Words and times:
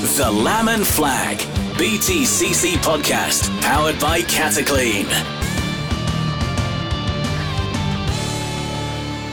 The 0.00 0.30
Lamb 0.30 0.68
and 0.68 0.86
Flag, 0.86 1.38
BTCC 1.76 2.74
podcast, 2.74 3.50
powered 3.62 3.98
by 3.98 4.20
Cataclean. 4.20 5.06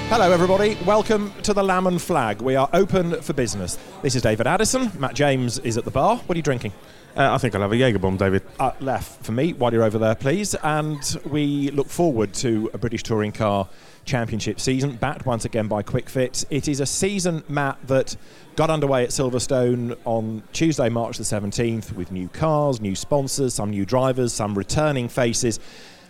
Hello, 0.09 0.31
everybody. 0.31 0.75
Welcome 0.83 1.31
to 1.43 1.54
the 1.54 1.63
Lamb 1.63 1.86
and 1.86 2.01
Flag. 2.01 2.41
We 2.41 2.55
are 2.55 2.67
open 2.73 3.21
for 3.21 3.33
business. 3.33 3.78
This 4.01 4.15
is 4.15 4.23
David 4.23 4.47
Addison. 4.47 4.91
Matt 4.97 5.13
James 5.13 5.59
is 5.59 5.78
at 5.78 5.86
the 5.86 5.91
bar. 5.91 6.18
What 6.18 6.36
are 6.36 6.38
you 6.39 6.41
drinking? 6.41 6.71
Uh, 7.16 7.32
I 7.32 7.38
think 7.38 7.54
I'll 7.54 7.61
have 7.61 7.71
a 7.71 7.77
Jaeger 7.77 8.00
bomb, 8.00 8.18
David. 8.18 8.41
Uh, 8.59 8.71
left 8.79 9.23
for 9.23 9.34
me 9.34 9.54
while 9.54 9.71
you're 9.71 9.84
over 9.84 10.00
there, 10.00 10.16
please. 10.16 10.55
And 10.55 11.00
we 11.29 11.70
look 11.71 11.89
forward 11.89 12.34
to 12.36 12.71
a 12.73 12.79
British 12.79 13.04
Touring 13.04 13.32
Car 13.32 13.70
Championship 14.06 14.60
season, 14.60 14.96
backed 14.96 15.26
once 15.26 15.46
again 15.46 15.68
by 15.68 15.82
Kwik 15.84 16.08
Fit. 16.10 16.46
It 16.50 16.68
is 16.68 16.80
a 16.80 16.86
season, 16.86 17.44
Matt, 17.50 17.78
that 17.88 18.16
got 18.55 18.70
underway 18.70 19.04
at 19.04 19.10
Silverstone 19.10 19.98
on 20.05 20.44
Tuesday, 20.54 20.90
March 20.90 21.18
the 21.18 21.24
17th, 21.24 21.91
with 21.94 22.12
new 22.12 22.27
cars, 22.30 22.80
new 22.80 22.96
sponsors, 22.96 23.54
some 23.55 23.72
new 23.72 23.86
drivers, 23.86 24.32
some 24.34 24.55
returning 24.58 25.10
faces. 25.10 25.60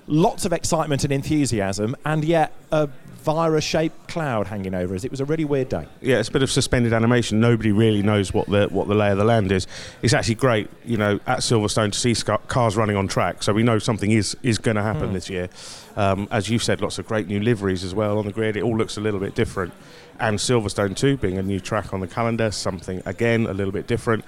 Lots 0.08 0.46
of 0.46 0.54
excitement 0.54 1.04
and 1.04 1.12
enthusiasm, 1.12 1.96
and 2.06 2.24
yet 2.24 2.54
a 2.72 2.88
virus 3.24 3.64
shaped 3.64 4.08
cloud 4.08 4.46
hanging 4.46 4.76
over 4.76 4.94
us. 4.94 5.04
It 5.04 5.10
was 5.10 5.20
a 5.20 5.26
really 5.26 5.46
weird 5.46 5.68
day. 5.70 5.88
Yeah, 6.00 6.20
it's 6.20 6.30
a 6.30 6.32
bit 6.32 6.44
of 6.44 6.52
suspended 6.52 6.94
animation. 6.94 7.40
Nobody 7.40 7.72
really 7.72 8.04
knows 8.04 8.32
what 8.32 8.48
the 8.48 8.68
what 8.68 8.88
the 8.88 8.94
lay 8.94 9.10
of 9.10 9.18
the 9.18 9.24
land 9.24 9.52
is. 9.52 9.66
It's 10.04 10.14
actually 10.14 10.36
great, 10.36 10.70
you 10.86 10.98
know, 10.98 11.20
at 11.26 11.40
Silverstone 11.40 11.92
to 11.92 11.98
see 11.98 12.14
cars 12.48 12.78
running 12.78 12.96
on 12.96 13.08
track. 13.08 13.42
So 13.42 13.52
we 13.52 13.64
know 13.64 13.80
something 13.80 14.12
is 14.12 14.38
is 14.44 14.60
going 14.60 14.76
to 14.76 14.84
happen 14.84 15.08
Hmm. 15.08 15.14
this 15.14 15.28
year. 15.28 15.50
Um, 15.96 16.28
as 16.32 16.50
you've 16.50 16.64
said, 16.64 16.82
lots 16.82 17.00
of 17.00 17.08
great 17.08 17.28
new 17.28 17.40
liveries 17.40 17.84
as 17.84 17.96
well 17.96 18.18
on 18.18 18.26
the 18.26 18.34
grid. 18.34 18.58
It 18.58 18.64
all 18.64 18.78
looks 18.78 18.98
a 18.98 19.02
little 19.02 19.20
bit 19.20 19.36
different. 19.36 19.74
And 20.20 20.38
Silverstone 20.38 20.96
too, 20.96 21.18
being 21.18 21.38
a 21.38 21.44
new 21.44 21.60
track 21.60 21.94
on 21.94 22.00
the 22.00 22.08
calendar, 22.08 22.52
something 22.52 23.02
again 23.06 23.46
a 23.46 23.54
little 23.54 23.72
bit 23.72 23.88
different. 23.88 24.26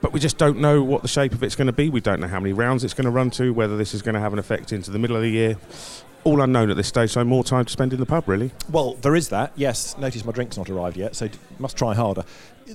But 0.00 0.12
we 0.12 0.20
just 0.20 0.38
don't 0.38 0.58
know 0.58 0.82
what 0.82 1.02
the 1.02 1.08
shape 1.08 1.32
of 1.32 1.42
it's 1.42 1.56
going 1.56 1.66
to 1.66 1.72
be. 1.72 1.90
We 1.90 2.00
don't 2.00 2.20
know 2.20 2.28
how 2.28 2.40
many 2.40 2.52
rounds 2.52 2.84
it's 2.84 2.94
going 2.94 3.04
to 3.04 3.10
run 3.10 3.30
to, 3.32 3.52
whether 3.52 3.76
this 3.76 3.92
is 3.92 4.02
going 4.02 4.14
to 4.14 4.20
have 4.20 4.32
an 4.32 4.38
effect 4.38 4.72
into 4.72 4.90
the 4.90 4.98
middle 4.98 5.16
of 5.16 5.22
the 5.22 5.30
year. 5.30 5.56
All 6.24 6.40
unknown 6.40 6.70
at 6.70 6.76
this 6.76 6.88
stage, 6.88 7.10
so 7.10 7.24
more 7.24 7.44
time 7.44 7.64
to 7.64 7.72
spend 7.72 7.92
in 7.92 8.00
the 8.00 8.06
pub, 8.06 8.28
really. 8.28 8.50
Well, 8.70 8.94
there 8.94 9.14
is 9.14 9.30
that. 9.30 9.52
Yes, 9.56 9.96
notice 9.98 10.24
my 10.24 10.32
drink's 10.32 10.56
not 10.56 10.68
arrived 10.68 10.96
yet, 10.96 11.16
so 11.16 11.28
must 11.58 11.76
try 11.76 11.94
harder. 11.94 12.24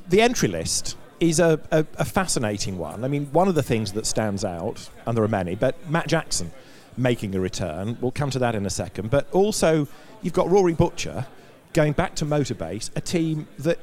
The 0.10 0.22
entry 0.22 0.50
list 0.50 0.98
is 1.20 1.40
a, 1.40 1.60
a, 1.72 1.86
a 1.98 2.06
fascinating 2.06 2.78
one. 2.78 3.04
I 3.04 3.08
mean, 3.08 3.28
one 3.32 3.48
of 3.48 3.56
the 3.56 3.64
things 3.64 3.94
that 3.94 4.06
stands 4.06 4.44
out, 4.44 4.90
and 5.06 5.16
there 5.16 5.24
are 5.24 5.28
many, 5.28 5.56
but 5.56 5.90
Matt 5.90 6.08
Jackson 6.08 6.52
making 6.98 7.36
a 7.36 7.40
return. 7.40 7.98
We'll 8.02 8.12
come 8.12 8.30
to 8.32 8.40
that 8.40 8.56
in 8.56 8.66
a 8.66 8.70
second. 8.70 9.12
But 9.12 9.32
also, 9.32 9.88
you've 10.22 10.34
got 10.34 10.50
Rory 10.50 10.74
Butcher 10.74 11.26
going 11.74 11.94
back 11.94 12.16
to 12.16 12.26
Motorbase, 12.26 12.90
a 12.96 13.02
team 13.02 13.48
that 13.60 13.80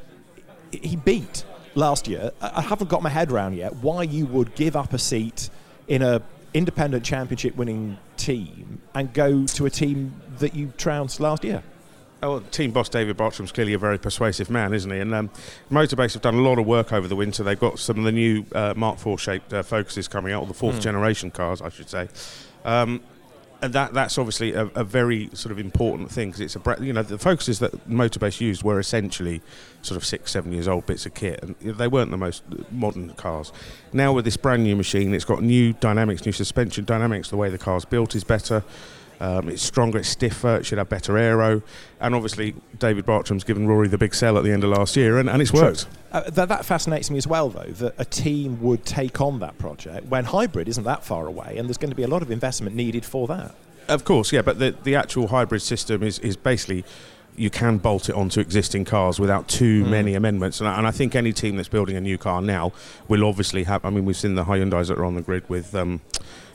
he 0.70 0.96
beat 0.96 1.44
last 1.74 2.08
year. 2.08 2.32
I 2.40 2.62
haven't 2.62 2.90
got 2.90 3.02
my 3.02 3.10
head 3.10 3.30
around 3.30 3.54
yet 3.54 3.76
why 3.76 4.02
you 4.02 4.26
would 4.26 4.54
give 4.54 4.76
up 4.76 4.92
a 4.92 4.98
seat 4.98 5.50
in 5.88 6.02
a 6.02 6.22
independent 6.54 7.04
championship 7.04 7.56
winning 7.56 7.98
team 8.16 8.80
and 8.94 9.12
go 9.12 9.46
to 9.46 9.66
a 9.66 9.70
team 9.70 10.14
that 10.38 10.54
you 10.54 10.72
trounced 10.76 11.20
last 11.20 11.44
year. 11.44 11.62
Oh, 12.22 12.30
well, 12.30 12.40
team 12.40 12.70
boss 12.70 12.88
David 12.88 13.16
Bartram's 13.16 13.50
clearly 13.50 13.72
a 13.72 13.78
very 13.78 13.98
persuasive 13.98 14.48
man, 14.48 14.72
isn't 14.72 14.90
he? 14.90 15.00
And 15.00 15.12
um, 15.12 15.30
Motorbase 15.72 16.12
have 16.12 16.22
done 16.22 16.34
a 16.36 16.40
lot 16.40 16.58
of 16.58 16.66
work 16.66 16.92
over 16.92 17.08
the 17.08 17.16
winter. 17.16 17.42
They've 17.42 17.58
got 17.58 17.80
some 17.80 17.98
of 17.98 18.04
the 18.04 18.12
new 18.12 18.44
uh, 18.54 18.74
Mark 18.76 19.04
IV 19.04 19.20
shaped 19.20 19.52
uh, 19.52 19.64
Focuses 19.64 20.08
coming 20.08 20.32
out, 20.32 20.42
or 20.42 20.46
the 20.46 20.54
fourth 20.54 20.80
generation 20.80 21.32
cars, 21.32 21.60
I 21.60 21.68
should 21.68 21.90
say. 21.90 22.08
Um, 22.64 23.02
and 23.62 23.72
that 23.74 23.94
that's 23.94 24.18
obviously 24.18 24.52
a, 24.54 24.66
a 24.74 24.82
very 24.82 25.30
sort 25.34 25.52
of 25.52 25.58
important 25.58 26.10
thing 26.10 26.30
because 26.30 26.40
it's 26.40 26.56
a 26.56 26.76
you 26.84 26.92
know 26.92 27.04
the 27.04 27.16
focuses 27.16 27.60
that 27.60 27.88
Motorbase 27.88 28.40
used 28.40 28.64
were 28.64 28.80
essentially 28.80 29.40
sort 29.82 29.96
of 29.96 30.04
six 30.04 30.32
seven 30.32 30.52
years 30.52 30.66
old 30.66 30.84
bits 30.84 31.06
of 31.06 31.14
kit 31.14 31.40
and 31.42 31.54
they 31.60 31.86
weren't 31.86 32.10
the 32.10 32.16
most 32.16 32.42
modern 32.72 33.10
cars. 33.14 33.52
Now 33.92 34.12
with 34.12 34.24
this 34.24 34.36
brand 34.36 34.64
new 34.64 34.74
machine, 34.74 35.14
it's 35.14 35.24
got 35.24 35.42
new 35.42 35.74
dynamics, 35.74 36.26
new 36.26 36.32
suspension 36.32 36.84
dynamics. 36.84 37.30
The 37.30 37.36
way 37.36 37.50
the 37.50 37.58
car's 37.58 37.84
built 37.84 38.16
is 38.16 38.24
better. 38.24 38.64
Um, 39.22 39.48
it's 39.48 39.62
stronger, 39.62 39.98
it's 39.98 40.08
stiffer, 40.08 40.56
it 40.56 40.66
should 40.66 40.78
have 40.78 40.88
better 40.88 41.16
aero, 41.16 41.62
and 42.00 42.12
obviously 42.12 42.56
David 42.80 43.06
Bartram's 43.06 43.44
given 43.44 43.68
Rory 43.68 43.86
the 43.86 43.96
big 43.96 44.16
sell 44.16 44.36
at 44.36 44.42
the 44.42 44.50
end 44.50 44.64
of 44.64 44.70
last 44.70 44.96
year, 44.96 45.16
and, 45.18 45.30
and 45.30 45.40
it's 45.40 45.52
worked. 45.52 45.86
Uh, 46.10 46.28
that, 46.28 46.48
that 46.48 46.64
fascinates 46.64 47.08
me 47.08 47.18
as 47.18 47.26
well, 47.28 47.48
though, 47.48 47.70
that 47.70 47.94
a 47.98 48.04
team 48.04 48.60
would 48.60 48.84
take 48.84 49.20
on 49.20 49.38
that 49.38 49.56
project 49.58 50.08
when 50.08 50.24
hybrid 50.24 50.66
isn't 50.66 50.82
that 50.82 51.04
far 51.04 51.28
away, 51.28 51.56
and 51.56 51.68
there's 51.68 51.78
going 51.78 51.90
to 51.90 51.94
be 51.94 52.02
a 52.02 52.08
lot 52.08 52.20
of 52.20 52.32
investment 52.32 52.74
needed 52.74 53.04
for 53.04 53.28
that. 53.28 53.54
Of 53.86 54.04
course, 54.04 54.32
yeah, 54.32 54.42
but 54.42 54.58
the, 54.58 54.74
the 54.82 54.96
actual 54.96 55.28
hybrid 55.28 55.62
system 55.62 56.02
is, 56.02 56.18
is 56.18 56.36
basically 56.36 56.84
you 57.36 57.48
can 57.48 57.78
bolt 57.78 58.08
it 58.08 58.16
onto 58.16 58.40
existing 58.40 58.84
cars 58.84 59.20
without 59.20 59.46
too 59.46 59.84
many 59.84 60.14
amendments. 60.14 60.58
And 60.58 60.68
I, 60.68 60.78
and 60.78 60.86
I 60.86 60.90
think 60.90 61.14
any 61.14 61.32
team 61.32 61.56
that's 61.56 61.68
building 61.68 61.96
a 61.96 62.00
new 62.00 62.18
car 62.18 62.42
now 62.42 62.72
will 63.06 63.24
obviously 63.24 63.64
have. 63.64 63.84
I 63.84 63.90
mean, 63.90 64.04
we've 64.04 64.16
seen 64.16 64.34
the 64.34 64.44
Hyundai's 64.44 64.88
that 64.88 64.98
are 64.98 65.04
on 65.04 65.14
the 65.14 65.22
grid 65.22 65.48
with. 65.48 65.74
Um, 65.76 66.00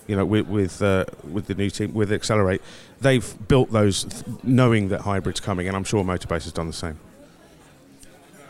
you 0.07 0.15
know, 0.15 0.25
with 0.25 0.47
with, 0.47 0.81
uh, 0.81 1.05
with 1.29 1.47
the 1.47 1.55
new 1.55 1.69
team 1.69 1.93
with 1.93 2.09
Excelr8, 2.09 2.59
they've 3.01 3.47
built 3.47 3.71
those 3.71 4.05
th- 4.05 4.23
knowing 4.43 4.89
that 4.89 5.01
hybrid's 5.01 5.39
coming, 5.39 5.67
and 5.67 5.75
I'm 5.75 5.83
sure 5.83 6.03
Motorbase 6.03 6.43
has 6.43 6.51
done 6.51 6.67
the 6.67 6.73
same. 6.73 6.99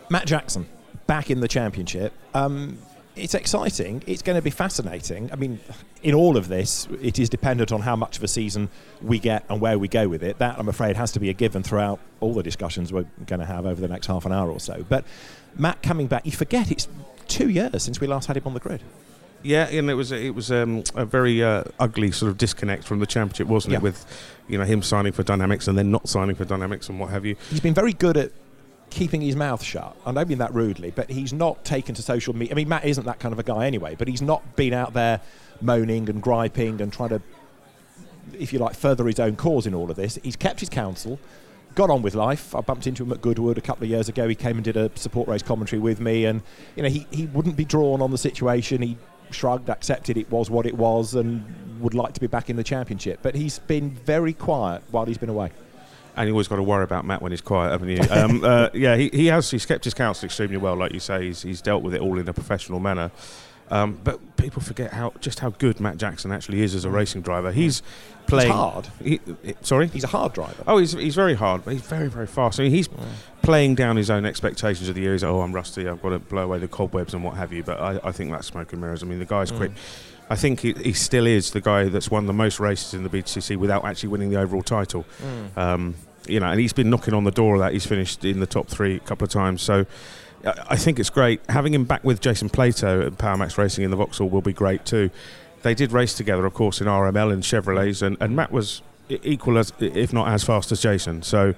Matt 0.10 0.26
Jackson 0.26 0.68
back 1.08 1.30
in 1.30 1.40
the 1.40 1.48
championship. 1.48 2.14
Um, 2.34 2.78
it's 3.16 3.34
exciting. 3.34 4.04
It's 4.06 4.22
going 4.22 4.36
to 4.36 4.42
be 4.42 4.52
fascinating. 4.52 5.32
I 5.32 5.36
mean, 5.36 5.60
in 6.04 6.14
all 6.14 6.38
of 6.38 6.48
this, 6.48 6.88
it 7.02 7.18
is 7.18 7.30
dependent 7.30 7.72
on 7.72 7.82
how 7.82 7.96
much 7.96 8.18
of 8.18 8.24
a 8.24 8.28
season 8.28 8.70
we 9.02 9.18
get 9.18 9.44
and 9.50 9.60
where 9.60 9.80
we 9.80 9.88
go 9.88 10.08
with 10.08 10.24
it. 10.24 10.38
That, 10.38 10.60
I'm 10.60 10.70
afraid, 10.70 10.96
has 10.96 11.12
to 11.14 11.20
be 11.20 11.30
a 11.30 11.34
given 11.34 11.64
throughout 11.64 12.00
all 12.20 12.34
the 12.34 12.44
discussions 12.44 12.94
we're 12.94 13.08
going 13.26 13.40
to 13.40 13.46
have 13.46 13.66
over 13.66 13.82
the 13.82 13.88
next 13.88 14.06
half 14.06 14.26
an 14.26 14.32
hour 14.32 14.52
or 14.52 14.60
so. 14.60 14.86
But 14.88 15.04
Matt 15.56 15.82
coming 15.82 16.08
back, 16.08 16.26
you 16.26 16.32
forget 16.32 16.70
it's 16.70 16.88
two 17.28 17.50
years 17.50 17.84
since 17.84 18.00
we 18.00 18.08
last 18.08 18.28
had 18.28 18.38
him 18.38 18.44
on 18.46 18.54
the 18.54 18.60
grid. 18.60 18.82
Yeah, 19.44 19.68
and 19.68 19.90
it 19.90 19.94
was 19.94 20.12
it 20.12 20.34
was 20.36 20.52
um, 20.52 20.84
a 20.96 21.06
very 21.06 21.44
uh, 21.44 21.64
ugly 21.80 22.12
sort 22.12 22.32
of 22.32 22.38
disconnect 22.38 22.84
from 22.84 23.00
the 23.00 23.06
championship, 23.06 23.48
wasn't 23.48 23.74
Yeah. 23.74 23.78
it? 23.80 23.84
With 23.84 24.34
you 24.48 24.58
know 24.58 24.64
him 24.66 24.82
signing 24.82 25.12
for 25.14 25.24
Dynamics 25.24 25.68
and 25.68 25.78
then 25.78 25.92
not 25.92 26.10
signing 26.10 26.36
for 26.36 26.46
Dynamics 26.46 26.90
and 26.90 27.00
what 27.00 27.10
have 27.12 27.26
you. 27.26 27.36
He's 27.50 27.60
been 27.60 27.74
very 27.74 27.94
good 27.94 28.18
at 28.18 28.32
keeping 28.90 29.22
his 29.22 29.36
mouth 29.36 29.62
shut. 29.64 29.96
I 30.06 30.12
don't 30.12 30.28
mean 30.28 30.38
that 30.40 30.54
rudely, 30.54 30.92
but 30.92 31.10
he's 31.10 31.34
not 31.34 31.64
taken 31.66 31.94
to 31.96 32.02
social 32.02 32.34
media. 32.36 32.54
I 32.54 32.56
mean, 32.56 32.70
Matt 32.70 32.86
isn't 32.86 33.06
that 33.06 33.20
kind 33.20 33.34
of 33.34 33.40
a 33.40 33.44
guy 33.44 33.68
anyway, 33.68 33.96
but 33.96 34.08
he's 34.08 34.22
not 34.22 34.56
been 34.56 34.74
out 34.74 34.94
there 34.94 35.20
moaning 35.62 36.10
and 36.10 36.22
griping 36.22 36.82
and 36.82 36.92
trying 36.94 37.10
to, 37.10 37.22
if 38.40 38.54
you 38.54 38.60
like, 38.60 38.76
further 38.76 39.06
his 39.06 39.20
own 39.20 39.36
cause 39.36 39.68
in 39.68 39.74
all 39.74 39.90
of 39.90 39.98
this. 39.98 40.18
He's 40.24 40.38
kept 40.38 40.62
his 40.62 40.70
counsel, 40.70 41.20
got 41.76 41.90
on 41.90 42.02
with 42.02 42.16
life. 42.16 42.56
I 42.56 42.62
bumped 42.62 42.88
into 42.88 43.04
him 43.04 43.12
at 43.12 43.22
Goodwood 43.22 43.58
a 43.58 43.62
couple 43.62 43.84
of 43.84 43.90
years 43.90 44.08
ago. 44.08 44.28
He 44.30 44.36
came 44.36 44.56
and 44.56 44.64
did 44.64 44.78
a 44.78 44.90
support 44.96 45.28
race 45.28 45.44
commentary 45.44 45.82
with 45.82 46.00
me, 46.00 46.24
and 46.24 46.42
you 46.78 46.84
know, 46.84 46.90
he, 46.90 47.06
he 47.12 47.26
wouldn't 47.28 47.58
be 47.58 47.66
drawn 47.66 48.02
on 48.02 48.12
the 48.12 48.18
situation. 48.18 48.82
He 48.82 48.98
shrugged, 49.32 49.70
accepted 49.70 50.18
it 50.18 50.30
was 50.32 50.50
what 50.50 50.66
it 50.66 50.76
was, 50.76 51.16
and 51.16 51.44
would 51.80 51.94
like 51.94 52.14
to 52.14 52.20
be 52.20 52.28
back 52.28 52.50
in 52.50 52.56
the 52.56 52.64
championship. 52.64 53.20
But 53.22 53.36
he's 53.36 53.60
been 53.60 53.92
very 53.92 54.34
quiet 54.34 54.84
while 54.92 55.06
he's 55.06 55.18
been 55.18 55.30
away. 55.30 55.52
And 56.16 56.28
you 56.28 56.34
always 56.34 56.48
got 56.48 56.56
to 56.56 56.64
worry 56.64 56.84
about 56.84 57.06
Matt 57.06 57.22
when 57.22 57.32
he's 57.32 57.42
quiet, 57.42 57.72
haven't 57.72 57.90
you? 57.90 58.02
um, 58.10 58.44
uh, 58.44 58.70
yeah, 58.74 58.96
he, 58.96 59.10
he 59.14 59.28
has. 59.28 59.52
He's 59.52 59.66
kept 59.68 59.84
his 59.84 59.94
counsel 59.94 60.26
extremely 60.26 60.58
well, 60.58 60.76
like 60.76 60.92
you 60.92 61.00
say. 61.00 61.26
He's, 61.26 61.44
he's 61.44 61.62
dealt 61.62 61.84
with 61.84 61.94
it 61.94 62.02
all 62.02 62.18
in 62.18 62.28
a 62.28 62.34
professional 62.34 62.80
manner. 62.80 63.12
Um, 63.70 64.00
but 64.04 64.38
people 64.38 64.62
forget 64.62 64.94
how 64.94 65.12
just 65.20 65.40
how 65.40 65.50
good 65.50 65.80
Matt 65.82 65.98
Jackson 65.98 66.32
actually 66.32 66.62
is 66.62 66.74
as 66.74 66.86
a 66.86 66.90
racing 66.90 67.22
driver. 67.22 67.52
He's 67.52 67.82
playing 68.28 68.52
hard. 68.52 68.88
He, 69.04 69.20
he- 69.44 69.56
sorry. 69.62 69.88
He's 69.88 70.04
a 70.06 70.08
hard 70.08 70.34
driver. 70.34 70.64
Oh, 70.66 70.78
he's, 70.78 70.94
he's 70.94 71.16
very 71.16 71.34
hard, 71.34 71.66
but 71.66 71.74
he's 71.74 71.82
very, 71.82 72.08
very 72.10 72.28
fast. 72.28 72.60
I 72.60 72.64
mean, 72.64 72.72
he's 72.72 72.88
playing 73.42 73.76
down 73.76 73.98
his 73.98 74.10
own 74.10 74.26
expectations 74.26 74.88
of 74.90 74.96
the 74.96 75.02
year. 75.02 75.12
He's 75.14 75.24
like, 75.24 75.32
oh, 75.32 75.42
I'm 75.42 75.54
rusty, 75.54 75.88
I've 75.88 76.02
got 76.02 76.10
to 76.10 76.20
blow 76.20 76.44
away 76.44 76.60
the 76.60 76.68
cobwebs 76.68 77.14
and 77.14 77.24
what 77.24 77.36
have 77.36 77.52
you. 77.52 77.64
But 77.64 77.80
I, 77.80 78.00
I 78.06 78.12
think 78.12 78.32
that's 78.32 78.48
smoke 78.48 78.72
and 78.72 78.82
mirrors. 78.82 79.04
I 79.04 79.06
mean, 79.06 79.20
the 79.20 79.26
guy's 79.26 79.52
quick. 79.52 79.72
I 80.30 80.36
think 80.36 80.60
he, 80.62 80.74
he 80.74 80.92
still 80.94 81.26
is 81.26 81.52
the 81.52 81.62
guy 81.62 81.86
that's 81.90 82.12
won 82.12 82.26
the 82.26 82.34
most 82.34 82.60
races 82.60 82.94
in 82.94 83.04
the 83.04 83.10
BTCC 83.10 83.56
without 83.58 83.86
actually 83.86 84.10
winning 84.10 84.30
the 84.30 84.40
overall 84.40 84.62
title. 84.64 85.06
Um, 85.56 85.96
you 86.28 86.40
know, 86.42 86.48
and 86.48 86.60
he's 86.60 86.74
been 86.74 86.90
knocking 86.90 87.14
on 87.14 87.24
the 87.24 87.32
door 87.32 87.56
of 87.56 87.62
that. 87.62 87.72
He's 87.72 87.86
finished 87.86 88.26
in 88.26 88.40
the 88.42 88.48
top 88.48 88.68
three 88.68 88.96
a 88.96 89.00
couple 89.00 89.24
of 89.26 89.32
times. 89.32 89.62
So 89.62 89.86
I 90.46 90.76
think 90.76 91.00
it's 91.00 91.10
great. 91.10 91.42
Having 91.50 91.74
him 91.74 91.86
back 91.86 92.04
with 92.04 92.22
Jason 92.22 92.50
Plato 92.50 93.06
at 93.08 93.18
Power 93.18 93.38
Maxed 93.38 93.58
Racing 93.58 93.84
in 93.84 93.92
the 93.92 93.98
Vauxhall 93.98 94.30
will 94.30 94.42
be 94.42 94.54
great 94.54 94.86
too. 94.86 95.10
They 95.64 95.74
did 95.74 95.92
race 95.92 96.14
together, 96.14 96.46
of 96.46 96.54
course, 96.54 96.80
in 96.80 96.88
RML 96.88 97.34
and 97.34 97.44
Chevrolets, 97.44 98.02
and, 98.02 98.16
and 98.22 98.36
Matt 98.36 98.52
was 98.52 98.82
equal 99.10 99.58
as, 99.58 99.74
if 99.80 100.14
not 100.14 100.28
as 100.30 100.44
fast 100.44 100.72
as 100.72 100.82
Jason. 100.82 101.24
So 101.24 101.56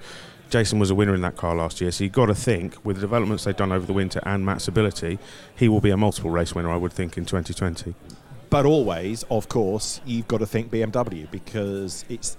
Jason 0.48 0.78
was 0.78 0.90
a 0.90 0.94
winner 0.94 1.14
in 1.14 1.20
that 1.20 1.36
car 1.36 1.54
last 1.54 1.80
year. 1.80 1.90
So 1.90 2.04
you've 2.04 2.12
got 2.12 2.26
to 2.26 2.34
think, 2.34 2.76
with 2.84 2.96
the 2.96 3.00
developments 3.00 3.44
they've 3.44 3.56
done 3.56 3.72
over 3.72 3.86
the 3.86 3.92
winter 3.92 4.20
and 4.24 4.44
Matt's 4.44 4.68
ability, 4.68 5.18
he 5.54 5.68
will 5.68 5.80
be 5.80 5.90
a 5.90 5.96
multiple 5.96 6.30
race 6.30 6.54
winner, 6.54 6.70
I 6.70 6.76
would 6.76 6.92
think, 6.92 7.16
in 7.16 7.24
2020. 7.24 7.94
But 8.48 8.66
always, 8.66 9.22
of 9.30 9.48
course, 9.48 10.00
you've 10.04 10.26
got 10.26 10.38
to 10.38 10.46
think 10.46 10.72
BMW 10.72 11.30
because 11.30 12.04
it's 12.08 12.36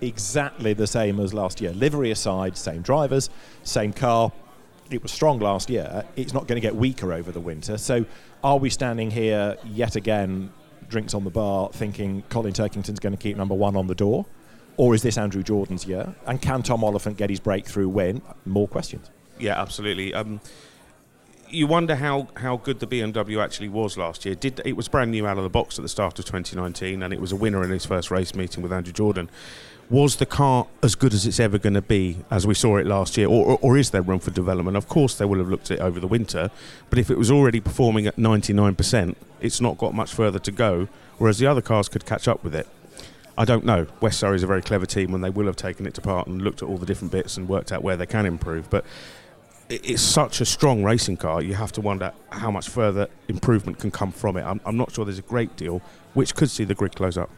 exactly 0.00 0.72
the 0.72 0.86
same 0.86 1.20
as 1.20 1.34
last 1.34 1.60
year. 1.60 1.72
Livery 1.72 2.10
aside, 2.10 2.56
same 2.56 2.80
drivers, 2.80 3.28
same 3.62 3.92
car. 3.92 4.32
It 4.90 5.02
was 5.02 5.12
strong 5.12 5.38
last 5.38 5.70
year. 5.70 6.04
It's 6.16 6.34
not 6.34 6.48
going 6.48 6.56
to 6.56 6.60
get 6.60 6.74
weaker 6.74 7.12
over 7.12 7.30
the 7.30 7.40
winter. 7.40 7.78
So, 7.78 8.04
are 8.42 8.58
we 8.58 8.70
standing 8.70 9.10
here 9.10 9.56
yet 9.64 9.94
again, 9.94 10.52
drinks 10.88 11.14
on 11.14 11.22
the 11.24 11.30
bar, 11.30 11.70
thinking 11.72 12.22
Colin 12.28 12.52
Turkington's 12.52 12.98
going 12.98 13.12
to 13.12 13.22
keep 13.22 13.36
number 13.36 13.54
one 13.54 13.76
on 13.76 13.86
the 13.86 13.94
door? 13.94 14.26
Or 14.76 14.94
is 14.94 15.02
this 15.02 15.16
Andrew 15.16 15.42
Jordan's 15.42 15.86
year? 15.86 16.14
And 16.26 16.40
can 16.42 16.62
Tom 16.62 16.82
Oliphant 16.82 17.16
get 17.16 17.30
his 17.30 17.38
breakthrough 17.38 17.88
win? 17.88 18.22
More 18.46 18.66
questions. 18.66 19.10
Yeah, 19.38 19.60
absolutely. 19.60 20.12
Um, 20.14 20.40
you 21.52 21.66
wonder 21.66 21.96
how, 21.96 22.28
how 22.36 22.56
good 22.56 22.80
the 22.80 22.86
BMW 22.86 23.42
actually 23.42 23.68
was 23.68 23.96
last 23.96 24.24
year. 24.24 24.34
Did 24.34 24.60
it 24.64 24.76
was 24.76 24.88
brand 24.88 25.10
new 25.10 25.26
out 25.26 25.36
of 25.36 25.44
the 25.44 25.50
box 25.50 25.78
at 25.78 25.82
the 25.82 25.88
start 25.88 26.18
of 26.18 26.24
2019, 26.24 27.02
and 27.02 27.12
it 27.12 27.20
was 27.20 27.32
a 27.32 27.36
winner 27.36 27.62
in 27.64 27.70
his 27.70 27.84
first 27.84 28.10
race 28.10 28.34
meeting 28.34 28.62
with 28.62 28.72
Andrew 28.72 28.92
Jordan. 28.92 29.30
Was 29.88 30.16
the 30.16 30.26
car 30.26 30.68
as 30.84 30.94
good 30.94 31.12
as 31.12 31.26
it's 31.26 31.40
ever 31.40 31.58
going 31.58 31.74
to 31.74 31.82
be 31.82 32.18
as 32.30 32.46
we 32.46 32.54
saw 32.54 32.76
it 32.76 32.86
last 32.86 33.16
year, 33.16 33.26
or, 33.26 33.58
or, 33.60 33.76
is 33.76 33.90
there 33.90 34.02
room 34.02 34.20
for 34.20 34.30
development? 34.30 34.76
Of 34.76 34.88
course, 34.88 35.16
they 35.16 35.24
will 35.24 35.38
have 35.38 35.48
looked 35.48 35.70
at 35.70 35.78
it 35.78 35.80
over 35.80 35.98
the 35.98 36.06
winter, 36.06 36.50
but 36.90 36.98
if 36.98 37.10
it 37.10 37.18
was 37.18 37.30
already 37.30 37.58
performing 37.58 38.06
at 38.06 38.16
99%, 38.16 39.16
it's 39.40 39.60
not 39.60 39.78
got 39.78 39.92
much 39.92 40.12
further 40.12 40.38
to 40.38 40.52
go. 40.52 40.88
Whereas 41.18 41.38
the 41.38 41.46
other 41.46 41.60
cars 41.60 41.88
could 41.88 42.06
catch 42.06 42.28
up 42.28 42.44
with 42.44 42.54
it. 42.54 42.68
I 43.36 43.44
don't 43.44 43.64
know. 43.64 43.86
West 44.00 44.20
Surrey 44.20 44.36
is 44.36 44.42
a 44.42 44.46
very 44.46 44.62
clever 44.62 44.86
team, 44.86 45.12
and 45.12 45.24
they 45.24 45.30
will 45.30 45.46
have 45.46 45.56
taken 45.56 45.86
it 45.86 45.94
to 45.94 46.00
part 46.00 46.28
and 46.28 46.40
looked 46.40 46.62
at 46.62 46.68
all 46.68 46.78
the 46.78 46.86
different 46.86 47.10
bits 47.10 47.36
and 47.36 47.48
worked 47.48 47.72
out 47.72 47.82
where 47.82 47.96
they 47.96 48.06
can 48.06 48.26
improve. 48.26 48.70
But 48.70 48.84
it's 49.70 50.02
such 50.02 50.40
a 50.40 50.44
strong 50.44 50.82
racing 50.82 51.16
car, 51.16 51.40
you 51.42 51.54
have 51.54 51.70
to 51.72 51.80
wonder 51.80 52.12
how 52.30 52.50
much 52.50 52.68
further 52.68 53.08
improvement 53.28 53.78
can 53.78 53.90
come 53.90 54.10
from 54.10 54.36
it. 54.36 54.42
I'm, 54.42 54.60
I'm, 54.66 54.76
not 54.76 54.92
sure 54.92 55.04
there's 55.04 55.18
a 55.18 55.22
great 55.22 55.56
deal, 55.56 55.80
which 56.14 56.34
could 56.34 56.50
see 56.50 56.64
the 56.64 56.74
grid 56.74 56.96
close 56.96 57.16
up. 57.16 57.30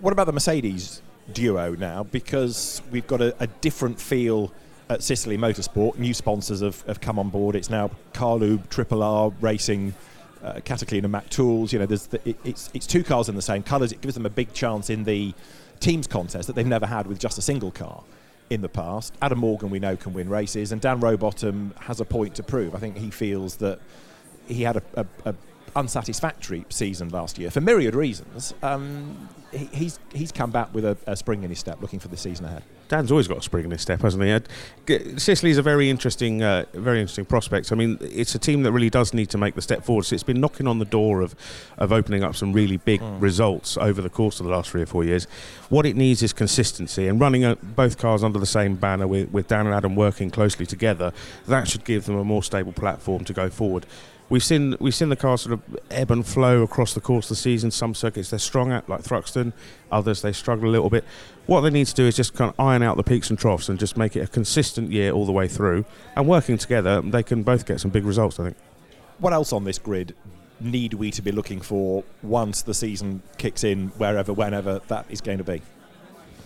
What 0.00 0.12
about 0.12 0.24
the 0.24 0.32
Mercedes 0.32 1.02
duo 1.32 1.74
now? 1.74 2.04
Because 2.04 2.80
we've 2.90 3.06
got 3.06 3.20
a, 3.20 3.36
a 3.40 3.46
different 3.46 4.00
feel 4.00 4.52
at 4.88 5.00
Ciceley 5.00 5.38
Motorsport. 5.38 5.98
New 5.98 6.14
sponsors 6.14 6.60
have, 6.60 6.80
have 6.82 7.00
come 7.00 7.18
on 7.18 7.28
board. 7.28 7.56
It's 7.56 7.70
now 7.70 7.90
Carlube, 8.14 8.68
Triple 8.70 9.02
R 9.02 9.30
Racing, 9.40 9.94
uh, 10.42 10.54
Cataclean 10.54 11.04
and 11.04 11.12
Mac 11.12 11.28
Tools. 11.28 11.72
You 11.72 11.78
know, 11.78 11.86
the, 11.86 12.20
it, 12.24 12.36
it's 12.42 12.70
it's 12.74 12.86
two 12.86 13.04
cars 13.04 13.28
in 13.28 13.36
the 13.36 13.42
same 13.42 13.62
colours. 13.62 13.92
It 13.92 14.00
gives 14.00 14.14
them 14.14 14.26
a 14.26 14.30
big 14.30 14.52
chance 14.54 14.90
in 14.90 15.04
the 15.04 15.34
teams 15.78 16.06
contest 16.06 16.46
that 16.46 16.54
they've 16.54 16.66
never 16.66 16.86
had 16.86 17.06
with 17.06 17.18
just 17.18 17.38
a 17.38 17.42
single 17.42 17.70
car 17.70 18.02
in 18.52 18.60
the 18.60 18.68
past. 18.68 19.14
Adam 19.22 19.38
Morgan, 19.38 19.70
we 19.70 19.78
know, 19.78 19.96
can 19.96 20.12
win 20.12 20.28
races, 20.28 20.72
and 20.72 20.80
Dan 20.80 21.00
Rowbottom 21.00 21.74
has 21.80 22.00
a 22.00 22.04
point 22.04 22.34
to 22.36 22.42
prove. 22.42 22.74
I 22.74 22.78
think 22.78 22.98
he 22.98 23.10
feels 23.10 23.56
that 23.56 23.80
he 24.46 24.62
had 24.62 24.76
a, 24.76 24.82
a, 24.94 25.06
a 25.24 25.34
unsatisfactory 25.74 26.66
season 26.68 27.08
last 27.08 27.38
year 27.38 27.50
for 27.50 27.62
myriad 27.62 27.94
reasons. 27.94 28.52
Um, 28.62 29.28
he, 29.50 29.64
he's 29.72 29.98
he's 30.12 30.32
come 30.32 30.50
back 30.50 30.72
with 30.74 30.84
a, 30.84 30.96
a, 31.06 31.16
spring 31.16 31.44
in 31.44 31.50
his 31.50 31.58
step, 31.58 31.80
looking 31.80 31.98
for 31.98 32.08
the 32.08 32.16
season 32.16 32.44
ahead. 32.44 32.62
Dan's 32.92 33.10
always 33.10 33.26
got 33.26 33.38
a 33.38 33.42
spring 33.42 33.64
in 33.64 33.70
his 33.70 33.80
step, 33.80 34.02
hasn't 34.02 34.22
he? 34.22 34.28
Ciceley's 35.16 35.56
a 35.56 35.62
very 35.62 35.88
interesting, 35.88 36.42
uh, 36.42 36.66
very 36.74 37.00
interesting 37.00 37.24
prospect. 37.24 37.72
I 37.72 37.74
mean, 37.74 37.96
it's 38.02 38.34
a 38.34 38.38
team 38.38 38.64
that 38.64 38.72
really 38.72 38.90
does 38.90 39.14
need 39.14 39.30
to 39.30 39.38
make 39.38 39.54
the 39.54 39.62
step 39.62 39.82
forward. 39.82 40.02
So 40.02 40.12
it's 40.12 40.22
been 40.22 40.42
knocking 40.42 40.66
on 40.66 40.78
the 40.78 40.84
door 40.84 41.22
of, 41.22 41.34
of 41.78 41.90
opening 41.90 42.22
up 42.22 42.36
some 42.36 42.52
really 42.52 42.76
big 42.76 43.00
mm. 43.00 43.18
results 43.18 43.78
over 43.78 44.02
the 44.02 44.10
course 44.10 44.40
of 44.40 44.46
the 44.46 44.52
last 44.52 44.68
three 44.68 44.82
or 44.82 44.86
four 44.86 45.04
years. 45.04 45.24
What 45.70 45.86
it 45.86 45.96
needs 45.96 46.22
is 46.22 46.34
consistency 46.34 47.08
and 47.08 47.18
running 47.18 47.46
a, 47.46 47.56
both 47.56 47.96
cars 47.96 48.22
under 48.22 48.38
the 48.38 48.44
same 48.44 48.74
banner 48.74 49.06
with, 49.06 49.30
with 49.30 49.48
Dan 49.48 49.64
and 49.64 49.74
Adam 49.74 49.96
working 49.96 50.30
closely 50.30 50.66
together. 50.66 51.14
That 51.46 51.68
should 51.68 51.86
give 51.86 52.04
them 52.04 52.16
a 52.16 52.24
more 52.24 52.42
stable 52.42 52.74
platform 52.74 53.24
to 53.24 53.32
go 53.32 53.48
forward. 53.48 53.86
We've 54.32 54.42
seen 54.42 54.76
we've 54.80 54.94
seen 54.94 55.10
the 55.10 55.16
car 55.16 55.36
sort 55.36 55.52
of 55.52 55.78
ebb 55.90 56.10
and 56.10 56.26
flow 56.26 56.62
across 56.62 56.94
the 56.94 57.02
course 57.02 57.26
of 57.26 57.36
the 57.36 57.42
season. 57.42 57.70
Some 57.70 57.94
circuits 57.94 58.30
they're 58.30 58.38
strong 58.38 58.72
at, 58.72 58.88
like 58.88 59.02
Thruxton. 59.02 59.52
Others 59.90 60.22
they 60.22 60.32
struggle 60.32 60.70
a 60.70 60.72
little 60.72 60.88
bit. 60.88 61.04
What 61.46 61.62
they 61.62 61.70
need 61.70 61.86
to 61.88 61.94
do 61.94 62.06
is 62.06 62.14
just 62.14 62.34
kind 62.34 62.50
of 62.50 62.60
iron 62.60 62.82
out 62.82 62.96
the 62.96 63.02
peaks 63.02 63.28
and 63.28 63.38
troughs 63.38 63.68
and 63.68 63.78
just 63.78 63.96
make 63.96 64.14
it 64.16 64.20
a 64.20 64.26
consistent 64.26 64.92
year 64.92 65.10
all 65.12 65.26
the 65.26 65.32
way 65.32 65.48
through. 65.48 65.84
And 66.14 66.28
working 66.28 66.56
together, 66.56 67.00
they 67.02 67.22
can 67.22 67.42
both 67.42 67.66
get 67.66 67.80
some 67.80 67.90
big 67.90 68.04
results. 68.04 68.38
I 68.38 68.44
think. 68.44 68.56
What 69.18 69.32
else 69.32 69.52
on 69.52 69.64
this 69.64 69.78
grid 69.78 70.14
need 70.60 70.94
we 70.94 71.10
to 71.10 71.22
be 71.22 71.32
looking 71.32 71.60
for 71.60 72.04
once 72.22 72.62
the 72.62 72.74
season 72.74 73.22
kicks 73.38 73.64
in, 73.64 73.88
wherever, 73.90 74.32
whenever 74.32 74.80
that 74.88 75.06
is 75.08 75.20
going 75.20 75.38
to 75.38 75.44
be? 75.44 75.62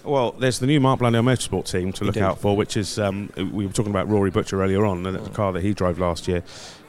Well, 0.06 0.32
there's 0.32 0.60
the 0.60 0.66
new 0.66 0.78
Mark 0.80 1.00
Blundell 1.00 1.22
Motorsport 1.22 1.68
team 1.68 1.92
to 1.94 2.04
look 2.04 2.16
Indeed. 2.16 2.26
out 2.26 2.40
for, 2.40 2.56
which 2.56 2.76
is 2.76 2.98
um, 2.98 3.28
we 3.36 3.66
were 3.66 3.72
talking 3.72 3.90
about 3.90 4.08
Rory 4.08 4.30
Butcher 4.30 4.62
earlier 4.62 4.86
on, 4.86 5.04
and 5.04 5.16
it's 5.16 5.26
a 5.26 5.30
car 5.30 5.52
that 5.52 5.62
he 5.62 5.74
drove 5.74 5.98
last 5.98 6.28
year. 6.28 6.44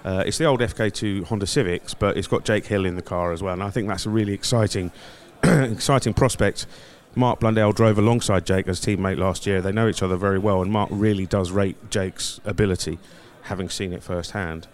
Uh, 0.06 0.24
it's 0.26 0.38
the 0.38 0.46
old 0.46 0.60
FK2 0.60 1.24
Honda 1.24 1.48
Civics, 1.48 1.96
but 1.96 2.16
it's 2.16 2.28
got 2.28 2.46
Jake 2.46 2.68
Hill 2.68 2.86
in 2.86 2.96
the 2.96 3.02
car 3.02 3.34
as 3.34 3.42
well, 3.42 3.54
and 3.54 3.64
I 3.64 3.72
think 3.72 3.88
that's 3.88 4.06
a 4.06 4.12
really 4.12 4.34
exciting, 4.34 4.92
exciting 5.44 6.14
prospect. 6.14 6.68
Mark 7.18 7.40
Blundell 7.40 7.72
drove 7.72 7.98
alongside 7.98 8.46
Jake 8.46 8.68
as 8.68 8.80
teammate 8.80 9.18
last 9.18 9.48
year. 9.48 9.60
They 9.60 9.72
know 9.72 9.88
each 9.88 10.04
other 10.04 10.18
very 10.18 10.38
well, 10.38 10.62
and 10.62 10.72
Mark 10.72 10.90
really 10.92 11.26
does 11.26 11.50
rate 11.50 11.90
Jake's 11.90 12.40
ability, 12.46 13.00
having 13.44 13.70
seen 13.70 13.92
it 13.92 14.04
firsthand. 14.04 14.68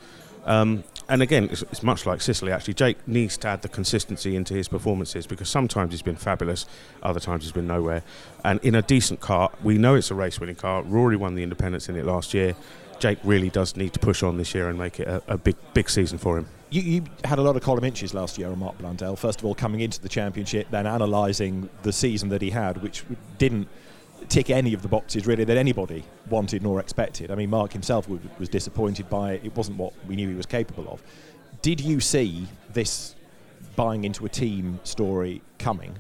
Um, 0.44 0.84
and 1.08 1.22
again, 1.22 1.48
it's, 1.50 1.62
it's, 1.64 1.84
much 1.84 2.06
like 2.06 2.20
Ciceley. 2.20 2.52
Actually, 2.52 2.74
Jake 2.74 3.08
needs 3.08 3.38
to 3.38 3.48
add 3.48 3.62
the 3.62 3.70
consistency 3.70 4.36
into 4.36 4.54
his 4.54 4.68
performances 4.68 5.26
because 5.26 5.48
sometimes 5.48 5.94
he's 5.94 6.02
been 6.02 6.18
fabulous, 6.18 6.66
other 7.02 7.22
times 7.22 7.44
he's 7.44 7.54
been 7.54 7.68
nowhere. 7.68 8.04
And 8.44 8.60
in 8.62 8.76
a 8.76 8.82
decent 8.82 9.22
car, 9.22 9.50
we 9.64 9.78
know 9.78 9.96
it's 9.96 10.12
a 10.12 10.16
race-winning 10.16 10.56
car. 10.56 10.84
Rory 10.84 11.16
won 11.16 11.36
the 11.36 11.44
Independents 11.44 11.88
in 11.88 11.96
it 11.96 12.06
last 12.06 12.34
year. 12.34 12.58
Jake 13.04 13.20
really 13.26 13.50
does 13.50 13.76
need 13.76 13.92
to 13.92 14.00
push 14.00 14.24
on 14.24 14.38
this 14.38 14.56
year 14.56 14.70
and 14.70 14.80
make 14.80 14.98
it 14.98 15.10
a, 15.10 15.22
a 15.28 15.38
big, 15.38 15.58
big 15.74 15.90
season 15.90 16.18
for 16.18 16.38
him. 16.38 16.48
You, 16.70 16.82
you, 16.82 17.04
had 17.26 17.38
a 17.38 17.42
lot 17.42 17.58
of 17.58 17.62
column 17.62 17.84
inches 17.84 18.14
last 18.14 18.38
year 18.38 18.48
on 18.48 18.58
Mark 18.58 18.78
Blundell. 18.78 19.18
First 19.18 19.40
of 19.40 19.46
all, 19.46 19.54
coming 19.54 19.82
into 19.82 20.00
the 20.00 20.08
championship, 20.08 20.68
then 20.72 20.86
analysing 20.86 21.70
the 21.82 21.92
season 21.92 22.30
that 22.30 22.42
he 22.42 22.50
had, 22.50 22.82
which 22.82 23.04
didn't 23.38 23.68
tick 24.30 24.50
any 24.50 24.74
of 24.74 24.84
the 24.84 24.88
boxes 24.88 25.28
really 25.28 25.44
that 25.44 25.58
anybody 25.58 26.06
wanted 26.30 26.64
nor 26.64 26.80
expected. 26.80 27.30
I 27.30 27.36
mean, 27.36 27.50
Mark 27.50 27.74
himself 27.74 28.08
was 28.08 28.48
disappointed 28.48 29.10
by 29.10 29.34
it. 29.34 29.42
It 29.44 29.54
wasn't 29.54 29.80
what 29.80 29.92
we 30.08 30.16
knew 30.16 30.30
he 30.30 30.36
was 30.36 30.46
capable 30.46 30.88
of. 30.90 31.04
Did 31.62 31.82
you 31.82 32.00
see 32.00 32.48
this 32.72 33.16
buying 33.76 34.06
into 34.06 34.26
a 34.26 34.30
team 34.30 34.80
story 34.86 35.42
coming? 35.60 35.98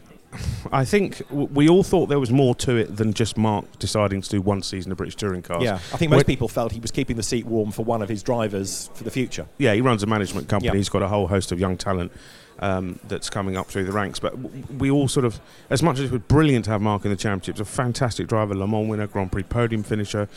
I 0.72 0.86
think 0.86 1.22
we 1.30 1.70
all 1.70 1.84
thought 1.84 2.08
there 2.08 2.20
was 2.20 2.32
more 2.32 2.56
to 2.56 2.76
it 2.76 2.98
than 2.98 3.14
just 3.14 3.38
Mark 3.38 3.66
deciding 3.80 4.22
to 4.22 4.30
do 4.30 4.42
one 4.42 4.62
season 4.62 4.92
of 4.92 4.98
British 4.98 5.16
Touring 5.16 5.42
Cars. 5.42 5.64
Yeah, 5.64 5.76
I 5.76 5.98
think 5.98 6.12
most 6.12 6.28
people 6.28 6.48
felt 6.48 6.72
he 6.72 6.80
was 6.80 6.92
keeping 6.92 7.18
the 7.18 7.24
seat 7.24 7.46
warm 7.46 7.72
for 7.72 7.84
one 7.84 8.02
of 8.02 8.10
his 8.10 8.24
drivers 8.24 8.90
for 8.94 9.04
the 9.04 9.12
future. 9.12 9.48
Yeah, 9.58 9.74
he 9.74 9.82
runs 9.82 10.04
a 10.04 10.08
management 10.08 10.48
company. 10.48 10.74
Yeah. 10.74 10.78
He's 10.78 10.90
got 10.90 11.02
a 11.02 11.08
whole 11.08 11.28
host 11.28 11.52
of 11.52 11.60
young 11.60 11.78
talent 11.78 12.12
um, 12.60 13.00
that's 13.08 13.30
coming 13.30 13.58
up 13.58 13.68
through 13.68 13.84
the 13.84 13.92
ranks. 13.92 14.20
But 14.20 14.38
we 14.38 14.90
all 14.90 15.08
sort 15.08 15.26
of, 15.26 15.40
as 15.70 15.84
much 15.84 16.00
as 16.00 16.06
it 16.06 16.12
was 16.12 16.22
brilliant 16.22 16.66
to 16.66 16.72
have 16.72 16.82
Mark 16.82 17.06
in 17.06 17.12
the 17.12 17.18
championships, 17.18 17.60
a 17.60 17.66
fantastic 17.66 18.28
driver, 18.28 18.56
Le 18.56 18.68
Mans 18.68 18.88
winner, 18.90 19.08
Grand 19.08 19.32
Prix 19.32 19.44
podium 19.44 19.84
finisher. 19.84 20.28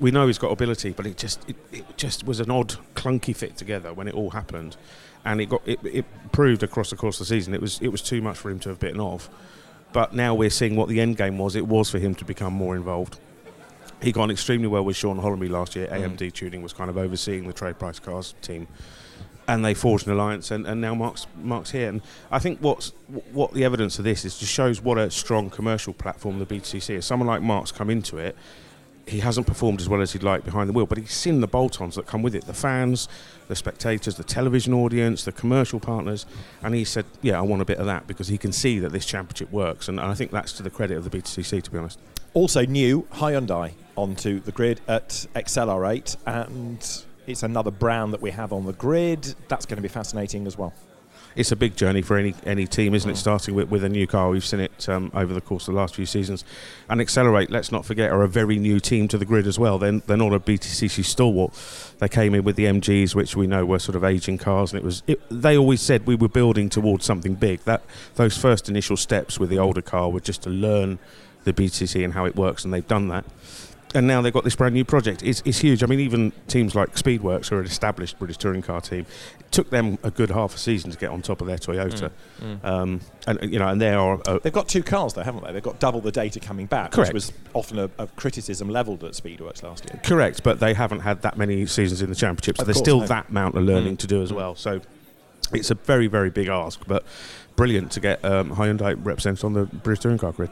We 0.00 0.10
know 0.10 0.26
he's 0.26 0.38
got 0.38 0.50
ability, 0.50 0.92
but 0.92 1.06
it 1.06 1.16
just 1.16 1.48
it, 1.48 1.56
it 1.70 1.96
just 1.96 2.26
was 2.26 2.40
an 2.40 2.50
odd, 2.50 2.76
clunky 2.94 3.36
fit 3.36 3.56
together 3.56 3.92
when 3.92 4.08
it 4.08 4.14
all 4.14 4.30
happened, 4.30 4.76
and 5.24 5.40
it 5.40 5.46
got 5.46 5.62
it, 5.66 5.80
it 5.84 6.04
proved 6.32 6.62
across 6.62 6.90
the 6.90 6.96
course 6.96 7.20
of 7.20 7.26
the 7.26 7.34
season 7.34 7.54
it 7.54 7.60
was 7.60 7.80
it 7.80 7.88
was 7.88 8.02
too 8.02 8.20
much 8.22 8.36
for 8.36 8.50
him 8.50 8.58
to 8.60 8.68
have 8.68 8.78
bitten 8.78 9.00
off. 9.00 9.28
But 9.92 10.14
now 10.14 10.34
we're 10.34 10.50
seeing 10.50 10.74
what 10.74 10.88
the 10.88 11.00
end 11.00 11.18
game 11.18 11.36
was. 11.36 11.54
It 11.54 11.66
was 11.66 11.90
for 11.90 11.98
him 11.98 12.14
to 12.14 12.24
become 12.24 12.54
more 12.54 12.74
involved. 12.74 13.18
He 14.00 14.10
got 14.10 14.22
on 14.22 14.30
extremely 14.30 14.66
well 14.66 14.84
with 14.84 14.96
Shaun 14.96 15.20
Hollamby 15.20 15.50
last 15.50 15.76
year. 15.76 15.86
Mm. 15.86 16.16
AMD 16.16 16.32
Tuning 16.32 16.62
was 16.62 16.72
kind 16.72 16.88
of 16.88 16.96
overseeing 16.96 17.46
the 17.46 17.52
trade 17.52 17.78
price 17.78 17.98
cars 17.98 18.34
team 18.40 18.66
and 19.48 19.64
they 19.64 19.74
forged 19.74 20.06
an 20.06 20.12
alliance, 20.12 20.50
and, 20.50 20.66
and 20.66 20.80
now 20.80 20.94
Mark's 20.94 21.26
Mark's 21.42 21.70
here. 21.70 21.88
And 21.88 22.00
I 22.30 22.38
think 22.38 22.60
what's 22.60 22.90
what 23.32 23.52
the 23.52 23.64
evidence 23.64 23.98
of 23.98 24.04
this 24.04 24.24
is 24.24 24.38
just 24.38 24.52
shows 24.52 24.80
what 24.80 24.98
a 24.98 25.10
strong 25.10 25.50
commercial 25.50 25.92
platform 25.92 26.38
the 26.38 26.46
BTC 26.46 26.96
is. 26.96 27.06
Someone 27.06 27.26
like 27.26 27.42
Mark's 27.42 27.72
come 27.72 27.90
into 27.90 28.18
it. 28.18 28.36
He 29.06 29.18
hasn't 29.18 29.46
performed 29.46 29.80
as 29.80 29.88
well 29.88 30.00
as 30.00 30.12
he'd 30.12 30.22
like 30.22 30.44
behind 30.44 30.68
the 30.68 30.72
wheel, 30.72 30.86
but 30.86 30.98
he's 30.98 31.12
seen 31.12 31.40
the 31.40 31.46
bolt-ons 31.46 31.96
that 31.96 32.06
come 32.06 32.22
with 32.22 32.34
it: 32.34 32.46
the 32.46 32.54
fans, 32.54 33.08
the 33.48 33.56
spectators, 33.56 34.16
the 34.16 34.24
television 34.24 34.72
audience, 34.72 35.24
the 35.24 35.32
commercial 35.32 35.80
partners. 35.80 36.24
And 36.62 36.74
he 36.74 36.84
said, 36.84 37.04
"Yeah, 37.20 37.38
I 37.38 37.42
want 37.42 37.62
a 37.62 37.64
bit 37.64 37.78
of 37.78 37.86
that 37.86 38.06
because 38.06 38.28
he 38.28 38.38
can 38.38 38.52
see 38.52 38.78
that 38.78 38.92
this 38.92 39.04
championship 39.04 39.50
works." 39.50 39.88
And 39.88 40.00
I 40.00 40.14
think 40.14 40.30
that's 40.30 40.52
to 40.54 40.62
the 40.62 40.70
credit 40.70 40.96
of 40.96 41.04
the 41.04 41.10
BTCC, 41.10 41.62
to 41.62 41.70
be 41.70 41.78
honest. 41.78 41.98
Also, 42.34 42.64
new 42.64 43.02
Hyundai 43.12 43.72
onto 43.96 44.40
the 44.40 44.52
grid 44.52 44.80
at 44.88 45.26
Excelr8 45.34 46.16
and 46.26 47.04
it's 47.26 47.42
another 47.42 47.70
brand 47.70 48.12
that 48.12 48.22
we 48.22 48.30
have 48.30 48.52
on 48.52 48.64
the 48.64 48.72
grid. 48.72 49.34
That's 49.48 49.66
going 49.66 49.76
to 49.76 49.82
be 49.82 49.88
fascinating 49.88 50.46
as 50.46 50.56
well. 50.56 50.72
It's 51.34 51.52
a 51.52 51.56
big 51.56 51.76
journey 51.76 52.02
for 52.02 52.16
any 52.16 52.34
any 52.44 52.66
team, 52.66 52.94
isn't 52.94 53.10
it? 53.10 53.16
Starting 53.16 53.54
with, 53.54 53.70
with 53.70 53.84
a 53.84 53.88
new 53.88 54.06
car, 54.06 54.30
we've 54.30 54.44
seen 54.44 54.60
it 54.60 54.88
um, 54.88 55.10
over 55.14 55.32
the 55.32 55.40
course 55.40 55.68
of 55.68 55.74
the 55.74 55.80
last 55.80 55.94
few 55.94 56.06
seasons. 56.06 56.44
And 56.88 57.00
Excelr8, 57.00 57.50
let's 57.50 57.72
not 57.72 57.84
forget, 57.84 58.10
are 58.10 58.22
a 58.22 58.28
very 58.28 58.58
new 58.58 58.80
team 58.80 59.08
to 59.08 59.18
the 59.18 59.24
grid 59.24 59.46
as 59.46 59.58
well. 59.58 59.78
They're, 59.78 60.00
they're 60.00 60.16
not 60.16 60.32
a 60.32 60.40
BTCC 60.40 61.04
stalwart. 61.04 61.52
They 61.98 62.08
came 62.08 62.34
in 62.34 62.44
with 62.44 62.56
the 62.56 62.64
MGs, 62.64 63.14
which 63.14 63.36
we 63.36 63.46
know 63.46 63.64
were 63.64 63.78
sort 63.78 63.96
of 63.96 64.04
aging 64.04 64.38
cars, 64.38 64.72
and 64.72 64.80
it 64.80 64.84
was. 64.84 65.02
It, 65.06 65.20
they 65.30 65.56
always 65.56 65.80
said 65.80 66.06
we 66.06 66.14
were 66.14 66.28
building 66.28 66.68
towards 66.68 67.04
something 67.04 67.34
big. 67.34 67.60
That 67.60 67.82
those 68.16 68.36
first 68.36 68.68
initial 68.68 68.96
steps 68.96 69.38
with 69.38 69.50
the 69.50 69.58
older 69.58 69.82
car 69.82 70.10
were 70.10 70.20
just 70.20 70.42
to 70.42 70.50
learn 70.50 70.98
the 71.44 71.52
BTC 71.52 72.04
and 72.04 72.14
how 72.14 72.24
it 72.24 72.36
works, 72.36 72.64
and 72.64 72.72
they've 72.72 72.86
done 72.86 73.08
that 73.08 73.24
and 73.94 74.06
now 74.06 74.22
they've 74.22 74.32
got 74.32 74.44
this 74.44 74.56
brand 74.56 74.74
new 74.74 74.84
project. 74.84 75.22
It's, 75.22 75.42
it's 75.44 75.58
huge. 75.58 75.82
I 75.82 75.86
mean, 75.86 76.00
even 76.00 76.32
teams 76.48 76.74
like 76.74 76.94
Speedworks, 76.94 77.48
who 77.48 77.56
are 77.56 77.60
an 77.60 77.66
established 77.66 78.18
British 78.18 78.38
touring 78.38 78.62
car 78.62 78.80
team, 78.80 79.06
took 79.52 79.70
them 79.70 79.98
a 80.02 80.10
good 80.10 80.30
half 80.30 80.54
a 80.54 80.58
season 80.58 80.90
to 80.90 80.98
get 80.98 81.10
on 81.10 81.22
top 81.22 81.40
of 81.40 81.46
their 81.46 81.58
Toyota. 81.58 82.10
Mm, 82.40 82.60
mm. 82.60 82.64
Um, 82.64 83.00
and 83.26 83.52
you 83.52 83.58
know, 83.58 83.68
and 83.68 83.80
they 83.80 83.92
are. 83.92 84.20
Uh, 84.26 84.38
They've 84.42 84.52
got 84.52 84.68
two 84.68 84.82
cars 84.82 85.14
though, 85.14 85.22
haven't 85.22 85.44
they? 85.44 85.52
They've 85.52 85.62
got 85.62 85.78
double 85.78 86.00
the 86.00 86.10
data 86.10 86.40
coming 86.40 86.66
back, 86.66 86.92
correct. 86.92 87.10
which 87.10 87.14
was 87.14 87.32
often 87.52 87.78
a, 87.78 87.90
a 87.98 88.06
criticism 88.08 88.68
levelled 88.68 89.04
at 89.04 89.12
Speedworks 89.12 89.62
last 89.62 89.84
year. 89.84 90.00
Correct, 90.02 90.42
but 90.42 90.58
they 90.58 90.74
haven't 90.74 91.00
had 91.00 91.22
that 91.22 91.36
many 91.36 91.66
seasons 91.66 92.02
in 92.02 92.08
the 92.08 92.16
championship, 92.16 92.56
so 92.58 92.64
there's 92.64 92.78
still 92.78 93.00
no. 93.00 93.06
that 93.06 93.28
amount 93.28 93.56
of 93.56 93.62
learning 93.64 93.96
mm. 93.96 94.00
to 94.00 94.06
do 94.06 94.22
as 94.22 94.32
well. 94.32 94.54
So 94.54 94.80
it's 95.52 95.70
a 95.70 95.74
very, 95.74 96.06
very 96.06 96.30
big 96.30 96.48
ask, 96.48 96.80
but 96.86 97.04
brilliant 97.54 97.92
to 97.92 98.00
get 98.00 98.24
um, 98.24 98.56
Hyundai 98.56 98.96
represented 99.04 99.44
on 99.44 99.52
the 99.52 99.64
British 99.66 100.02
touring 100.02 100.18
car 100.18 100.32
grid. 100.32 100.50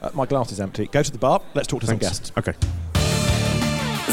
Uh, 0.00 0.10
my 0.14 0.26
glass 0.26 0.52
is 0.52 0.60
empty. 0.60 0.86
Go 0.86 1.02
to 1.02 1.12
the 1.12 1.18
bar. 1.18 1.42
Let's 1.54 1.68
talk 1.68 1.80
to 1.80 1.86
Thanks. 1.86 2.06
some 2.06 2.10
guests. 2.10 2.32
Okay. 2.38 2.91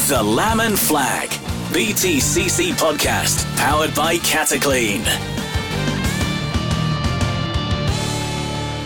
The 0.07 0.23
Lamb 0.23 0.75
Flag. 0.75 1.29
BTCC 1.71 2.71
Podcast, 2.71 3.45
powered 3.57 3.93
by 3.93 4.15
Cataclean. 4.17 5.03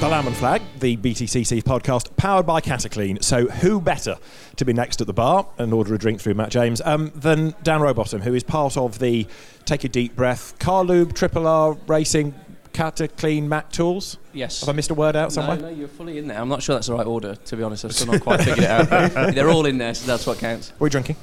The 0.02 0.08
Lamb 0.10 0.34
Flag, 0.34 0.62
the 0.80 0.98
BTCC 0.98 1.64
podcast, 1.64 2.14
powered 2.18 2.46
by 2.46 2.60
Cataclean. 2.60 3.24
So, 3.24 3.48
who 3.48 3.80
better 3.80 4.18
to 4.58 4.66
be 4.66 4.74
next 4.74 5.00
at 5.00 5.08
the 5.08 5.14
bar 5.14 5.48
and 5.58 5.74
order 5.74 5.94
a 5.94 5.98
drink 5.98 6.20
through 6.20 6.34
Matt 6.34 6.50
James 6.50 6.82
um, 6.84 7.14
than 7.16 7.56
Dan 7.64 7.80
Rowbottom, 7.80 8.22
who 8.22 8.34
is 8.34 8.44
part 8.44 8.76
of 8.76 9.00
the 9.00 9.26
Take 9.64 9.86
a 9.86 9.90
Deep 9.90 10.16
Breath 10.18 10.56
Carlube 10.60 11.14
Triple 11.14 11.48
R 11.48 11.78
Racing 11.88 12.34
Cataclean 12.74 13.48
Mac 13.48 13.72
Tools? 13.72 14.18
Yes. 14.34 14.62
Have 14.62 14.70
I 14.70 14.74
missed 14.74 14.92
a 14.92 14.94
word 14.94 15.16
out 15.16 15.32
somewhere? 15.32 15.58
No, 15.58 15.70
no, 15.70 15.76
you're 15.76 15.88
fully 15.88 16.18
in 16.18 16.28
there. 16.28 16.40
I'm 16.40 16.50
not 16.50 16.64
sure 16.64 16.76
that's 16.76 16.88
the 16.88 16.94
right 16.94 17.06
order, 17.06 17.36
to 17.36 17.56
be 17.56 17.64
honest. 17.64 17.86
I've 17.86 17.94
still 17.94 18.12
not 18.12 18.22
quite 18.22 18.42
figured 18.42 18.60
it 18.60 18.70
out. 18.70 18.90
They're 19.36 19.50
all 19.50 19.66
in 19.66 19.78
there, 19.78 19.94
so 19.94 20.08
that's 20.08 20.26
what 20.26 20.40
counts. 20.40 20.72
What 20.78 20.86
are 20.86 20.88
you 20.88 20.92
drinking? 20.92 21.16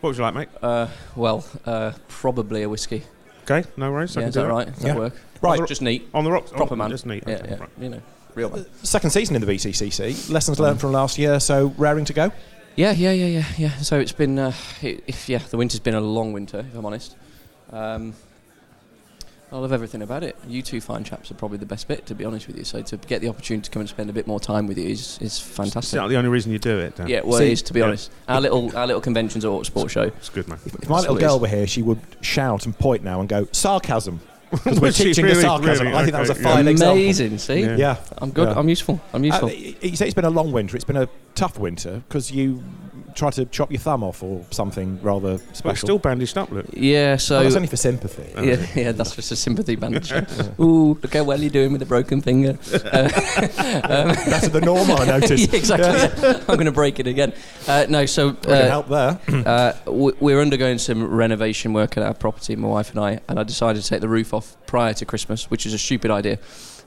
What 0.00 0.10
would 0.10 0.16
you 0.16 0.22
like, 0.22 0.34
mate? 0.34 0.48
Uh, 0.60 0.88
well, 1.14 1.46
uh, 1.64 1.92
probably 2.08 2.62
a 2.62 2.68
whiskey. 2.68 3.04
Okay, 3.42 3.68
no 3.76 3.92
worries. 3.92 4.16
I 4.16 4.22
yeah, 4.22 4.28
is 4.28 4.34
do 4.34 4.42
that 4.42 4.48
right? 4.48 4.66
Does 4.74 4.84
Yeah. 4.84 4.94
that 4.94 4.98
work? 4.98 5.14
Right. 5.42 5.68
Just 5.68 5.82
neat. 5.82 6.08
On 6.14 6.24
the 6.24 6.32
rocks. 6.32 6.50
Proper 6.50 6.74
oh, 6.74 6.76
man. 6.76 6.90
Just 6.90 7.04
neat. 7.06 7.24
Yeah, 7.26 7.34
okay, 7.34 7.50
yeah. 7.50 7.58
right. 7.58 7.70
You 7.78 7.88
know, 7.90 8.02
real 8.34 8.50
man. 8.50 8.66
Second 8.82 9.10
season 9.10 9.36
in 9.36 9.42
the 9.42 9.52
BTCC. 9.52 10.30
Lessons 10.30 10.58
learned 10.58 10.80
from 10.80 10.92
last 10.92 11.18
year, 11.18 11.38
so 11.40 11.74
raring 11.76 12.06
to 12.06 12.14
go. 12.14 12.32
Yeah, 12.76 12.92
yeah, 12.92 13.12
yeah, 13.12 13.26
yeah, 13.26 13.44
yeah. 13.56 13.76
So 13.76 14.00
it's 14.00 14.12
been, 14.12 14.38
uh, 14.38 14.52
it, 14.82 15.04
if, 15.06 15.28
yeah, 15.28 15.38
the 15.38 15.56
winter's 15.56 15.80
been 15.80 15.94
a 15.94 16.00
long 16.00 16.32
winter, 16.32 16.60
if 16.60 16.74
I'm 16.74 16.84
honest. 16.84 17.16
Um, 17.70 18.14
I 19.54 19.58
love 19.58 19.72
everything 19.72 20.02
about 20.02 20.24
it. 20.24 20.36
You 20.48 20.62
two 20.62 20.80
fine 20.80 21.04
chaps 21.04 21.30
are 21.30 21.34
probably 21.34 21.58
the 21.58 21.66
best 21.66 21.86
bit, 21.86 22.06
to 22.06 22.14
be 22.16 22.24
honest 22.24 22.48
with 22.48 22.58
you. 22.58 22.64
So 22.64 22.82
to 22.82 22.96
get 22.96 23.20
the 23.20 23.28
opportunity 23.28 23.66
to 23.66 23.70
come 23.70 23.80
and 23.80 23.88
spend 23.88 24.10
a 24.10 24.12
bit 24.12 24.26
more 24.26 24.40
time 24.40 24.66
with 24.66 24.76
you 24.76 24.88
is, 24.88 25.16
is 25.20 25.34
Is 25.34 25.38
fantastic. 25.38 25.96
that 26.00 26.08
the 26.08 26.16
only 26.16 26.28
reason 26.28 26.50
you 26.50 26.58
do 26.58 26.76
it? 26.80 26.96
Dan? 26.96 27.06
Yeah, 27.06 27.20
well, 27.22 27.38
See- 27.38 27.46
it 27.46 27.52
is 27.52 27.62
to 27.62 27.72
be 27.72 27.78
Yeah. 27.78 27.86
honest. 27.86 28.10
Our 28.26 28.40
little 28.40 28.76
our 28.76 28.84
little 28.88 29.00
conventions 29.00 29.44
at 29.44 29.50
Autosport 29.52 29.90
show. 29.90 30.02
It's 30.02 30.28
good, 30.28 30.48
man. 30.48 30.58
If 30.66 30.88
my 30.88 30.96
little 30.96 30.96
That's 30.96 31.08
what 31.08 31.16
it 31.18 31.20
girl 31.20 31.38
were 31.38 31.46
here, 31.46 31.68
she 31.68 31.82
would 31.82 32.00
shout 32.20 32.66
and 32.66 32.76
point 32.76 33.04
now 33.04 33.20
and 33.20 33.28
go, 33.28 33.46
sarcasm. 33.52 34.20
Because 34.50 34.80
we're 34.80 34.90
teaching 34.92 35.24
really? 35.24 35.36
the 35.36 35.42
sarcasm. 35.42 35.86
Really? 35.86 35.98
I 35.98 36.02
think 36.02 36.12
that 36.12 36.20
was 36.20 36.30
a 36.30 36.34
fine 36.36 36.64
yeah. 36.64 36.70
example. 36.72 36.96
Amazing. 36.96 37.38
See, 37.38 37.60
Yeah. 37.60 37.76
Yeah. 37.76 37.96
I'm 38.18 38.30
good. 38.30 38.48
Yeah. 38.48 38.58
I'm 38.58 38.68
useful. 38.68 39.00
I'm 39.12 39.24
useful. 39.24 39.48
Uh, 39.48 39.52
you 39.52 39.96
say 39.96 40.06
it's 40.06 40.14
been 40.14 40.24
a 40.24 40.30
long 40.30 40.50
winter. 40.52 40.76
It's 40.76 40.84
been 40.84 40.96
a 40.96 41.08
tough 41.36 41.58
winter 41.60 42.02
because 42.08 42.30
you 42.32 42.62
try 43.14 43.30
to 43.30 43.44
chop 43.46 43.70
your 43.70 43.78
thumb 43.80 44.02
off 44.02 44.22
or 44.22 44.44
something 44.50 44.98
rather 45.02 45.28
Well, 45.28 45.40
it's 45.50 45.58
special. 45.58 45.86
still 45.86 45.98
bandaged 45.98 46.36
up, 46.36 46.50
look. 46.50 46.66
yeah. 46.72 47.16
So 47.16 47.38
oh, 47.38 47.42
that's 47.44 47.54
only 47.56 47.68
for 47.68 47.76
sympathy. 47.76 48.30
yeah, 48.42 48.66
yeah, 48.74 48.92
that's 48.92 49.14
just 49.14 49.30
a 49.32 49.36
sympathy 49.36 49.76
bandage. 49.76 50.12
Ooh, 50.60 50.98
look 51.02 51.14
how 51.14 51.24
well 51.24 51.40
you're 51.40 51.50
doing 51.50 51.72
with 51.72 51.80
the 51.80 51.86
broken 51.86 52.20
finger. 52.20 52.58
Uh, 53.44 54.14
That's 54.26 54.48
the 54.48 54.60
norm, 54.60 54.90
I 54.90 55.04
noticed. 55.04 55.52
yeah, 55.52 55.58
exactly. 55.58 55.88
yeah. 56.22 56.38
I'm 56.48 56.56
going 56.56 56.66
to 56.66 56.72
break 56.72 57.00
it 57.00 57.06
again. 57.06 57.32
Uh, 57.66 57.86
no, 57.88 58.06
so 58.06 58.28
We 58.28 58.34
can 58.36 58.52
uh, 58.52 58.68
help 58.68 58.88
there. 58.88 59.20
uh, 59.46 59.72
we're 59.86 60.40
undergoing 60.40 60.78
some 60.78 61.04
renovation 61.04 61.72
work 61.72 61.96
at 61.96 62.02
our 62.02 62.14
property, 62.14 62.56
my 62.56 62.68
wife 62.68 62.90
and 62.90 63.00
I, 63.00 63.20
and 63.28 63.38
I 63.38 63.42
decided 63.42 63.82
to 63.82 63.88
take 63.88 64.00
the 64.00 64.08
roof 64.08 64.32
off 64.34 64.56
prior 64.66 64.94
to 64.94 65.04
Christmas, 65.04 65.50
which 65.50 65.66
is 65.66 65.74
a 65.74 65.78
stupid 65.78 66.10
idea 66.10 66.38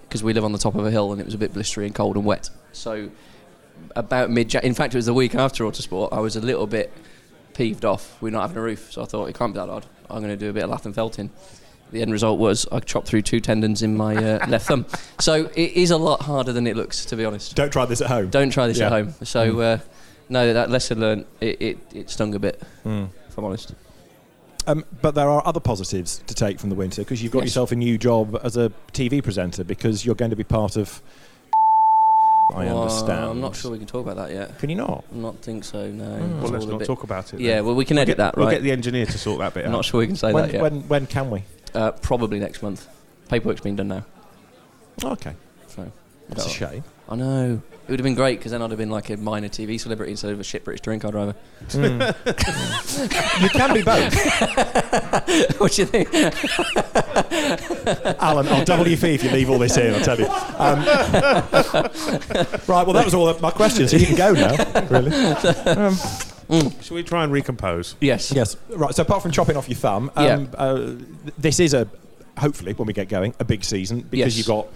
because 0.04 0.24
we 0.24 0.34
live 0.34 0.44
on 0.46 0.52
the 0.54 0.58
top 0.58 0.76
of 0.76 0.86
a 0.86 0.92
hill 0.92 1.12
and 1.12 1.20
it 1.20 1.26
was 1.26 1.34
a 1.34 1.38
bit 1.38 1.54
blistery 1.54 1.86
and 1.86 1.94
cold 1.94 2.16
and 2.16 2.26
wet. 2.26 2.50
So 2.72 3.10
about 4.00 4.30
mid, 4.30 4.54
in 4.56 4.74
fact, 4.74 4.94
it 4.94 4.98
was 4.98 5.06
the 5.08 5.14
week 5.14 5.36
after 5.36 5.64
Autosport. 5.64 6.10
I 6.12 6.20
was 6.20 6.36
a 6.36 6.42
little 6.42 6.68
bit 6.68 6.92
peeved 7.54 7.86
off. 7.86 8.18
We're 8.22 8.30
not 8.32 8.42
having 8.42 8.58
a 8.58 8.62
roof, 8.62 8.92
so 8.92 9.02
I 9.02 9.06
thought 9.06 9.26
it 9.28 9.36
can't 9.38 9.54
be 9.54 9.60
that 9.60 9.68
hard. 9.70 9.86
I'm 10.10 10.22
going 10.22 10.30
to 10.30 10.38
do 10.38 10.50
a 10.50 10.54
bit 10.54 10.64
of 10.64 10.70
lath 10.70 10.86
and 10.86 10.94
felting. 10.96 11.32
The 11.92 12.02
end 12.02 12.12
result 12.12 12.38
was 12.40 12.68
I 12.72 12.80
chopped 12.82 13.08
through 13.08 13.22
two 13.24 13.40
tendons 13.40 13.82
in 13.82 13.96
my 13.96 14.16
uh, 14.16 14.46
left 14.50 14.68
thumb. 14.68 14.86
So 15.20 15.50
it 15.56 15.72
is 15.74 15.92
a 15.92 15.98
lot 15.98 16.22
harder 16.22 16.52
than 16.54 16.68
it 16.68 16.76
looks, 16.76 17.06
to 17.06 17.16
be 17.16 17.26
honest. 17.26 17.56
Don't 17.56 17.72
try 17.72 17.86
this 17.86 18.02
at 18.02 18.08
home. 18.08 18.30
Don't 18.30 18.50
try 18.50 18.68
this 18.68 18.78
Yeah. 18.78 18.88
at 18.88 18.92
home. 18.92 19.14
So 19.24 19.54
Mm. 19.54 19.80
uh, 19.80 19.84
no, 20.30 20.54
that 20.54 20.70
lesson 20.70 21.00
learned. 21.00 21.26
It, 21.40 21.62
it, 21.62 21.78
it 21.94 22.10
stung 22.10 22.36
a 22.36 22.40
bit, 22.40 22.62
Mm. 22.86 23.10
if 23.30 23.38
I'm 23.38 23.46
honest. 23.46 23.74
Um, 24.68 24.84
but 25.02 25.16
there 25.16 25.30
are 25.30 25.42
other 25.46 25.62
positives 25.62 26.22
to 26.28 26.34
take 26.36 26.60
from 26.60 26.70
the 26.70 26.76
winter 26.76 27.02
because 27.02 27.24
you've 27.24 27.32
got 27.32 27.40
Yes. 27.40 27.48
yourself 27.52 27.72
a 27.72 27.76
new 27.78 27.98
job 27.98 28.38
as 28.44 28.58
a 28.58 28.70
TV 28.92 29.22
presenter 29.24 29.64
because 29.64 30.06
you're 30.06 30.16
going 30.16 30.32
to 30.32 30.36
be 30.38 30.44
part 30.44 30.76
of. 30.76 31.02
I 32.54 32.66
Well, 32.66 32.84
understand. 32.84 33.26
I'm 33.26 33.42
not 33.42 33.56
sure 33.56 33.72
we 33.72 33.78
can 33.78 33.88
talk 33.88 34.06
about 34.06 34.16
that 34.16 34.32
yet. 34.34 34.58
Can 34.60 34.70
you 34.70 34.76
not? 34.78 35.04
I 35.14 35.18
not 35.18 35.38
think 35.40 35.64
so. 35.66 35.90
No. 35.92 36.04
Mm. 36.06 36.42
Well, 36.42 36.52
let's 36.52 36.66
not 36.66 36.80
bit- 36.80 36.88
talk 36.88 37.04
about 37.04 37.34
it. 37.34 37.40
Yeah, 37.42 37.56
then. 37.56 37.66
well, 37.66 37.76
we 37.76 37.84
can 37.86 37.96
We'll 37.96 38.02
edit 38.04 38.18
get, 38.18 38.24
that, 38.24 38.38
We'll 38.38 38.50
get 38.50 38.64
the 38.64 38.72
engineer 38.72 39.06
to 39.06 39.18
sort 39.18 39.40
that 39.40 39.54
bit 39.54 39.66
I'm 39.66 39.72
out. 39.72 39.78
not 39.78 39.86
sure 39.86 40.00
we 40.00 40.08
can 40.08 40.16
say 40.16 40.32
When, 40.32 40.44
that 40.46 40.54
yet. 40.54 40.62
when, 40.62 40.88
when 40.88 41.08
can 41.08 41.30
we? 41.30 41.44
Uh, 41.74 41.92
probably 41.92 42.40
next 42.40 42.62
month. 42.64 42.88
Paperwork's 43.30 43.62
been 43.62 43.76
done 43.76 43.90
now. 43.90 44.06
Okay. 45.04 45.34
So 45.68 45.92
That's 46.30 46.46
a 46.46 46.50
shame. 46.50 46.84
I 47.10 47.16
know. 47.16 47.62
It 47.88 47.92
would 47.92 48.00
have 48.02 48.04
been 48.04 48.16
great 48.16 48.38
because 48.40 48.52
then 48.52 48.62
I'd 48.62 48.70
have 48.70 48.78
been 48.78 48.90
like 48.90 49.10
a 49.12 49.16
minor 49.16 49.48
TV 49.48 49.80
celebrity 49.80 50.12
instead 50.12 50.32
of 50.32 50.42
a 50.42 50.44
shit 50.44 50.66
British 50.66 50.82
touring 50.82 51.00
car 51.00 51.12
driver. 51.12 51.36
you 51.74 53.50
can 53.50 53.74
be 53.74 53.82
both. 53.82 54.14
what 55.58 55.72
do 55.72 55.82
you 55.82 55.86
think? 55.88 56.14
Alan, 58.22 58.46
I'll 58.50 58.66
double 58.66 58.86
your 58.90 58.98
fee 58.98 59.14
if 59.16 59.24
you 59.24 59.30
leave 59.32 59.50
all 59.50 59.58
this 59.58 59.78
in, 59.78 59.94
I'll 59.94 60.02
tell 60.02 60.20
you. 60.20 60.26
Um, 60.28 60.80
right, 62.68 62.86
well, 62.86 62.92
that 62.94 63.06
was 63.06 63.14
all 63.14 63.34
my 63.40 63.52
questions, 63.52 63.92
so 63.92 63.98
you 63.98 64.06
can 64.08 64.16
go 64.18 64.34
now, 64.34 64.56
really. 64.90 65.96
Should 66.82 66.92
we 66.96 67.04
try 67.04 67.24
and 67.24 67.32
recompose? 67.32 67.96
Yes. 68.02 68.32
Yes, 68.34 68.58
right, 68.70 68.94
so 68.94 69.04
apart 69.04 69.22
from 69.22 69.32
chopping 69.32 69.56
off 69.56 69.70
your 69.70 69.78
thumb, 69.78 70.12
um, 70.18 70.26
Yeah. 70.26 70.46
uh, 70.58 70.96
this 71.38 71.62
is 71.62 71.74
a, 71.74 71.88
hopefully, 72.38 72.74
when 72.74 72.86
we 72.88 72.92
get 72.94 73.08
going, 73.08 73.34
a 73.40 73.46
big 73.46 73.64
season 73.64 74.02
because 74.02 74.36
Yes. 74.36 74.38
you've 74.38 74.48
got 74.48 74.68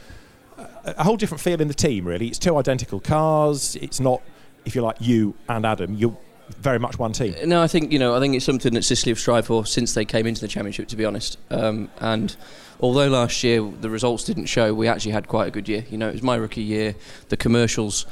a, 0.85 0.95
a 0.97 1.03
whole 1.03 1.17
different 1.17 1.41
feel 1.41 1.61
in 1.61 1.67
the 1.67 1.73
team, 1.73 2.05
really. 2.05 2.27
It's 2.27 2.39
two 2.39 2.57
identical 2.57 2.99
cars. 2.99 3.75
It's 3.77 3.99
not, 3.99 4.21
if 4.65 4.75
you 4.75 4.81
like, 4.81 4.97
you 4.99 5.35
and 5.49 5.65
Adam. 5.65 5.93
You're 5.93 6.17
very 6.57 6.79
much 6.79 6.99
one 6.99 7.13
team. 7.13 7.35
No, 7.45 7.61
I 7.61 7.67
think 7.67 7.91
you 7.91 7.99
know. 7.99 8.15
I 8.15 8.19
think 8.19 8.35
it's 8.35 8.45
something 8.45 8.73
that 8.73 8.81
Ciceley 8.81 9.09
have 9.09 9.19
strived 9.19 9.47
for 9.47 9.65
since 9.65 9.93
they 9.93 10.05
came 10.05 10.27
into 10.27 10.41
the 10.41 10.47
championship. 10.47 10.87
To 10.89 10.95
be 10.95 11.05
honest, 11.05 11.37
um, 11.49 11.89
and 11.99 12.35
although 12.79 13.07
last 13.07 13.43
year 13.43 13.61
the 13.61 13.89
results 13.89 14.23
didn't 14.23 14.45
show, 14.45 14.73
we 14.73 14.87
actually 14.87 15.11
had 15.11 15.27
quite 15.27 15.47
a 15.47 15.51
good 15.51 15.69
year. 15.69 15.85
You 15.89 15.97
know, 15.97 16.09
it 16.09 16.13
was 16.13 16.23
my 16.23 16.35
rookie 16.35 16.61
year. 16.61 16.95
The 17.29 17.37
commercials 17.37 18.05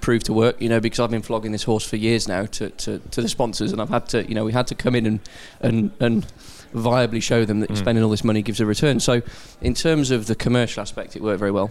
proved 0.00 0.26
to 0.26 0.32
work. 0.32 0.60
You 0.60 0.68
know, 0.68 0.80
because 0.80 1.00
I've 1.00 1.10
been 1.10 1.22
flogging 1.22 1.52
this 1.52 1.62
horse 1.62 1.88
for 1.88 1.96
years 1.96 2.26
now 2.28 2.46
to, 2.46 2.70
to, 2.70 2.98
to 2.98 3.22
the 3.22 3.28
sponsors, 3.28 3.72
and 3.72 3.80
I've 3.80 3.90
had 3.90 4.08
to. 4.08 4.28
You 4.28 4.34
know, 4.34 4.44
we 4.44 4.52
had 4.52 4.66
to 4.68 4.74
come 4.74 4.94
in 4.94 5.06
and 5.06 5.20
and 5.60 5.90
and 6.00 6.26
viably 6.74 7.22
show 7.22 7.44
them 7.44 7.60
that 7.60 7.74
spending 7.76 8.04
all 8.04 8.10
this 8.10 8.24
money 8.24 8.42
gives 8.42 8.60
a 8.60 8.66
return. 8.66 9.00
So, 9.00 9.22
in 9.60 9.74
terms 9.74 10.10
of 10.10 10.26
the 10.26 10.34
commercial 10.34 10.80
aspect, 10.80 11.16
it 11.16 11.22
worked 11.22 11.38
very 11.38 11.50
well. 11.50 11.70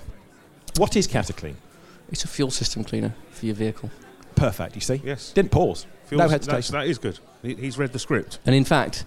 What 0.77 0.95
is 0.95 1.07
Cataclean? 1.07 1.55
It's 2.11 2.23
a 2.23 2.27
fuel 2.27 2.51
system 2.51 2.83
cleaner 2.83 3.13
for 3.31 3.45
your 3.45 3.55
vehicle. 3.55 3.89
Perfect, 4.35 4.75
you 4.75 4.81
see? 4.81 5.01
Yes. 5.03 5.31
Didn't 5.33 5.51
pause. 5.51 5.85
Feels- 6.05 6.19
no 6.19 6.27
that's- 6.27 6.45
hesitation. 6.45 6.73
That 6.73 6.87
is 6.87 6.97
good. 6.97 7.19
He- 7.41 7.55
He's 7.55 7.77
read 7.77 7.91
the 7.93 7.99
script. 7.99 8.39
And 8.45 8.55
in 8.55 8.63
fact, 8.63 9.03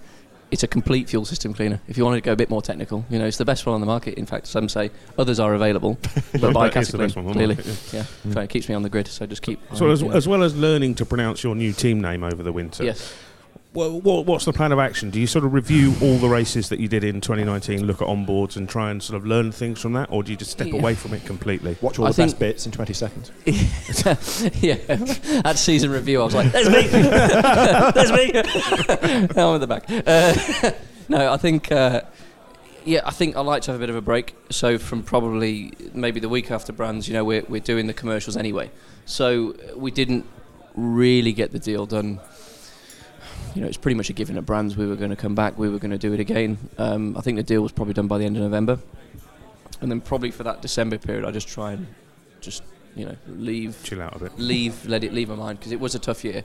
it's 0.51 0.65
a 0.65 0.67
complete 0.67 1.09
fuel 1.09 1.25
system 1.25 1.55
cleaner. 1.55 1.81
If 1.87 1.97
you 1.97 2.05
wanted 2.05 2.17
to 2.19 2.27
go 2.27 2.33
a 2.33 2.37
bit 2.37 2.51
more 2.51 2.61
technical, 2.61 3.05
you 3.09 3.19
know, 3.21 3.25
it's 3.27 3.37
the 3.37 3.45
best 3.45 3.65
one 3.67 3.75
on 3.75 3.81
the 3.81 3.87
market. 3.87 4.15
In 4.15 4.27
fact, 4.27 4.49
some 4.49 4.69
say 4.69 4.91
others 5.17 5.39
are 5.39 5.55
available, 5.55 5.97
but 6.41 6.53
by 6.53 6.69
That 6.69 6.77
is 6.83 6.89
Cataclean, 6.91 6.99
best 6.99 7.17
one 7.17 7.27
on 7.27 7.33
the 7.33 7.35
clearly. 7.35 7.55
market, 7.55 7.79
Yeah, 7.93 8.05
so 8.33 8.41
it 8.41 8.51
keeps 8.51 8.69
me 8.69 8.75
on 8.75 8.83
the 8.83 8.89
grid. 8.89 9.07
So 9.07 9.27
just 9.27 9.43
keep. 9.43 9.61
So 9.77 9.89
as, 9.91 10.03
as 10.03 10.27
well 10.27 10.43
as 10.43 10.57
learning 10.57 10.97
to 10.97 11.07
pronounce 11.07 11.45
your 11.45 11.55
new 11.55 11.73
team 11.73 12.01
name 12.01 12.25
over 12.25 12.43
the 12.43 12.53
winter, 12.53 12.83
yes, 12.85 13.15
Well, 13.73 14.01
what's 14.01 14.45
the 14.47 14.53
plan 14.53 14.73
of 14.73 14.81
action? 14.81 15.11
Do 15.11 15.21
you 15.21 15.29
sort 15.29 15.45
of 15.45 15.53
review 15.53 15.95
all 16.03 16.19
the 16.19 16.29
races 16.29 16.71
that 16.71 16.81
you 16.81 16.89
did 16.89 17.05
in 17.05 17.21
2019, 17.21 17.87
look 17.87 18.03
at 18.03 18.09
onboards, 18.09 18.57
and 18.57 18.69
try 18.69 18.91
and 18.91 19.01
sort 19.01 19.17
of 19.17 19.25
learn 19.25 19.53
things 19.53 19.81
from 19.81 19.93
that, 19.93 20.09
or 20.11 20.25
do 20.25 20.33
you 20.33 20.37
just 20.37 20.51
step 20.51 20.67
Yeah. 20.67 20.81
away 20.81 20.97
from 20.97 21.15
it 21.15 21.25
completely? 21.25 21.77
Watch 21.81 21.97
all 22.01 22.07
I 22.07 22.11
the 22.11 22.25
best 22.25 22.41
bits 22.41 22.67
in 22.67 22.73
20 22.73 22.93
seconds. 22.95 23.31
yeah. 24.61 24.75
At 25.45 25.57
season 25.57 25.93
review, 25.93 26.21
I 26.21 26.25
was 26.25 26.35
like, 26.35 26.51
"There's 26.51 26.69
me, 26.69 26.83
there's 26.89 28.11
me." 28.13 28.33
I'm 28.35 29.55
at 29.55 29.61
the 29.61 29.67
back. 29.69 29.85
Uh, 29.89 30.73
no, 31.09 31.33
I 31.33 31.37
think. 31.37 31.71
Uh, 31.71 32.01
yeah, 32.85 33.03
I 33.05 33.11
think 33.13 33.37
I 33.37 33.41
like 33.41 33.63
to 33.63 33.71
have 33.73 33.79
a 33.81 33.83
bit 33.83 33.91
of 33.91 33.95
a 33.97 34.01
break. 34.01 34.35
So 34.51 34.79
from 34.79 35.05
probably 35.05 35.73
maybe 35.95 36.19
the 36.19 36.29
week 36.29 36.51
after 36.51 36.73
Brands, 36.73 37.07
you 37.07 37.15
know, 37.15 37.25
we're 37.25 37.45
we're 37.49 37.61
doing 37.61 37.87
the 37.87 37.95
commercials 37.95 38.37
anyway. 38.37 38.71
So 39.05 39.55
we 39.77 39.93
didn't 39.93 40.27
really 40.75 41.33
get 41.33 41.53
the 41.53 41.59
deal 41.61 41.87
done. 41.87 42.19
You 43.55 43.63
know, 43.63 43.67
it's 43.67 43.77
pretty 43.77 43.97
much 43.97 44.11
a 44.11 44.13
given 44.13 44.37
at 44.39 44.47
Brands. 44.47 44.77
We 44.77 44.87
were 44.87 44.97
going 44.97 45.11
to 45.11 45.17
come 45.17 45.35
back. 45.35 45.59
We 45.59 45.69
were 45.69 45.79
going 45.79 45.91
to 45.91 45.99
do 45.99 46.13
it 46.13 46.21
again. 46.21 46.57
Um, 46.79 47.17
I 47.17 47.21
think 47.21 47.37
the 47.37 47.43
deal 47.43 47.63
was 47.63 47.73
probably 47.73 47.95
done 47.95 48.07
by 48.07 48.19
the 48.19 48.25
end 48.25 48.37
of 48.37 48.43
November, 48.43 48.79
and 49.81 49.91
then 49.91 50.01
probably 50.01 50.31
for 50.31 50.45
that 50.45 50.63
December 50.63 50.99
period, 50.99 51.25
I 51.25 51.31
just 51.31 51.49
try 51.49 51.73
and 51.73 51.87
just 52.41 52.63
you 52.95 53.05
know 53.05 53.17
leave 53.29 53.79
Chill 53.85 54.03
out 54.03 54.17
a 54.17 54.19
bit. 54.19 54.39
leave 54.39 54.87
let 54.87 55.05
it 55.05 55.13
leave 55.13 55.29
my 55.29 55.35
mind 55.35 55.59
because 55.59 55.73
it 55.73 55.81
was 55.81 55.95
a 55.95 55.99
tough 55.99 56.25
year 56.25 56.43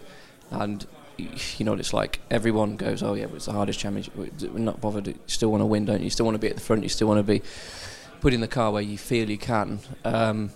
and 0.51 0.85
you 1.17 1.65
know 1.65 1.71
what 1.71 1.79
it's 1.79 1.93
like 1.93 2.19
everyone 2.29 2.75
goes 2.75 3.01
oh 3.01 3.13
yeah 3.13 3.25
but 3.25 3.35
it's 3.35 3.45
the 3.45 3.51
hardest 3.51 3.79
championship 3.79 4.15
we're 4.15 4.29
we're 4.49 4.59
not 4.59 4.79
bothered 4.81 5.07
you 5.07 5.15
still 5.27 5.49
want 5.49 5.61
to 5.61 5.65
win 5.65 5.85
don't 5.85 5.99
you 5.99 6.05
you 6.05 6.09
still 6.09 6.25
want 6.25 6.35
to 6.35 6.39
be 6.39 6.47
at 6.47 6.55
the 6.55 6.61
front 6.61 6.83
you 6.83 6.89
still 6.89 7.07
want 7.07 7.17
to 7.17 7.23
be 7.23 7.41
put 8.21 8.33
in 8.33 8.41
the 8.41 8.47
car 8.47 8.71
where 8.71 8.81
you 8.81 8.97
feel 8.97 9.29
you 9.29 9.37
can 9.37 9.79
um, 10.03 10.51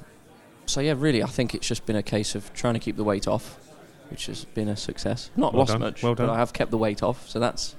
so 0.65 0.81
yeah 0.81 0.93
really 0.95 1.23
I 1.23 1.27
think 1.27 1.55
it's 1.55 1.67
just 1.67 1.85
been 1.85 1.95
a 1.95 2.03
case 2.03 2.35
of 2.35 2.53
trying 2.53 2.73
to 2.73 2.79
keep 2.79 2.95
the 2.97 3.03
weight 3.03 3.27
off 3.27 3.57
which 4.09 4.25
has 4.27 4.45
been 4.45 4.67
a 4.69 4.75
success 4.77 5.29
not 5.35 5.53
Well 5.53 5.59
lost 5.61 5.71
done, 5.71 5.81
much 5.81 6.03
well 6.03 6.15
but. 6.15 6.29
I 6.29 6.37
have 6.37 6.53
kept 6.53 6.71
the 6.71 6.77
weight 6.77 7.01
off 7.03 7.27
so 7.29 7.39
that's 7.39 7.75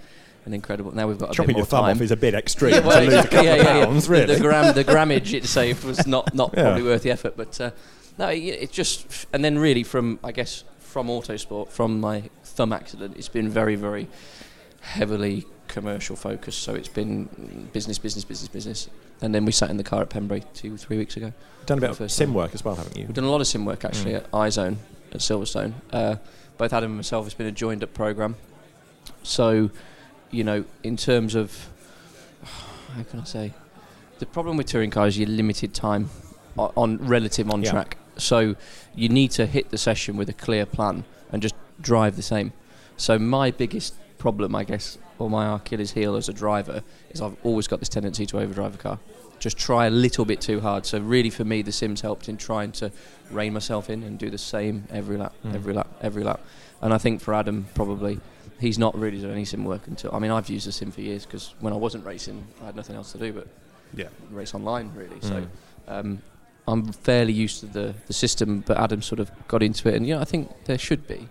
an 0.46 0.54
incredible 0.54 0.92
now 0.94 1.06
we've 1.06 1.18
got 1.18 1.30
a 1.30 1.34
Chopping 1.34 1.48
bit 1.48 1.52
more 1.54 1.60
your 1.60 1.66
thumb 1.66 1.84
time 1.84 1.96
off 1.96 2.02
is 2.02 2.10
a 2.10 2.16
bit 2.16 2.34
extreme. 2.34 2.72
yeah, 2.74 2.80
to 2.80 2.86
well, 2.86 3.00
lose 3.00 3.12
a 3.12 3.16
exactly, 3.18 3.30
couple 3.36 3.44
yeah, 3.46 3.54
of 3.54 3.64
yeah, 3.78 3.84
pounds, 3.84 4.06
The- 4.06 4.12
really. 4.12 4.34
The, 4.34 4.40
gram, 4.40 4.74
the 4.74 4.84
grammage 4.84 5.34
it 5.34 5.44
saved 5.44 5.84
was 5.84 6.06
not, 6.06 6.34
not 6.34 6.52
probably 6.54 6.82
worth 6.82 7.02
the 7.02 7.10
effort, 7.10 7.34
but 7.36 7.60
uh, 7.60 7.70
no, 8.18 8.28
it, 8.28 8.38
it 8.38 8.72
just 8.72 9.26
and 9.34 9.44
then 9.44 9.58
really 9.58 9.82
from 9.82 10.18
I 10.24 10.32
guess 10.32 10.64
from 10.78 11.08
autosport 11.08 11.68
from 11.68 12.00
my 12.00 12.22
thumb 12.42 12.72
accident, 12.72 13.16
it's 13.18 13.28
been 13.28 13.48
very 13.50 13.76
very 13.76 14.08
heavily 14.80 15.44
commercial 15.68 16.16
focused. 16.16 16.62
So 16.62 16.74
it's 16.74 16.88
been 16.88 17.68
business, 17.72 17.98
business, 17.98 18.24
business, 18.24 18.48
business. 18.48 18.88
And 19.22 19.34
then 19.34 19.44
we 19.44 19.52
sat 19.52 19.70
in 19.70 19.76
the 19.76 19.84
car 19.84 20.02
at 20.02 20.10
Pembrey 20.10 20.42
two, 20.54 20.76
three 20.76 20.96
weeks 20.96 21.16
ago. 21.16 21.32
Done 21.66 21.78
a 21.78 21.80
bit 21.82 22.00
of 22.00 22.10
sim 22.10 22.28
time. 22.28 22.34
work 22.34 22.54
as 22.54 22.64
well, 22.64 22.74
haven't 22.74 22.96
you? 22.96 23.04
We've 23.06 23.14
done 23.14 23.24
a 23.24 23.30
lot 23.30 23.40
of 23.40 23.46
sim 23.46 23.64
work 23.64 23.84
actually 23.84 24.12
Mm. 24.12 24.16
at 24.16 24.30
iZone 24.30 24.76
at 25.12 25.20
Silverstone. 25.20 25.74
Uh, 25.92 26.16
both 26.58 26.72
Adam 26.72 26.90
and 26.92 26.96
myself, 26.96 27.26
it's 27.26 27.34
been 27.34 27.46
a 27.46 27.52
joined 27.52 27.82
up 27.82 27.94
program. 27.94 28.36
So, 29.22 29.70
you 30.30 30.44
know, 30.44 30.64
in 30.82 30.96
terms 30.96 31.34
of 31.34 31.68
how 32.44 33.02
can 33.04 33.20
I 33.20 33.24
say, 33.24 33.52
the 34.18 34.26
problem 34.26 34.56
with 34.56 34.66
touring 34.66 34.90
cars 34.90 35.14
is 35.14 35.20
your 35.20 35.28
limited 35.28 35.74
time 35.74 36.10
o- 36.58 36.72
on 36.76 36.98
relative 36.98 37.50
on 37.50 37.62
Yeah. 37.62 37.70
track. 37.70 37.96
So 38.16 38.56
you 38.94 39.08
need 39.08 39.30
to 39.32 39.46
hit 39.46 39.70
the 39.70 39.78
session 39.78 40.16
with 40.16 40.28
a 40.28 40.32
clear 40.34 40.66
plan 40.66 41.04
and 41.32 41.40
just 41.40 41.54
drive 41.80 42.16
the 42.16 42.22
same. 42.22 42.52
So 42.96 43.18
my 43.18 43.50
biggest 43.50 43.94
problem, 44.18 44.54
I 44.54 44.64
guess, 44.64 44.98
or 45.18 45.30
my 45.30 45.54
Achilles 45.56 45.92
heel 45.92 46.16
as 46.16 46.28
a 46.28 46.32
driver, 46.34 46.82
is 47.10 47.22
I've 47.22 47.36
always 47.42 47.66
got 47.66 47.78
this 47.78 47.88
tendency 47.88 48.26
to 48.26 48.38
overdrive 48.40 48.74
a 48.74 48.78
car. 48.78 48.98
Just 49.40 49.58
try 49.58 49.86
a 49.86 49.90
little 49.90 50.24
bit 50.24 50.40
too 50.40 50.60
hard. 50.60 50.86
So 50.86 50.98
really, 51.00 51.30
for 51.30 51.44
me, 51.44 51.62
the 51.62 51.72
Sims 51.72 52.00
helped 52.02 52.28
in 52.28 52.36
trying 52.36 52.72
to 52.72 52.92
rein 53.30 53.52
myself 53.52 53.90
in 53.90 54.02
and 54.04 54.18
do 54.18 54.30
the 54.30 54.38
same 54.38 54.84
every 54.90 55.16
lap, 55.16 55.32
Mm. 55.44 55.54
every 55.54 55.72
lap, 55.74 55.88
every 56.02 56.22
lap. 56.22 56.40
And 56.82 56.92
I 56.94 56.98
think 56.98 57.20
for 57.20 57.34
Adam, 57.34 57.66
probably, 57.74 58.20
he's 58.60 58.78
not 58.78 58.96
really 58.98 59.20
done 59.20 59.30
any 59.32 59.44
sim 59.44 59.64
work 59.64 59.86
until. 59.86 60.14
I 60.14 60.18
mean, 60.18 60.30
I've 60.30 60.48
used 60.48 60.66
the 60.66 60.72
sim 60.72 60.90
for 60.92 61.00
years 61.00 61.24
because 61.26 61.54
when 61.60 61.72
I 61.72 61.76
wasn't 61.76 62.04
racing, 62.06 62.46
I 62.62 62.66
had 62.66 62.76
nothing 62.76 62.96
else 62.96 63.12
to 63.12 63.18
do 63.18 63.32
but 63.32 63.46
Yeah. 63.94 64.08
race 64.30 64.54
online, 64.54 64.92
really. 64.94 65.16
Mm. 65.20 65.28
So 65.28 65.46
um, 65.88 66.22
I'm 66.68 66.92
fairly 66.92 67.32
used 67.32 67.60
to 67.60 67.66
the, 67.66 67.94
the 68.06 68.12
system, 68.12 68.62
but 68.66 68.76
Adam 68.78 69.02
sort 69.02 69.20
of 69.20 69.30
got 69.48 69.62
into 69.62 69.88
it, 69.88 69.94
and 69.94 70.06
you 70.06 70.14
know, 70.14 70.20
I 70.20 70.24
think 70.24 70.50
there 70.66 70.78
should 70.78 71.06
be 71.08 71.28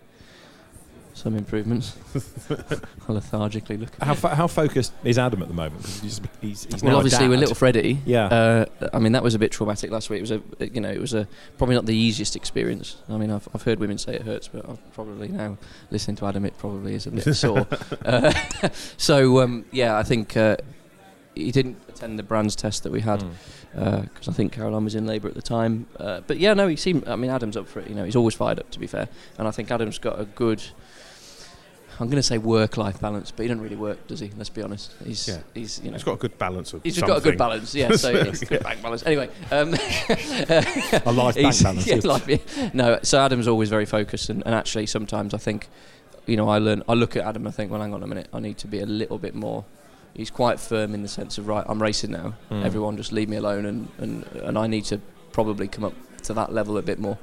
some 1.19 1.35
improvements. 1.35 1.95
I 2.49 3.11
lethargically 3.11 3.77
look. 3.77 3.89
How, 4.01 4.13
fo- 4.15 4.29
how 4.29 4.47
focused 4.47 4.93
is 5.03 5.17
Adam 5.17 5.41
at 5.41 5.47
the 5.47 5.53
moment? 5.53 5.83
'Cause 5.83 5.99
he's, 6.01 6.21
he's, 6.41 6.63
he's 6.65 6.81
well, 6.83 6.91
now 6.91 6.95
a 6.95 6.99
obviously 6.99 7.27
with 7.27 7.39
little 7.39 7.55
Freddie. 7.55 7.99
Yeah. 8.05 8.25
Uh, 8.25 8.65
I 8.93 8.99
mean, 8.99 9.11
that 9.11 9.23
was 9.23 9.35
a 9.35 9.39
bit 9.39 9.51
traumatic 9.51 9.91
last 9.91 10.09
week. 10.09 10.17
It 10.19 10.21
was 10.21 10.31
a, 10.31 10.41
you 10.73 10.81
know, 10.81 10.89
it 10.89 10.99
was 10.99 11.13
a 11.13 11.27
probably 11.57 11.75
not 11.75 11.85
the 11.85 11.95
easiest 11.95 12.35
experience. 12.35 12.97
I 13.09 13.17
mean, 13.17 13.29
I've, 13.31 13.47
I've 13.53 13.63
heard 13.63 13.79
women 13.79 13.97
say 13.97 14.15
it 14.15 14.23
hurts, 14.23 14.47
but 14.47 14.67
I've 14.67 14.93
probably 14.93 15.27
now 15.27 15.57
listening 15.91 16.15
to 16.17 16.25
Adam, 16.25 16.45
it 16.45 16.57
probably 16.57 16.95
is 16.95 17.05
a 17.07 17.11
bit 17.11 17.33
sore. 17.35 17.67
Uh, 18.05 18.31
so 18.97 19.41
um, 19.41 19.65
yeah, 19.71 19.97
I 19.97 20.03
think 20.03 20.35
uh, 20.37 20.55
he 21.35 21.51
didn't 21.51 21.77
attend 21.87 22.17
the 22.17 22.23
brands 22.23 22.55
test 22.55 22.83
that 22.83 22.91
we 22.91 23.01
had 23.01 23.23
Mm. 23.75 24.01
because 24.13 24.27
I 24.27 24.31
think 24.31 24.51
Caroline 24.53 24.83
was 24.83 24.95
in 24.95 25.05
labour 25.05 25.27
at 25.27 25.35
the 25.35 25.43
time. 25.43 25.85
Uh, 25.99 26.21
but 26.25 26.39
yeah, 26.39 26.55
no, 26.55 26.67
he 26.67 26.75
seemed. 26.75 27.07
I 27.07 27.15
mean, 27.15 27.29
Adam's 27.29 27.55
up 27.55 27.67
for 27.67 27.79
it. 27.81 27.87
You 27.87 27.93
know, 27.93 28.03
he's 28.03 28.15
always 28.15 28.33
fired 28.33 28.57
up. 28.59 28.71
To 28.71 28.79
be 28.79 28.87
fair, 28.87 29.07
and 29.37 29.47
I 29.47 29.51
think 29.51 29.69
Adam's 29.69 29.99
got 29.99 30.19
a 30.19 30.25
good. 30.25 30.63
I'm 31.99 32.07
going 32.07 32.15
to 32.17 32.23
say 32.23 32.37
work-life 32.37 33.01
balance, 33.01 33.29
but 33.31 33.43
he 33.43 33.49
doesn't 33.49 33.61
really 33.61 33.75
work, 33.75 34.07
does 34.07 34.21
he? 34.21 34.31
Let's 34.37 34.49
be 34.49 34.61
honest. 34.61 34.93
He's 35.05 35.27
Yeah. 35.27 35.39
he's 35.53 35.79
you 35.83 35.91
know 35.91 35.95
He's 35.97 36.03
got 36.05 36.13
a 36.13 36.17
good 36.17 36.37
balance 36.37 36.71
of 36.73 36.81
He's 36.81 36.95
just 36.95 37.05
got 37.05 37.17
a 37.17 37.21
good 37.21 37.37
balance, 37.37 37.75
yeah. 37.75 37.91
So 37.95 38.09
it's 38.13 38.43
good 38.43 38.63
bank 38.63 38.81
balance. 38.81 39.03
Anyway, 39.05 39.29
um, 39.51 39.73
A 41.05 41.11
life 41.11 41.35
bank 41.35 41.61
balance. 41.61 41.87
yeah, 41.87 41.99
life- 42.03 42.27
yeah. 42.27 42.69
No, 42.73 42.99
so 43.03 43.19
Adam's 43.19 43.47
always 43.47 43.69
very 43.69 43.85
focused, 43.85 44.29
and, 44.29 44.41
and 44.45 44.55
actually 44.55 44.85
sometimes 44.85 45.33
I 45.33 45.37
think, 45.37 45.67
you 46.25 46.37
know, 46.37 46.47
I 46.47 46.59
learn. 46.59 46.83
I 46.87 46.93
look 46.93 47.15
at 47.15 47.25
Adam, 47.25 47.43
and 47.43 47.47
I 47.49 47.51
think, 47.51 47.71
well, 47.71 47.81
hang 47.81 47.93
on 47.93 48.01
a 48.03 48.07
minute, 48.07 48.27
I 48.33 48.39
need 48.39 48.57
to 48.59 48.67
be 48.67 48.79
a 48.79 48.85
little 48.85 49.17
bit 49.17 49.35
more. 49.35 49.65
He's 50.13 50.29
quite 50.29 50.59
firm 50.59 50.93
in 50.93 51.01
the 51.03 51.07
sense 51.07 51.37
of 51.37 51.47
right, 51.47 51.65
I'm 51.67 51.81
racing 51.81 52.11
now. 52.11 52.33
Mm. 52.49 52.63
Everyone 52.65 52.97
just 52.97 53.11
leave 53.11 53.29
me 53.29 53.37
alone, 53.37 53.65
and, 53.65 53.87
and 53.97 54.23
and 54.43 54.57
I 54.57 54.67
need 54.67 54.85
to 54.85 54.99
probably 55.31 55.67
come 55.67 55.83
up 55.83 55.93
to 56.23 56.33
that 56.33 56.51
level 56.53 56.77
a 56.77 56.81
bit 56.81 56.99
more. 56.99 57.17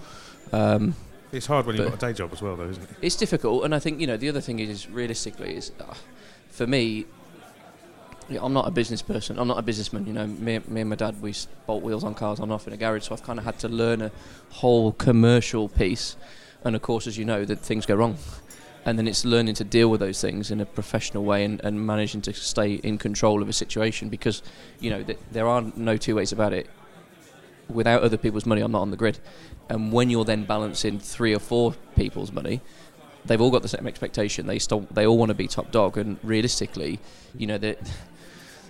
Um, 0.53 0.95
It's 1.33 1.47
hard 1.47 1.67
when 1.67 1.77
you've 1.77 1.91
got 1.91 2.03
a 2.03 2.07
day 2.07 2.13
job 2.13 2.33
as 2.33 2.41
well, 2.41 2.57
though, 2.57 2.69
isn't 2.69 2.83
it? 2.83 2.91
it's 3.03 3.17
difficult, 3.17 3.65
and 3.65 3.75
I 3.75 3.79
think 3.79 4.01
you 4.01 4.07
know 4.07 4.17
the 4.17 4.29
other 4.29 4.41
thing 4.41 4.59
is 4.59 4.89
realistically 4.89 5.57
is, 5.57 5.73
uh, 5.81 5.95
for 6.51 6.67
me, 6.67 7.07
I'm 8.31 8.53
not 8.53 8.67
a 8.67 8.71
business 8.71 9.03
person. 9.03 9.39
I'm 9.39 9.49
not 9.49 9.59
a 9.59 9.63
businessman. 9.63 10.07
You 10.07 10.13
know, 10.13 10.27
me, 10.27 10.61
me 10.67 10.81
and 10.81 10.91
my 10.91 10.97
dad 10.97 11.21
we 11.23 11.35
bolt 11.67 11.83
wheels 11.83 12.05
on 12.05 12.15
cars 12.15 12.39
on 12.39 12.45
and 12.45 12.53
off 12.53 12.67
in 12.67 12.73
a 12.73 12.77
garage, 12.77 13.05
so 13.09 13.15
I've 13.15 13.23
kind 13.23 13.39
of 13.39 13.45
had 13.45 13.59
to 13.61 13.69
learn 13.69 14.03
a 14.03 14.11
whole 14.51 14.93
commercial 14.93 15.69
piece. 15.69 16.17
And 16.65 16.75
of 16.75 16.83
course, 16.83 17.07
as 17.07 17.17
you 17.17 17.25
know, 17.25 17.45
that 17.45 17.61
things 17.61 17.87
go 17.87 17.95
wrong, 17.95 18.19
and 18.85 18.99
then 18.99 19.07
it's 19.07 19.25
learning 19.25 19.55
to 19.55 19.65
deal 19.65 19.89
with 19.89 20.01
those 20.01 20.21
things 20.21 20.51
in 20.51 20.61
a 20.61 20.67
professional 20.67 21.25
way 21.25 21.45
and, 21.45 21.61
and 21.65 21.87
managing 21.87 22.23
to 22.23 22.33
stay 22.33 22.75
in 22.75 22.99
control 22.99 23.43
of 23.43 23.49
a 23.49 23.53
situation 23.53 24.09
because 24.09 24.43
you 24.81 24.91
know 24.91 25.03
th- 25.03 25.19
there 25.31 25.47
are 25.47 25.63
no 25.77 25.97
two 25.97 26.15
ways 26.15 26.33
about 26.33 26.53
it. 26.53 26.69
Without 27.69 28.03
other 28.03 28.17
people's 28.17 28.47
money, 28.47 28.61
I'm 28.61 28.73
not 28.73 28.83
on 28.83 28.91
the 28.91 28.97
grid. 28.97 29.19
And 29.69 29.93
when 29.93 30.09
you're 30.11 30.25
then 30.25 30.45
balancing 30.45 30.99
three 31.01 31.35
or 31.35 31.41
four 31.41 31.75
people's 31.97 32.31
money, 32.33 32.61
they've 33.25 33.41
all 33.41 33.51
got 33.51 33.63
the 33.63 33.69
same 33.69 33.87
expectation. 33.87 34.47
They 34.47 34.59
still 34.61 34.87
they 34.93 35.05
all 35.07 35.19
want 35.19 35.31
to 35.31 35.35
be 35.35 35.49
top 35.49 35.73
dog, 35.73 35.99
and 35.99 36.19
realistically, 36.23 37.01
you 37.37 37.47
know 37.47 37.59
that. 37.59 37.79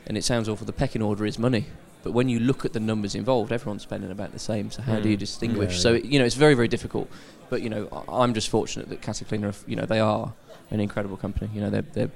And 0.07 0.17
it 0.17 0.25
sounds 0.25 0.49
awful. 0.49 0.65
The 0.67 0.73
pecking 0.73 1.03
order 1.03 1.27
is 1.27 1.37
money, 1.39 1.67
but 2.05 2.13
when 2.13 2.29
you 2.29 2.39
look 2.39 2.65
at 2.65 2.73
the 2.73 2.81
numbers 2.81 3.15
involved, 3.17 3.51
everyone's 3.53 3.83
spending 3.83 4.11
about 4.11 4.33
the 4.33 4.39
same. 4.39 4.71
So 4.71 4.83
how 4.83 5.01
do 5.01 5.09
you 5.09 5.17
Mm. 5.17 5.21
distinguish? 5.21 5.73
Yeah, 5.75 5.79
so 5.81 5.93
yeah. 5.95 6.05
you 6.05 6.19
know 6.21 6.25
it's 6.25 6.37
very 6.37 6.55
very 6.55 6.69
difficult. 6.69 7.11
But 7.51 7.61
you 7.63 7.69
know 7.71 7.89
I'm 8.09 8.33
just 8.33 8.49
fortunate 8.49 8.89
that 8.89 9.03
Catacleaner, 9.03 9.51
are- 9.51 9.71
you 9.71 9.77
know 9.77 9.85
they 9.85 10.01
are 10.01 10.33
an 10.71 10.81
incredible 10.81 11.17
company. 11.17 11.51
You 11.55 11.61
know 11.61 11.71
they're 11.71 11.83
they're 11.93 12.11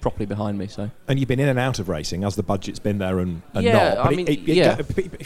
properly 0.00 0.26
behind 0.26 0.58
me. 0.58 0.66
So 0.66 0.90
And 1.08 1.18
you've 1.18 1.28
been 1.28 1.40
in 1.40 1.48
and 1.48 1.58
out 1.58 1.78
of 1.78 1.88
racing 1.88 2.24
as 2.24 2.36
the 2.36 2.42
budget's 2.42 2.78
been 2.78 2.98
there 2.98 3.18
and, 3.18 3.42
and 3.54 3.64
Yeah, 3.64 3.72
not. 3.94 3.98
I 3.98 4.02
But 4.04 4.12
it- 4.12 4.16
mean, 4.16 4.28
it- 4.28 4.48
it 4.48 4.56
yeah. 4.56 4.80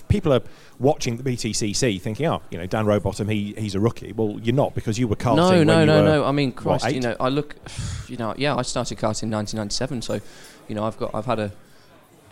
people 0.09 0.33
are 0.33 0.43
watching 0.79 1.17
the 1.17 1.23
BTCC 1.23 2.01
thinking, 2.01 2.27
oh, 2.27 2.43
you 2.51 2.59
know, 2.59 2.67
Dan 2.67 2.85
Rowbottom, 2.87 3.29
he, 3.31 3.55
he's 3.57 3.75
a 3.75 3.81
rookie. 3.81 4.13
Well, 4.13 4.39
you're 4.43 4.55
not 4.55 4.75
because 4.75 4.99
you 4.99 5.07
were 5.09 5.17
karting 5.17 5.37
no 5.37 5.49
when 5.51 5.67
no 5.67 5.85
no 5.85 6.05
no. 6.05 6.25
I 6.25 6.33
mean 6.33 6.53
Christ, 6.53 6.91
you 6.93 7.01
know 7.01 7.17
I 7.21 7.29
look, 7.29 7.57
you 8.09 8.17
know 8.17 8.35
yeah 8.37 8.55
I 8.57 8.63
started 8.63 8.99
karting 8.99 9.25
in 9.25 9.31
1997. 9.31 10.03
So 10.03 10.21
you 10.69 10.75
know 10.75 10.85
I've 10.85 10.99
got 10.99 11.15
I've 11.15 11.27
had 11.27 11.39
a 11.39 11.53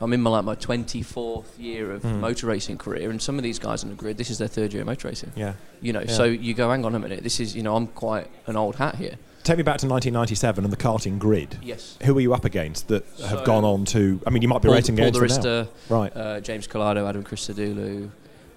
I'm 0.01 0.13
in 0.13 0.21
my 0.21 0.31
like 0.31 0.45
my 0.45 0.57
24th 0.57 1.45
year 1.59 1.93
of 1.93 2.03
Mm. 2.03 2.19
motor 2.19 2.49
racing 2.49 2.77
career, 2.77 3.09
and 3.11 3.23
some 3.23 3.37
of 3.39 3.45
these 3.45 3.61
guys 3.61 3.85
on 3.85 3.91
the 3.91 3.95
grid, 3.97 4.17
this 4.19 4.31
is 4.31 4.39
their 4.39 4.49
third 4.49 4.73
year 4.73 4.83
of 4.83 4.87
motor 4.87 5.07
racing. 5.07 5.31
Yeah. 5.37 5.53
You 5.81 5.93
know, 5.93 6.01
Yeah. 6.01 6.11
so 6.13 6.25
you 6.25 6.55
go, 6.55 6.71
hang 6.71 6.85
on 6.85 6.97
a 6.97 6.99
minute, 6.99 7.23
this 7.23 7.39
is 7.39 7.55
you 7.55 7.63
know 7.63 7.77
I'm 7.77 7.87
quite 7.87 8.27
an 8.49 8.57
old 8.57 8.77
hat 8.77 8.97
here. 8.97 9.15
Take 9.45 9.57
me 9.57 9.65
back 9.65 9.79
to 9.79 9.89
1997 9.89 10.63
and 10.65 10.73
the 10.73 10.77
karting 10.77 11.19
grid. 11.19 11.59
Yes. 11.63 11.99
Who 12.05 12.15
were 12.15 12.21
you 12.21 12.33
up 12.33 12.45
against 12.45 12.89
that 12.89 13.05
have 13.27 13.45
gone 13.45 13.65
on 13.65 13.85
to? 13.87 14.21
I 14.25 14.31
mean, 14.31 14.41
you 14.43 14.47
might 14.49 14.63
be 14.63 14.69
Paul, 14.69 14.77
racing 14.77 14.97
Paul 14.97 15.09
against 15.09 15.43
now. 15.43 15.67
Right. 15.89 16.17
uh, 16.17 16.41
James 16.41 16.69
Calado, 16.69 17.09
Adam 17.09 17.25
Christodoulou, 17.25 18.11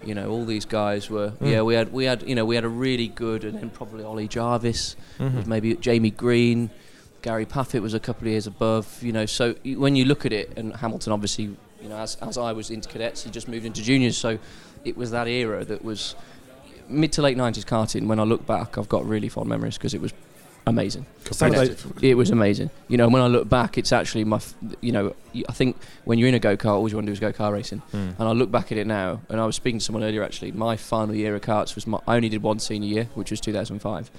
you 0.04 0.14
know, 0.14 0.30
all 0.30 0.46
these 0.46 0.66
guys 0.66 1.10
were. 1.10 1.32
Mm. 1.32 1.50
Yeah, 1.52 1.62
we 1.64 1.74
had 1.74 1.92
we 1.92 2.06
had 2.06 2.22
you 2.28 2.36
know 2.36 2.46
we 2.46 2.54
had 2.54 2.66
a 2.66 2.70
really 2.70 3.08
good, 3.08 3.44
and 3.44 3.58
then 3.60 3.72
probably 3.72 4.04
Ollie 4.04 4.28
Jarvis, 4.28 4.96
Mhm. 5.20 5.48
maybe 5.48 5.74
Jamie 5.76 6.12
Green, 6.12 6.70
Gary 7.24 7.48
Paffett 7.48 7.82
was 7.82 7.96
a 7.96 8.00
couple 8.00 8.28
of 8.28 8.32
years 8.34 8.46
above. 8.46 9.02
You 9.02 9.12
know, 9.14 9.26
so 9.26 9.56
when 9.66 9.96
you 9.96 10.06
look 10.06 10.24
at 10.28 10.34
it, 10.34 10.54
and 10.56 10.76
Hamilton 10.76 11.14
obviously, 11.14 11.46
you 11.82 11.90
know, 11.90 11.98
as 11.98 12.16
as 12.22 12.38
I 12.38 12.52
was 12.52 12.70
into 12.70 12.88
cadets, 12.90 13.24
he 13.24 13.32
just 13.32 13.48
moved 13.48 13.66
into 13.66 13.82
juniors, 13.82 14.18
so 14.18 14.38
it 14.84 14.96
was 14.96 15.10
that 15.10 15.28
era 15.28 15.66
that 15.66 15.84
was 15.84 16.14
mid 16.88 17.12
to 17.14 17.24
late 17.24 17.38
nineties 17.38 17.66
karting. 17.66 18.06
When 18.06 18.20
I 18.20 18.24
look 18.24 18.46
back, 18.46 18.78
I've 18.78 18.90
got 18.90 19.04
really 19.08 19.30
fond 19.30 19.50
memories 19.50 19.80
because 19.80 19.96
it 19.96 20.02
was 20.02 20.14
amazing. 20.68 21.06
Competitive. 21.24 21.94
It 22.04 22.16
was 22.16 22.30
amazing. 22.30 22.70
You 22.88 22.98
know, 22.98 23.08
when 23.10 23.22
I 23.22 23.28
look 23.28 23.50
back, 23.50 23.78
it's 23.78 23.92
actually 23.92 24.24
my, 24.26 24.38
f- 24.38 24.54
you 24.82 24.92
know, 24.92 25.16
I 25.50 25.52
think 25.54 25.78
when 26.06 26.20
you're 26.20 26.28
in 26.30 26.36
a 26.36 26.40
go 26.40 26.56
kart, 26.58 26.76
all 26.76 26.88
you 26.90 26.96
want 26.96 27.06
to 27.08 27.10
do 27.10 27.14
is 27.14 27.20
go 27.20 27.32
car 27.34 27.52
racing. 27.54 27.82
Mm. 27.94 28.20
And 28.20 28.28
I 28.28 28.32
look 28.32 28.52
back 28.52 28.72
at 28.72 28.78
it 28.78 28.88
now, 28.88 29.22
and 29.30 29.40
I 29.42 29.46
was 29.46 29.56
speaking 29.56 29.80
to 29.80 29.86
someone 29.86 30.04
earlier 30.04 30.24
actually. 30.24 30.52
My 30.52 30.76
final 30.78 31.16
year 31.16 31.36
of 31.36 31.42
karts 31.42 31.76
was 31.76 31.88
my, 31.88 32.00
I 32.08 32.16
only 32.16 32.30
did 32.30 32.44
one 32.44 32.60
senior 32.60 32.88
year, 32.90 33.10
which 33.16 33.32
was 33.32 33.42
2005, 33.42 34.12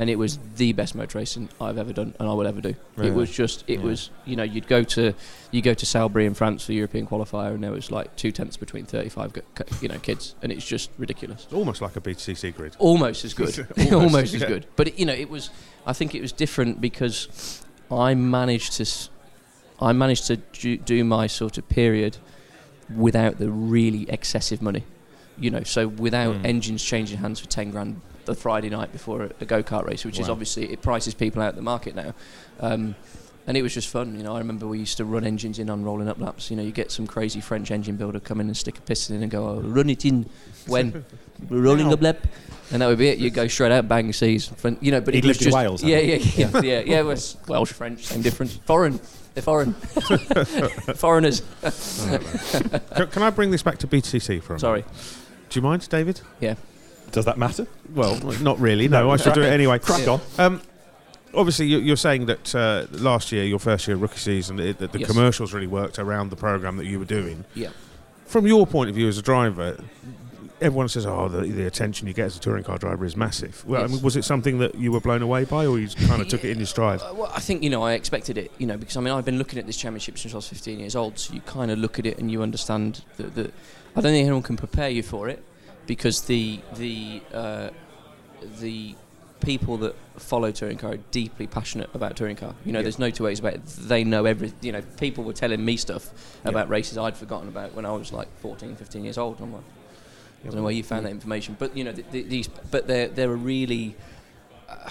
and 0.00 0.08
it 0.10 0.16
was 0.16 0.38
the 0.56 0.72
best 0.74 0.94
motor 0.94 1.18
racing 1.18 1.48
I've 1.60 1.76
ever 1.78 1.92
done 1.92 2.14
and 2.20 2.28
I 2.28 2.32
will 2.32 2.46
ever 2.46 2.60
do. 2.60 2.74
Really? 2.96 3.10
It 3.10 3.14
was 3.14 3.30
just, 3.32 3.64
it 3.66 3.80
Yeah. 3.80 3.84
was, 3.86 4.10
you 4.26 4.36
know, 4.36 4.44
you'd 4.44 4.68
go 4.68 4.84
to, 4.84 5.12
you 5.50 5.60
go 5.62 5.74
to 5.74 5.84
Salbris 5.86 6.24
in 6.26 6.34
France 6.34 6.64
for 6.66 6.72
European 6.72 7.06
qualifier, 7.08 7.52
and 7.54 7.64
there 7.64 7.72
was 7.72 7.90
like 7.90 8.14
two 8.16 8.30
tenths 8.30 8.56
between 8.56 8.84
35, 8.84 9.32
you 9.80 9.88
know, 9.88 9.98
kids, 9.98 10.34
and 10.42 10.52
it's 10.52 10.64
just 10.66 10.90
ridiculous 10.98 11.44
It's 11.44 11.52
almost 11.52 11.80
like 11.82 11.96
a 11.96 12.00
BTCC 12.00 12.54
grid. 12.54 12.76
almost 12.78 13.24
as 13.24 13.34
good 13.34 13.48
Almost, 13.78 13.92
almost, 13.92 14.34
as 14.34 14.44
good 14.44 14.66
but 14.76 14.88
it, 14.88 14.98
you 14.98 15.06
know 15.06 15.12
it 15.14 15.28
was 15.30 15.50
i 15.88 15.92
think 15.92 16.14
it 16.14 16.20
was 16.22 16.32
different 16.44 16.80
because 16.80 17.16
i 17.90 18.14
managed 18.14 18.72
to 18.78 18.84
i 19.80 19.92
managed 19.92 20.24
to 20.26 20.36
do, 20.92 21.04
my 21.04 21.26
sort 21.26 21.58
of 21.58 21.64
period 21.68 22.16
without 23.06 23.38
the 23.38 23.50
really 23.50 24.04
excessive 24.10 24.60
money 24.62 24.84
you 25.38 25.50
know 25.50 25.62
so 25.62 25.88
without 25.88 26.34
Mm. 26.36 26.44
engines 26.52 26.82
changing 26.92 27.18
hands 27.18 27.38
for 27.40 27.48
10 27.48 27.70
grand 27.70 28.00
the 28.24 28.34
friday 28.34 28.70
night 28.78 28.90
before 28.92 29.18
a, 29.24 29.30
a 29.40 29.44
go-kart 29.44 29.84
race 29.86 30.04
which 30.04 30.18
is 30.18 30.28
obviously 30.28 30.64
it 30.74 30.80
prices 30.82 31.14
people 31.14 31.40
out 31.42 31.50
of 31.50 31.56
the 31.56 31.62
market 31.74 31.94
now 31.94 32.14
um, 32.60 32.94
and 33.46 33.56
it 33.56 33.62
was 33.62 33.72
just 33.72 33.88
fun, 33.88 34.14
you 34.18 34.22
know. 34.22 34.34
I 34.36 34.40
remember 34.40 34.66
we 34.66 34.78
used 34.78 34.98
to 34.98 35.06
run 35.06 35.24
engines 35.24 35.58
in 35.58 35.70
on 35.70 35.82
rolling 35.82 36.06
up 36.06 36.18
laps. 36.20 36.50
You 36.50 36.56
know, 36.58 36.62
you 36.62 36.70
get 36.70 36.90
some 36.92 37.06
crazy 37.06 37.40
French 37.40 37.70
engine 37.70 37.96
builder 37.96 38.20
come 38.20 38.40
in 38.42 38.46
and 38.48 38.54
stick 38.54 38.76
a 38.76 38.82
piston 38.82 39.16
in 39.16 39.22
and 39.22 39.30
go, 39.30 39.48
oh, 39.48 39.60
"Run 39.62 39.88
it 39.88 40.04
in 40.04 40.26
when 40.66 41.02
we're 41.48 41.62
rolling 41.68 41.86
Now. 41.86 41.94
up 41.94 42.02
lap," 42.02 42.26
and 42.70 42.82
that 42.82 42.86
would 42.86 42.98
be 42.98 43.08
it. 43.08 43.18
You'd 43.18 43.34
go 43.34 43.46
straight 43.48 43.72
out, 43.72 43.88
bang 43.88 44.12
seas, 44.12 44.46
Fren- 44.46 44.78
you 44.80 44.90
know. 44.90 45.00
But 45.00 45.14
He'd 45.14 45.24
it 45.24 45.28
was 45.28 45.36
lived 45.38 45.42
in 45.42 45.44
just 45.52 45.56
Wales, 45.56 45.82
yeah, 45.82 45.96
hadn't 45.98 46.36
yeah, 46.38 46.50
yeah, 46.52 46.60
yeah, 46.62 46.82
yeah. 46.86 47.00
It 47.00 47.04
was 47.04 47.36
Welsh, 47.48 47.72
French, 47.72 48.04
same 48.06 48.22
difference. 48.22 48.56
Foreign, 48.56 49.00
they're 49.34 49.42
foreign, 49.42 49.72
foreigners. 50.96 51.42
can, 51.62 53.06
can 53.08 53.22
I 53.22 53.30
bring 53.30 53.50
this 53.50 53.62
back 53.62 53.78
to 53.78 53.86
BTC 53.86 54.42
for 54.42 54.54
a 54.54 54.58
Sorry, 54.60 54.80
moment? 54.82 55.18
Do 55.50 55.58
you 55.58 55.62
mind, 55.62 55.88
David? 55.88 56.20
Yeah. 56.40 56.54
Does 57.12 57.24
that 57.24 57.38
matter? 57.38 57.66
Well, 57.94 58.18
not 58.42 58.60
really. 58.60 58.86
No, 58.88 59.10
I 59.10 59.16
should 59.16 59.32
do 59.34 59.42
it 59.42 59.46
anyway. 59.52 59.78
Crack 59.78 60.04
Yeah. 60.04 60.10
on. 60.12 60.20
Um, 60.38 60.62
obviously 61.34 61.66
you- 61.66 61.78
you're 61.78 61.96
saying 61.96 62.26
that 62.26 62.54
uh, 62.54 62.86
last 62.90 63.32
year, 63.32 63.44
your 63.44 63.58
first 63.58 63.88
year 63.88 63.96
rookie 63.96 64.18
season, 64.18 64.60
it, 64.60 64.78
that 64.78 64.92
the 64.92 64.98
Yes. 65.00 65.08
commercials 65.10 65.54
really 65.54 65.66
worked 65.66 65.98
around 65.98 66.28
the 66.30 66.36
program 66.36 66.76
that 66.76 66.84
you 66.84 66.98
were 66.98 67.06
doing. 67.06 67.44
Yeah. 67.54 67.70
From 68.26 68.46
your 68.46 68.66
point 68.66 68.90
of 68.90 68.96
view 68.96 69.08
as 69.08 69.16
a 69.16 69.22
driver, 69.22 69.82
everyone 70.60 70.88
says, 70.88 71.06
"Oh, 71.06 71.28
the, 71.28 71.42
the 71.42 71.66
attention 71.66 72.06
you 72.08 72.14
get 72.14 72.26
as 72.26 72.36
a 72.36 72.40
touring 72.40 72.64
car 72.64 72.78
driver 72.78 73.04
is 73.04 73.16
massive." 73.16 73.64
Well, 73.66 73.82
I 73.84 73.86
mean, 73.86 74.02
was 74.02 74.16
it 74.16 74.24
something 74.24 74.58
that 74.58 74.74
you 74.74 74.92
were 74.92 75.00
blown 75.00 75.22
away 75.22 75.44
by, 75.44 75.66
or 75.66 75.78
you 75.78 75.88
kind 76.06 76.20
of 76.22 76.28
took 76.28 76.44
it 76.44 76.50
in 76.50 76.58
your 76.58 76.66
stride? 76.66 77.00
Uh, 77.00 77.12
well, 77.14 77.32
I 77.34 77.40
think 77.40 77.62
you 77.62 77.70
know 77.70 77.82
I 77.82 77.92
expected 77.94 78.38
it, 78.38 78.50
you 78.58 78.66
know, 78.66 78.76
because 78.76 78.96
I 78.96 79.00
mean 79.00 79.14
I've 79.14 79.24
been 79.24 79.38
looking 79.38 79.58
at 79.58 79.66
this 79.66 79.76
championship 79.76 80.18
since 80.18 80.34
I 80.34 80.36
was 80.38 80.48
15 80.48 80.78
years 80.80 80.96
old. 80.96 81.18
So 81.18 81.34
you 81.34 81.40
kind 81.42 81.70
of 81.70 81.78
look 81.78 81.98
at 81.98 82.06
it 82.06 82.18
and 82.18 82.30
you 82.30 82.42
understand 82.42 83.02
that, 83.16 83.34
that 83.34 83.54
I 83.96 84.00
don't 84.00 84.12
think 84.12 84.24
anyone 84.26 84.42
can 84.42 84.56
prepare 84.56 84.88
you 84.90 85.02
for 85.02 85.28
it 85.28 85.42
because 85.86 86.22
the 86.22 86.60
the 86.76 87.22
uh, 87.32 87.70
the 88.60 88.94
people 89.40 89.76
that 89.76 89.94
follow 90.16 90.50
touring 90.50 90.76
car 90.76 90.92
are 90.94 90.96
deeply 91.12 91.46
passionate 91.46 91.88
about 91.94 92.16
touring 92.16 92.34
car. 92.34 92.54
You 92.64 92.72
know, 92.72 92.80
Yeah. 92.80 92.82
there's 92.82 92.98
no 92.98 93.08
two 93.10 93.22
ways 93.22 93.38
about 93.38 93.54
it. 93.54 93.64
They 93.66 94.02
know 94.02 94.24
every. 94.24 94.52
You 94.60 94.72
know, 94.72 94.82
people 94.98 95.22
were 95.22 95.32
telling 95.32 95.64
me 95.64 95.76
stuff 95.76 96.10
Yeah. 96.44 96.50
about 96.50 96.68
races 96.68 96.98
I'd 96.98 97.16
forgotten 97.16 97.46
about 97.48 97.72
when 97.74 97.86
I 97.86 97.92
was 97.92 98.12
like 98.12 98.26
14, 98.40 98.74
15 98.74 99.04
years 99.04 99.16
old. 99.16 99.40
I'm 99.40 99.52
like, 99.52 99.62
I 100.42 100.46
don't 100.46 100.56
know 100.56 100.62
where 100.62 100.72
you 100.72 100.82
found 100.82 101.06
that 101.06 101.10
information, 101.10 101.56
but 101.58 101.76
you 101.76 101.84
know, 101.84 101.92
th- 101.92 102.10
th- 102.10 102.26
these, 102.26 102.48
but 102.48 102.86
they're 102.86 103.08
they're 103.08 103.32
a 103.32 103.36
really. 103.36 103.96
Uh, 104.68 104.90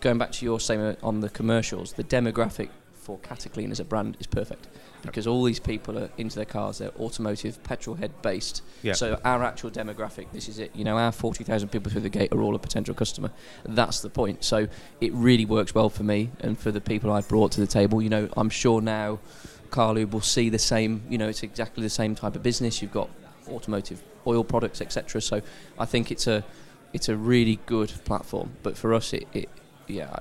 going 0.00 0.18
back 0.18 0.30
to 0.30 0.44
your 0.44 0.60
statement 0.60 0.98
on 1.02 1.20
the 1.20 1.28
commercials, 1.28 1.92
the 1.94 2.04
demographic 2.04 2.68
for 2.94 3.18
Cataclean 3.18 3.70
as 3.70 3.80
a 3.80 3.84
brand 3.84 4.16
is 4.20 4.26
perfect 4.26 4.66
because 5.02 5.26
all 5.26 5.44
these 5.44 5.60
people 5.60 5.98
are 5.98 6.10
into 6.18 6.36
their 6.36 6.44
cars. 6.44 6.78
They're 6.78 6.90
automotive, 6.98 7.62
petrol 7.62 7.96
head 7.96 8.10
based. 8.22 8.62
Yeah. 8.82 8.94
So 8.94 9.20
our 9.24 9.44
actual 9.44 9.70
demographic, 9.70 10.26
this 10.32 10.48
is 10.48 10.58
it. 10.58 10.74
You 10.74 10.84
know, 10.84 10.98
our 10.98 11.12
forty 11.12 11.44
thousand 11.44 11.68
people 11.68 11.90
through 11.92 12.02
the 12.02 12.08
gate 12.08 12.32
are 12.32 12.40
all 12.40 12.54
a 12.54 12.58
potential 12.58 12.94
customer. 12.94 13.30
That's 13.64 14.00
the 14.00 14.10
point. 14.10 14.44
So 14.44 14.68
it 15.00 15.12
really 15.12 15.44
works 15.44 15.74
well 15.74 15.88
for 15.88 16.02
me 16.02 16.30
and 16.40 16.58
for 16.58 16.72
the 16.72 16.80
people 16.80 17.12
I've 17.12 17.28
brought 17.28 17.52
to 17.52 17.60
the 17.60 17.66
table. 17.66 18.02
You 18.02 18.10
know, 18.10 18.28
I'm 18.36 18.50
sure 18.50 18.80
now. 18.80 19.18
Carlube 19.68 20.12
will 20.12 20.20
see 20.20 20.48
the 20.48 20.60
same, 20.60 21.02
you 21.10 21.18
know, 21.18 21.28
it's 21.28 21.42
exactly 21.42 21.82
the 21.82 21.90
same 21.90 22.14
type 22.14 22.36
of 22.36 22.42
business. 22.42 22.80
You've 22.80 22.92
got 22.92 23.10
automotive 23.48 24.02
oil 24.26 24.44
products, 24.44 24.80
etc. 24.80 25.20
So 25.20 25.42
I 25.78 25.84
think 25.84 26.10
it's 26.10 26.26
a 26.26 26.44
it's 26.92 27.08
a 27.08 27.16
really 27.16 27.58
good 27.66 27.92
platform. 28.04 28.50
But 28.62 28.76
for 28.76 28.94
us, 28.94 29.12
it, 29.12 29.26
it 29.32 29.48
yeah, 29.86 30.14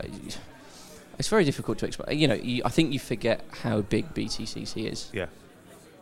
it's 1.18 1.28
very 1.30 1.44
difficult 1.46 1.78
to 1.80 1.86
explain. 1.88 2.18
You 2.18 2.28
know, 2.28 2.36
you, 2.36 2.62
I 2.66 2.70
think 2.70 2.94
you 2.94 3.00
forget 3.00 3.44
how 3.62 3.82
big 3.82 4.14
BTCC 4.14 4.92
is. 4.92 5.10
Yeah. 5.14 5.28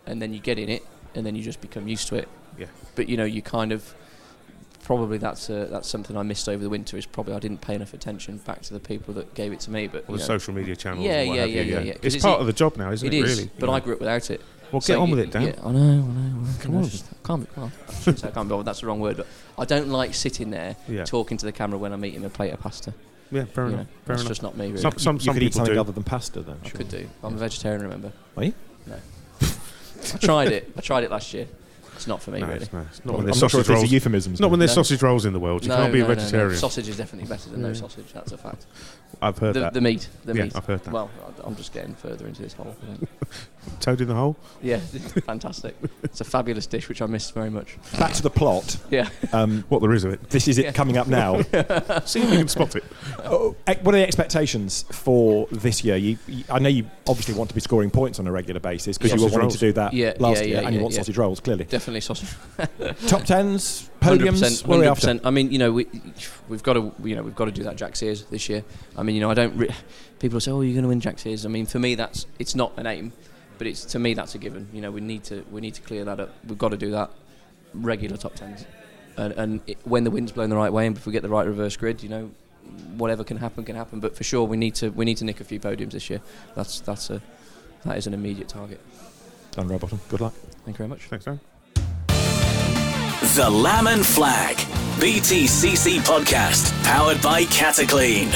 And 0.05 0.21
then 0.21 0.33
you 0.33 0.39
get 0.39 0.59
in 0.59 0.69
it, 0.69 0.83
and 1.15 1.25
then 1.25 1.35
you 1.35 1.43
just 1.43 1.61
become 1.61 1.87
used 1.87 2.07
to 2.09 2.15
it. 2.15 2.27
Yeah. 2.57 2.65
But 2.95 3.07
you 3.09 3.17
know, 3.17 3.23
you 3.25 3.41
kind 3.41 3.71
of 3.71 3.93
probably 4.83 5.17
that's 5.17 5.49
uh, 5.49 5.67
that's 5.71 5.87
something 5.87 6.17
I 6.17 6.23
missed 6.23 6.49
over 6.49 6.61
the 6.61 6.69
winter. 6.69 6.97
Is 6.97 7.05
probably 7.05 7.33
I 7.33 7.39
didn't 7.39 7.61
pay 7.61 7.75
enough 7.75 7.93
attention 7.93 8.37
back 8.37 8.61
to 8.63 8.73
the 8.73 8.79
people 8.79 9.13
that 9.15 9.33
gave 9.33 9.53
it 9.53 9.59
to 9.61 9.71
me. 9.71 9.87
But 9.87 10.01
you 10.09 10.15
the 10.15 10.19
know, 10.19 10.25
social 10.25 10.53
media 10.53 10.75
channels? 10.75 11.05
Yeah, 11.05 11.21
yeah, 11.21 11.45
yeah, 11.45 11.61
yeah, 11.61 11.79
yeah, 11.79 11.93
It's, 12.01 12.15
it's 12.15 12.23
part 12.23 12.39
e- 12.39 12.41
of 12.41 12.47
the 12.47 12.53
job 12.53 12.75
now, 12.77 12.91
isn't 12.91 13.07
it 13.07 13.13
it? 13.13 13.23
is. 13.23 13.37
Really. 13.37 13.49
But 13.59 13.67
You 13.69 13.73
I 13.73 13.79
grew 13.79 13.93
up 13.93 13.99
without 13.99 14.29
it. 14.29 14.41
Well, 14.73 14.81
So 14.81 14.93
get 14.95 14.99
on 14.99 15.11
with 15.11 15.19
it, 15.19 15.31
Dan. 15.31 15.41
Yeah, 15.43 15.53
I 15.63 15.71
know, 15.71 15.79
I 15.79 15.83
know. 15.83 15.91
I 15.91 15.97
know. 16.01 16.47
Come 16.59 16.71
know, 16.71 16.77
on. 16.79 16.83
it's 16.83 16.91
just- 16.93 17.05
I 17.13 17.27
can't 17.27 17.41
be. 17.43 17.47
Well, 17.61 17.71
I 17.87 17.93
shouldn't 17.93 18.19
say 18.19 18.27
I 18.27 18.31
can't 18.31 18.47
be 18.47 18.49
bothered. 18.49 18.65
That's 18.65 18.81
the 18.81 18.87
wrong 18.87 18.99
word. 18.99 19.17
But 19.17 19.27
I 19.57 19.65
don't 19.65 19.89
like 19.89 20.13
sitting 20.15 20.49
there 20.49 20.75
Yeah. 20.89 21.05
talking 21.05 21.37
to 21.37 21.45
the 21.45 21.51
camera 21.51 21.77
when 21.77 21.93
I'm 21.93 22.03
eating 22.03 22.25
a 22.25 22.29
plate 22.29 22.51
of 22.53 22.59
pasta. 22.59 22.93
Yeah, 23.31 23.45
fair 23.45 23.65
you 23.67 23.73
enough. 23.73 23.79
know, 23.85 23.91
Fair 24.05 24.15
that's 24.15 24.21
enough. 24.21 24.29
just 24.31 24.43
not 24.43 24.57
me. 24.57 24.67
Really. 24.67 24.77
Some, 24.81 24.97
some, 24.97 25.15
you 25.15 25.21
some 25.21 25.33
could 25.35 25.43
eat 25.43 25.45
people 25.47 25.57
something 25.59 25.73
do. 25.75 25.79
other 25.79 25.91
than 25.91 26.03
pasta 26.03 26.41
then. 26.41 26.57
I 26.63 26.67
sure. 26.67 26.77
could 26.79 26.89
do. 26.89 27.07
I'm 27.23 27.35
a 27.35 27.37
vegetarian. 27.37 27.81
Remember? 27.83 28.11
Are 28.35 28.43
you? 28.43 28.53
No. 28.87 28.95
I 29.41 30.17
tried 30.17 30.51
it. 30.51 30.71
I 30.77 30.81
tried 30.81 31.03
it 31.03 31.11
last 31.11 31.33
year. 31.33 31.47
It's 31.95 32.07
not 32.07 32.21
for 32.21 32.31
me, 32.31 32.39
No, 32.39 32.47
really. 32.47 32.59
it's, 32.61 32.73
no, 32.73 32.79
it's 32.81 32.99
not 32.99 33.05
Well, 33.05 33.13
when 33.13 33.19
I'm 33.21 33.25
there's 33.27 33.41
not 33.43 33.51
sure 33.51 33.59
sausage 33.61 33.69
rolls. 33.75 33.83
are 33.91 33.93
euphemisms. 33.93 34.33
It's 34.33 34.41
not 34.41 34.49
when 34.49 34.59
there's 34.59 34.71
No. 34.75 34.81
sausage 34.81 35.01
rolls 35.03 35.25
in 35.25 35.33
the 35.33 35.39
world. 35.39 35.61
You 35.63 35.69
no, 35.69 35.75
can't 35.77 35.93
be 35.93 35.99
no, 35.99 36.05
a 36.05 36.07
no, 36.09 36.13
no. 36.15 36.19
vegetarian. 36.19 36.57
Sausage 36.59 36.89
is 36.89 36.97
definitely 36.97 37.29
better 37.29 37.49
than 37.51 37.61
no 37.61 37.73
sausage. 37.73 38.05
That's 38.13 38.31
a 38.31 38.37
fact. 38.37 38.65
I've 39.21 39.37
heard 39.37 39.55
The, 39.55 39.59
that. 39.61 39.73
the 39.73 39.81
meat. 39.81 40.07
The 40.25 40.33
yeah, 40.35 40.43
meat. 40.43 40.55
I've 40.55 40.65
heard 40.65 40.83
that. 40.83 40.93
Well, 40.93 41.09
I- 41.25 41.29
I'm 41.45 41.55
just 41.57 41.73
getting 41.73 41.93
further 41.93 42.25
into 42.27 42.41
this 42.41 42.53
hole. 42.53 42.75
I. 43.01 43.05
Toad 43.79 44.01
in 44.01 44.07
the 44.09 44.13
hole. 44.15 44.35
yeah, 44.61 44.77
fantastic. 45.25 45.75
It's 46.03 46.19
a 46.21 46.25
fabulous 46.25 46.67
dish 46.67 46.89
which 46.89 47.01
I 47.01 47.05
missed 47.05 47.33
very 47.33 47.49
much. 47.49 47.77
Back 47.97 48.13
to 48.13 48.21
the 48.21 48.29
plot. 48.29 48.77
Yeah. 48.89 49.09
Um, 49.31 49.63
What 49.69 49.81
there 49.81 49.93
is 49.93 50.03
of 50.03 50.11
it. 50.13 50.29
this 50.29 50.47
is 50.49 50.57
it 50.57 50.65
Yeah. 50.65 50.71
coming 50.73 50.97
up 50.97 51.07
now. 51.07 51.41
See 52.05 52.21
if 52.21 52.29
you 52.31 52.37
can 52.39 52.47
spot 52.49 52.75
it. 52.75 52.83
Oh, 53.25 53.55
what 53.81 53.95
are 53.95 53.97
the 53.99 54.03
expectations 54.05 54.83
for 54.91 55.47
this 55.51 55.83
year? 55.83 55.95
You, 55.95 56.17
you, 56.27 56.43
I 56.49 56.59
know 56.59 56.69
you 56.69 56.85
obviously 57.07 57.33
want 57.35 57.49
to 57.49 57.55
be 57.55 57.61
scoring 57.61 57.89
points 57.89 58.19
on 58.19 58.27
a 58.27 58.31
regular 58.31 58.59
basis 58.59 58.97
because 58.97 59.11
you 59.11 59.17
were 59.17 59.29
Sausage 59.29 59.31
wanting 59.33 59.43
rolls. 59.45 59.53
to 59.53 59.59
do 59.59 59.73
that 59.73 59.93
Yeah, 59.93 60.13
last 60.19 60.41
yeah, 60.41 60.47
year, 60.47 60.61
yeah, 60.61 60.67
and 60.67 60.75
you 60.75 60.81
want 60.81 60.93
yeah. 60.93 60.99
sausage 60.99 61.17
rolls 61.17 61.39
clearly. 61.39 61.63
Definitely 61.65 62.01
sausage. 62.01 62.29
Top 63.07 63.23
tens, 63.23 63.79
Hundred 63.79 63.92
podiums. 64.03 64.39
percent, 64.41 64.67
What 64.67 64.75
are 64.75 64.79
we 64.79 64.85
hundred 64.85 64.91
after? 64.91 65.01
percent. 65.01 65.21
I 65.25 65.29
mean, 65.31 65.51
you 65.51 65.59
know, 65.59 65.71
we 65.71 65.87
we've 66.49 66.63
got 66.63 66.73
to, 66.73 66.93
you 67.03 67.15
know, 67.15 67.23
we've 67.23 67.35
got 67.35 67.45
to 67.45 67.51
do 67.51 67.63
that 67.63 67.75
Jack 67.75 67.95
Sears 67.95 68.23
this 68.25 68.49
year. 68.49 68.63
I 68.97 69.03
mean, 69.03 69.15
you 69.15 69.21
know, 69.21 69.29
I 69.31 69.33
don't. 69.33 69.55
Re- 69.57 69.69
people 70.19 70.39
say, 70.39 70.51
"Oh, 70.51 70.61
you're 70.61 70.73
going 70.73 70.83
to 70.83 70.89
win 70.89 70.99
Jack 70.99 71.19
Sears." 71.19 71.45
I 71.45 71.49
mean, 71.49 71.65
for 71.65 71.79
me, 71.79 71.95
that's 71.95 72.25
it's 72.39 72.55
not 72.55 72.73
an 72.77 72.87
aim, 72.87 73.11
but 73.57 73.67
it's 73.67 73.85
to 73.85 73.99
me 73.99 74.13
that's 74.13 74.35
a 74.35 74.37
given. 74.37 74.67
You 74.73 74.81
know, 74.81 74.91
we 74.91 75.01
need 75.01 75.23
to 75.25 75.43
we 75.51 75.61
need 75.61 75.73
to 75.75 75.81
clear 75.81 76.05
that 76.05 76.19
up. 76.19 76.33
We've 76.47 76.57
got 76.57 76.69
to 76.69 76.77
do 76.77 76.91
that 76.91 77.11
regular 77.73 78.17
top 78.17 78.35
tens, 78.35 78.65
and, 79.17 79.33
and 79.33 79.61
it, 79.67 79.77
when 79.83 80.03
the 80.03 80.11
wind's 80.11 80.31
blowing 80.31 80.49
the 80.49 80.55
right 80.55 80.71
way, 80.71 80.85
and 80.87 80.95
if 80.97 81.05
we 81.05 81.11
get 81.11 81.21
the 81.23 81.29
right 81.29 81.45
reverse 81.47 81.75
grid, 81.77 82.03
you 82.03 82.09
know, 82.09 82.31
whatever 82.97 83.23
can 83.23 83.37
happen 83.37 83.63
can 83.65 83.75
happen. 83.75 83.99
But 83.99 84.15
for 84.15 84.23
sure, 84.23 84.43
we 84.45 84.57
need 84.57 84.75
to 84.75 84.89
we 84.89 85.05
need 85.05 85.17
to 85.17 85.25
nick 85.25 85.41
a 85.41 85.43
few 85.43 85.59
podiums 85.59 85.91
this 85.91 86.09
year. 86.09 86.21
That's 86.55 86.79
that's 86.81 87.09
a 87.09 87.21
that 87.85 87.97
is 87.97 88.07
an 88.07 88.13
immediate 88.13 88.47
target. 88.47 88.79
Dan 89.51 89.67
Rowbottom. 89.67 89.99
Good 90.09 90.21
luck. 90.21 90.33
Thank 90.65 90.75
you 90.75 90.79
very 90.79 90.89
much. 90.89 91.01
Thanks, 91.03 91.25
Dan. 91.25 91.39
The 93.23 93.49
Lamb 93.49 93.87
and 93.87 94.05
Flag. 94.05 94.57
BTCC 94.99 95.99
podcast. 96.01 96.71
Powered 96.83 97.19
by 97.21 97.45
Cataclean. 97.45 98.29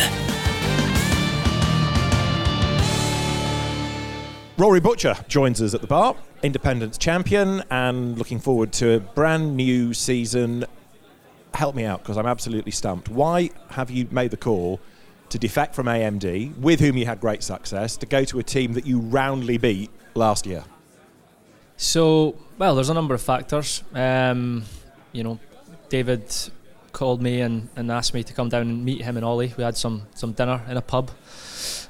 Rory 4.58 4.80
Butcher 4.80 5.16
joins 5.28 5.62
us 5.62 5.74
at 5.74 5.82
the 5.82 5.88
bar, 5.88 6.16
Independents 6.42 6.98
champion, 6.98 7.64
and 7.70 8.18
looking 8.18 8.40
forward 8.40 8.72
to 8.74 8.94
a 8.94 9.00
brand 9.02 9.58
new 9.58 9.94
season. 9.94 10.66
Help 11.54 11.76
me 11.76 11.84
out 11.84 12.02
because 12.02 12.18
I'm 12.18 12.26
absolutely 12.26 12.72
stumped. 12.72 13.10
Why 13.10 13.52
have 13.72 13.92
you 13.92 14.08
made 14.10 14.32
the 14.32 14.38
call 14.38 14.80
to 15.30 15.38
defect 15.38 15.76
from 15.76 15.88
AMD, 15.88 16.58
with 16.58 16.80
whom 16.80 16.96
you 16.96 17.06
had 17.06 17.20
great 17.20 17.44
success, 17.44 17.98
to 17.98 18.06
go 18.06 18.24
to 18.24 18.40
a 18.40 18.44
team 18.44 18.72
that 18.74 18.88
you 18.88 19.00
roundly 19.00 19.58
beat 19.58 19.92
last 20.16 20.48
year? 20.48 20.64
So, 21.76 22.36
well, 22.58 22.74
there's 22.74 22.90
a 22.90 22.94
number 22.96 23.14
of 23.14 23.22
factors. 23.22 23.84
Um, 23.94 24.64
you 25.12 25.24
know, 25.24 25.40
David 25.90 26.24
called 26.92 27.22
me 27.22 27.42
and, 27.42 27.70
and 27.76 27.92
asked 27.92 28.14
me 28.14 28.24
to 28.24 28.34
come 28.34 28.50
down 28.50 28.62
and 28.64 28.86
meet 28.86 29.02
him 29.02 29.18
and 29.18 29.26
Ollie. 29.26 29.54
We 29.58 29.64
had 29.64 29.78
some, 29.78 30.04
some 30.16 30.34
dinner 30.34 30.62
in 30.70 30.78
a 30.78 30.82
pub. 30.82 31.12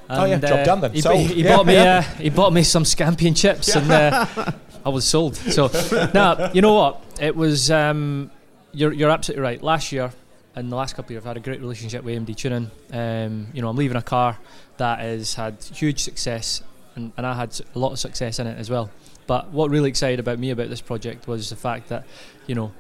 Oh, 0.10 0.26
yeah, 0.26 0.34
And, 0.36 0.42
job 0.42 0.66
done 0.66 0.82
then. 0.82 0.94
He, 0.94 1.02
he, 1.02 1.44
Yeah, 1.44 1.56
bought 1.56 1.66
me 1.66 1.74
yeah. 1.74 1.98
uh, 1.98 2.02
he 2.02 2.30
bought 2.30 2.54
me 2.54 2.64
some 2.64 2.84
scampi 2.84 3.28
and 3.28 3.36
chips, 3.36 3.76
and 3.76 3.92
uh, 3.92 4.26
I 4.86 4.90
was 4.90 5.06
sold. 5.06 5.36
So, 5.36 5.68
now 6.14 6.52
you 6.54 6.62
know 6.62 6.74
what? 6.76 7.04
It 7.20 7.36
was. 7.36 7.70
Um, 7.70 8.32
you're 8.72 8.94
you're 8.94 9.10
absolutely 9.10 9.42
right. 9.42 9.62
Last 9.62 9.92
year 9.92 10.12
and 10.58 10.72
the 10.72 10.76
last 10.76 10.96
couple 10.96 11.10
of 11.10 11.12
years, 11.12 11.22
I've 11.22 11.28
had 11.28 11.38
a 11.38 11.40
great 11.40 11.60
relationship 11.60 12.04
with 12.04 12.18
AMD 12.18 12.36
Tuning. 12.36 12.72
Um, 12.92 13.48
you 13.54 13.62
know, 13.62 13.70
I'm 13.70 13.76
leaving 13.76 13.96
a 13.96 14.02
car 14.02 14.40
that 14.78 15.00
has 15.00 15.36
had 15.36 15.62
huge 15.62 16.02
success, 16.02 16.64
and, 16.96 17.12
and 17.16 17.28
I 17.28 17.36
had 17.36 17.60
a 17.76 17.80
lot 17.80 17.92
of 17.92 18.00
success 18.00 18.40
in 18.40 18.48
it 18.48 18.58
as 18.58 18.68
well. 18.68 18.90
But 19.28 19.50
what 19.50 19.70
really 19.70 19.90
excited 19.90 20.20
about 20.20 20.40
me 20.40 20.50
about 20.50 20.70
this 20.70 20.82
project 20.82 21.28
was 21.28 21.52
the 21.52 21.56
fact 21.56 21.90
that, 21.90 22.06
you 22.48 22.56
know, 22.56 22.72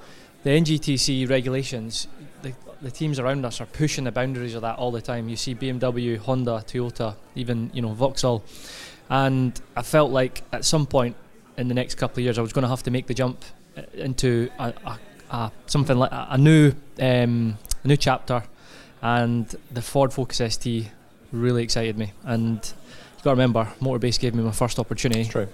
the 0.48 0.54
NGTC 0.54 1.30
regulations, 1.30 2.08
the, 2.42 2.54
the 2.82 2.90
teams 2.90 3.20
around 3.20 3.46
us 3.46 3.60
are 3.60 3.66
pushing 3.66 4.06
the 4.06 4.14
boundaries 4.14 4.56
of 4.56 4.62
that 4.62 4.78
all 4.78 4.92
the 4.92 5.02
time. 5.02 5.28
You 5.28 5.36
see 5.36 5.54
BMW, 5.54 6.18
Honda, 6.18 6.64
Toyota, 6.66 7.16
even 7.36 7.70
you 7.74 7.82
know 7.82 7.92
Vauxhall, 7.92 8.46
and 9.10 9.60
I 9.76 9.82
felt 9.82 10.10
like 10.10 10.44
at 10.54 10.64
some 10.64 10.86
point 10.86 11.18
in 11.58 11.68
the 11.68 11.74
next 11.74 11.96
couple 11.96 12.22
of 12.22 12.24
years 12.24 12.38
I 12.38 12.42
was 12.42 12.54
going 12.54 12.64
to 12.64 12.70
have 12.70 12.82
to 12.84 12.92
make 12.92 13.08
the 13.08 13.14
jump 13.14 13.44
uh, 13.76 13.82
into 13.94 14.50
a, 14.58 14.74
a, 14.86 15.00
a 15.32 15.52
something 15.66 15.98
like 15.98 16.12
a, 16.14 16.38
new 16.38 16.72
um, 17.02 17.58
a 17.84 17.88
new 17.90 17.98
chapter, 17.98 18.42
and 19.02 19.54
the 19.70 19.82
Ford 19.82 20.14
Focus 20.14 20.54
ST 20.54 20.88
really 21.34 21.62
excited 21.62 21.98
me. 21.98 22.14
And 22.24 22.74
you 23.17 23.23
got 23.23 23.32
to 23.32 23.36
remember, 23.36 23.67
Motorbase 23.82 24.19
gave 24.19 24.36
me 24.36 24.43
my 24.43 24.51
first 24.51 24.80
opportunity 24.80 25.21
It's 25.21 25.30
true. 25.30 25.47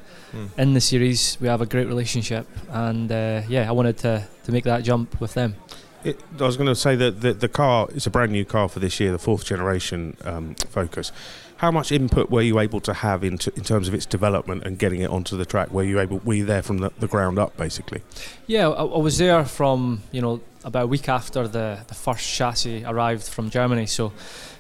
in 0.58 0.74
the 0.74 0.82
series. 0.82 1.38
We 1.40 1.48
have 1.48 1.62
a 1.62 1.66
great 1.66 1.88
relationship, 1.88 2.48
and 2.70 3.12
uh, 3.12 3.42
yeah, 3.48 3.70
I 3.70 3.72
wanted 3.72 3.98
to 4.00 4.28
to 4.46 4.52
make 4.52 4.66
that 4.66 4.84
jump 4.84 5.20
with 5.22 5.34
them. 5.34 5.56
It, 6.04 6.20
I 6.38 6.44
was 6.44 6.58
going 6.58 6.68
to 6.68 6.76
say 6.76 6.98
that 6.98 7.22
the, 7.22 7.34
the 7.34 7.48
car 7.48 7.88
is 7.96 8.06
a 8.06 8.10
brand 8.10 8.34
new 8.34 8.44
car 8.44 8.68
for 8.68 8.80
this 8.80 9.00
year, 9.00 9.14
the 9.14 9.18
fourth 9.20 9.46
generation 9.46 10.18
um, 10.26 10.56
Focus. 10.70 11.14
How 11.58 11.72
much 11.72 11.94
input 11.94 12.30
were 12.30 12.42
you 12.42 12.60
able 12.60 12.82
to 12.82 12.94
have 12.94 13.24
into, 13.24 13.54
in 13.56 13.64
terms 13.64 13.88
of 13.88 13.94
its 13.94 14.06
development 14.06 14.64
and 14.66 14.78
getting 14.78 15.00
it 15.00 15.10
onto 15.10 15.38
the 15.38 15.46
track? 15.46 15.72
Were 15.72 15.84
you 15.84 16.02
able? 16.02 16.18
Were 16.26 16.34
you 16.34 16.46
there 16.46 16.62
from 16.62 16.80
the, 16.80 16.92
the 17.00 17.08
ground 17.08 17.40
up, 17.40 17.56
basically? 17.56 18.02
Yeah, 18.48 18.68
I, 18.68 18.84
I 18.84 18.98
was 18.98 19.18
there 19.18 19.46
from 19.46 20.02
you 20.12 20.22
know 20.22 20.42
about 20.66 20.84
a 20.84 20.88
week 20.88 21.08
after 21.08 21.48
the, 21.48 21.80
the 21.88 21.94
first 21.94 22.28
chassis 22.28 22.84
arrived 22.84 23.24
from 23.24 23.50
Germany. 23.50 23.86
So 23.86 24.12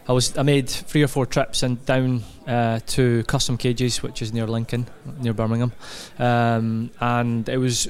I 0.08 0.12
was 0.12 0.38
I 0.38 0.44
made 0.44 0.70
three 0.70 1.04
or 1.04 1.08
four 1.08 1.26
trips 1.26 1.64
and 1.64 1.84
down 1.86 2.24
uh, 2.48 2.80
to 2.88 3.24
Custom 3.24 3.58
Cages, 3.58 4.04
which 4.04 4.22
is 4.22 4.34
near 4.34 4.48
Lincoln, 4.48 4.88
near 5.20 5.34
Birmingham, 5.34 5.72
um, 6.20 6.92
and 7.00 7.48
it 7.48 7.58
was 7.58 7.88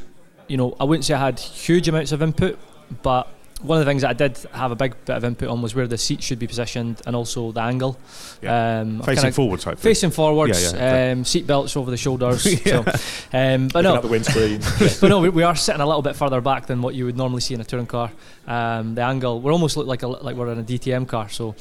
you 0.47 0.58
know 0.58 0.76
I 0.80 0.84
wouldn't 0.84 1.06
say 1.06 1.13
I 1.15 1.19
had 1.19 1.39
huge 1.39 1.88
amounts 1.88 2.12
of 2.12 2.21
input, 2.21 2.60
but 3.02 3.28
one 3.63 3.80
of 3.80 3.86
the 3.86 3.89
things 3.89 4.02
that 4.02 4.10
I 4.10 4.13
did 4.13 4.38
have 4.52 4.71
a 4.71 4.76
big 4.76 4.93
bit 5.06 5.15
of 5.15 5.23
input 5.23 5.47
on 5.47 5.62
was 5.62 5.73
where 5.73 5.88
the 5.88 5.97
seat 5.97 6.21
should 6.21 6.38
be 6.38 6.47
positioned 6.47 7.02
and 7.08 7.15
also 7.15 7.54
the 7.54 7.62
angle. 7.62 7.97
Yeah. 8.41 8.82
Um, 8.82 8.99
Facing 8.99 9.15
kinda- 9.15 9.32
forward 9.32 9.62
type 9.62 9.78
thing. 9.78 9.89
Facing 9.91 10.12
forwards, 10.12 10.73
Yeah, 10.73 11.06
yeah, 11.08 11.12
um, 11.13 11.23
seat 11.23 11.47
belts 11.47 11.78
over 11.78 11.89
the 11.89 11.97
shoulders. 11.97 12.43
So, 12.63 12.80
um, 12.80 13.69
but 13.69 13.84
Looking 13.84 13.95
no, 13.95 14.02
the 14.02 14.08
windscreen. 14.10 14.60
but 15.02 15.08
no, 15.08 15.19
we, 15.19 15.30
we 15.30 15.43
are 15.43 15.56
sitting 15.56 15.82
a 15.82 15.86
little 15.86 16.02
bit 16.02 16.15
further 16.15 16.41
back 16.41 16.65
than 16.65 16.82
what 16.82 16.93
you 16.93 17.06
would 17.06 17.15
normally 17.17 17.41
see 17.41 17.54
in 17.54 17.62
a 17.62 17.63
touring 17.63 17.88
car. 17.88 18.12
Um, 18.47 18.95
the 18.95 19.02
angle, 19.02 19.39
we 19.41 19.52
almost 19.52 19.78
look 19.78 19.88
like 19.88 20.04
a, 20.04 20.08
like 20.08 20.36
we're 20.36 20.52
in 20.52 20.60
a 20.60 20.63
DTM 20.63 21.08
car. 21.08 21.30
So 21.30 21.56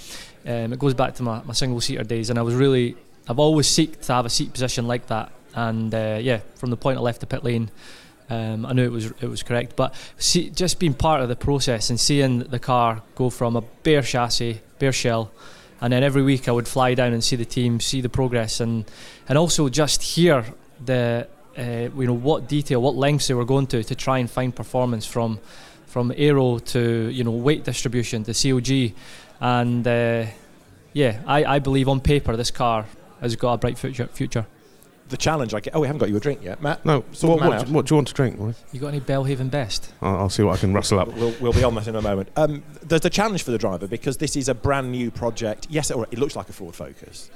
um, 0.46 0.72
it 0.72 0.78
goes 0.78 0.94
back 0.94 1.14
to 1.16 1.22
my, 1.22 1.42
my 1.44 1.52
single 1.52 1.80
seater 1.80 2.04
days, 2.04 2.30
and 2.30 2.38
I 2.38 2.42
was 2.42 2.54
really, 2.54 2.96
I've 3.28 3.38
always 3.38 3.66
seeked 3.66 4.02
to 4.06 4.12
have 4.14 4.26
a 4.26 4.30
seat 4.30 4.52
position 4.52 4.86
like 4.86 5.06
that. 5.06 5.32
And 5.54 5.94
uh, 5.94 6.18
yeah, 6.20 6.40
from 6.56 6.70
the 6.70 6.76
point 6.76 6.98
I 6.98 7.00
left 7.00 7.20
the 7.20 7.26
pit 7.26 7.44
lane, 7.44 7.70
um, 8.30 8.64
I 8.64 8.72
knew 8.72 8.84
it 8.84 8.92
was 8.92 9.06
it 9.20 9.28
was 9.28 9.42
correct. 9.42 9.76
But 9.76 9.94
see, 10.16 10.50
just 10.50 10.78
being 10.78 10.94
part 10.94 11.20
of 11.20 11.28
the 11.28 11.36
process 11.36 11.90
and 11.90 12.00
seeing 12.00 12.40
the 12.40 12.58
car 12.58 13.02
go 13.14 13.30
from 13.30 13.56
a 13.56 13.60
bare 13.60 14.02
chassis, 14.02 14.60
bare 14.78 14.92
shell, 14.92 15.30
and 15.80 15.92
then 15.92 16.02
every 16.02 16.22
week 16.22 16.48
I 16.48 16.52
would 16.52 16.68
fly 16.68 16.94
down 16.94 17.12
and 17.12 17.22
see 17.22 17.36
the 17.36 17.44
team, 17.44 17.80
see 17.80 18.00
the 18.00 18.08
progress, 18.08 18.60
and 18.60 18.90
and 19.28 19.36
also 19.36 19.68
just 19.68 20.02
hear 20.02 20.44
the 20.84 21.28
uh, 21.58 21.62
you 21.94 22.06
know 22.06 22.14
what 22.14 22.48
detail, 22.48 22.80
what 22.80 22.94
lengths 22.94 23.26
they 23.26 23.34
were 23.34 23.44
going 23.44 23.66
to 23.68 23.82
to 23.84 23.94
try 23.94 24.18
and 24.18 24.30
find 24.30 24.54
performance 24.54 25.04
from 25.04 25.38
from 25.86 26.10
aero 26.16 26.58
to 26.58 27.10
you 27.10 27.24
know 27.24 27.32
weight 27.32 27.64
distribution 27.64 28.24
to 28.24 28.32
COG, 28.32 28.94
and 29.42 29.86
uh, 29.86 30.26
yeah, 30.92 31.20
I, 31.26 31.44
I 31.44 31.58
believe 31.58 31.88
on 31.88 32.00
paper 32.00 32.36
this 32.36 32.52
car 32.52 32.86
has 33.20 33.34
got 33.34 33.54
a 33.54 33.58
bright 33.58 33.76
future. 33.76 34.06
future. 34.06 34.46
the 35.08 35.16
challenge 35.16 35.52
I 35.52 35.58
get. 35.58 35.74
Oh, 35.74 35.80
we 35.80 35.88
haven't 35.88 35.98
got 35.98 36.08
you 36.08 36.16
a 36.16 36.20
drink 36.20 36.44
yet, 36.44 36.62
Matt. 36.62 36.86
No, 36.86 37.04
So 37.10 37.28
what, 37.28 37.40
what, 37.40 37.68
what 37.68 37.86
do 37.86 37.92
you 37.92 37.96
want 37.96 38.08
to 38.08 38.14
drink? 38.14 38.38
Roy? 38.38 38.54
You 38.72 38.80
got 38.80 38.88
any 38.88 39.00
Belhaven 39.00 39.50
Best? 39.50 39.92
I'll, 40.00 40.16
I'll 40.16 40.30
see 40.30 40.44
what 40.44 40.56
I 40.56 40.60
can 40.60 40.72
rustle 40.72 41.00
up. 41.00 41.08
We'll, 41.08 41.34
we'll 41.40 41.52
be 41.52 41.64
on 41.64 41.74
that 41.74 41.88
in 41.88 41.96
a 41.96 42.02
moment. 42.02 42.30
Um, 42.36 42.62
there's 42.82 43.04
a 43.04 43.10
challenge 43.10 43.42
for 43.42 43.50
the 43.50 43.58
driver 43.58 43.88
because 43.88 44.18
this 44.18 44.36
is 44.36 44.48
a 44.48 44.54
brand 44.54 44.92
new 44.92 45.10
project. 45.10 45.66
Yes, 45.68 45.90
it, 45.90 45.96
it 46.12 46.18
looks 46.18 46.36
like 46.36 46.48
a 46.48 46.52
Ford 46.52 46.76
Focus, 46.76 47.28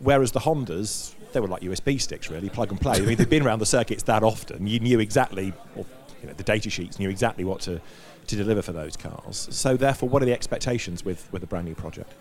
whereas 0.00 0.32
the 0.32 0.40
Hondas 0.40 1.14
they 1.32 1.40
were 1.40 1.48
like 1.48 1.62
USB 1.62 1.98
sticks, 2.00 2.28
really, 2.28 2.50
plug 2.50 2.70
and 2.70 2.80
play. 2.80 2.96
I 2.96 3.00
mean, 3.00 3.16
they've 3.16 3.30
been 3.30 3.46
around 3.46 3.60
the 3.60 3.66
circuits 3.66 4.02
that 4.02 4.22
often. 4.22 4.66
You 4.66 4.80
knew 4.80 5.00
exactly, 5.00 5.54
or 5.76 5.86
you 6.20 6.28
know, 6.28 6.34
the 6.34 6.42
data 6.42 6.68
sheets 6.68 6.98
knew 6.98 7.08
exactly 7.08 7.44
what 7.44 7.60
to 7.62 7.80
to 8.26 8.36
deliver 8.36 8.62
for 8.62 8.72
those 8.72 8.96
cars. 8.96 9.48
So, 9.50 9.76
therefore, 9.76 10.08
what 10.08 10.22
are 10.22 10.26
the 10.26 10.32
expectations 10.32 11.04
with 11.04 11.28
with 11.32 11.42
a 11.42 11.46
brand 11.46 11.66
new 11.66 11.74
project? 11.74 12.12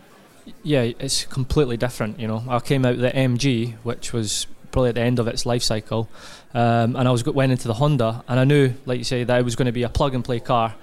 Yeah, 0.63 0.91
it's 0.99 1.25
completely 1.25 1.77
different. 1.77 2.19
You 2.19 2.27
know, 2.27 2.43
I 2.47 2.59
came 2.59 2.85
out 2.85 2.97
the 2.97 3.11
MG, 3.11 3.75
which 3.83 4.11
was 4.11 4.47
probably 4.71 4.89
at 4.89 4.95
the 4.95 5.01
end 5.01 5.19
of 5.19 5.27
its 5.27 5.45
life 5.45 5.63
cycle, 5.63 6.09
um, 6.53 6.95
and 6.95 7.07
I 7.07 7.11
was 7.11 7.25
went 7.25 7.51
into 7.51 7.67
the 7.67 7.75
Honda, 7.75 8.23
and 8.27 8.39
I 8.39 8.43
knew, 8.43 8.73
like 8.85 8.97
you 8.97 9.03
say, 9.03 9.23
that 9.23 9.39
it 9.39 9.43
was 9.43 9.55
going 9.55 9.67
to 9.67 9.71
be 9.71 9.83
a 9.83 9.89
plug 9.89 10.15
and 10.15 10.23
play 10.23 10.39
car, 10.39 10.75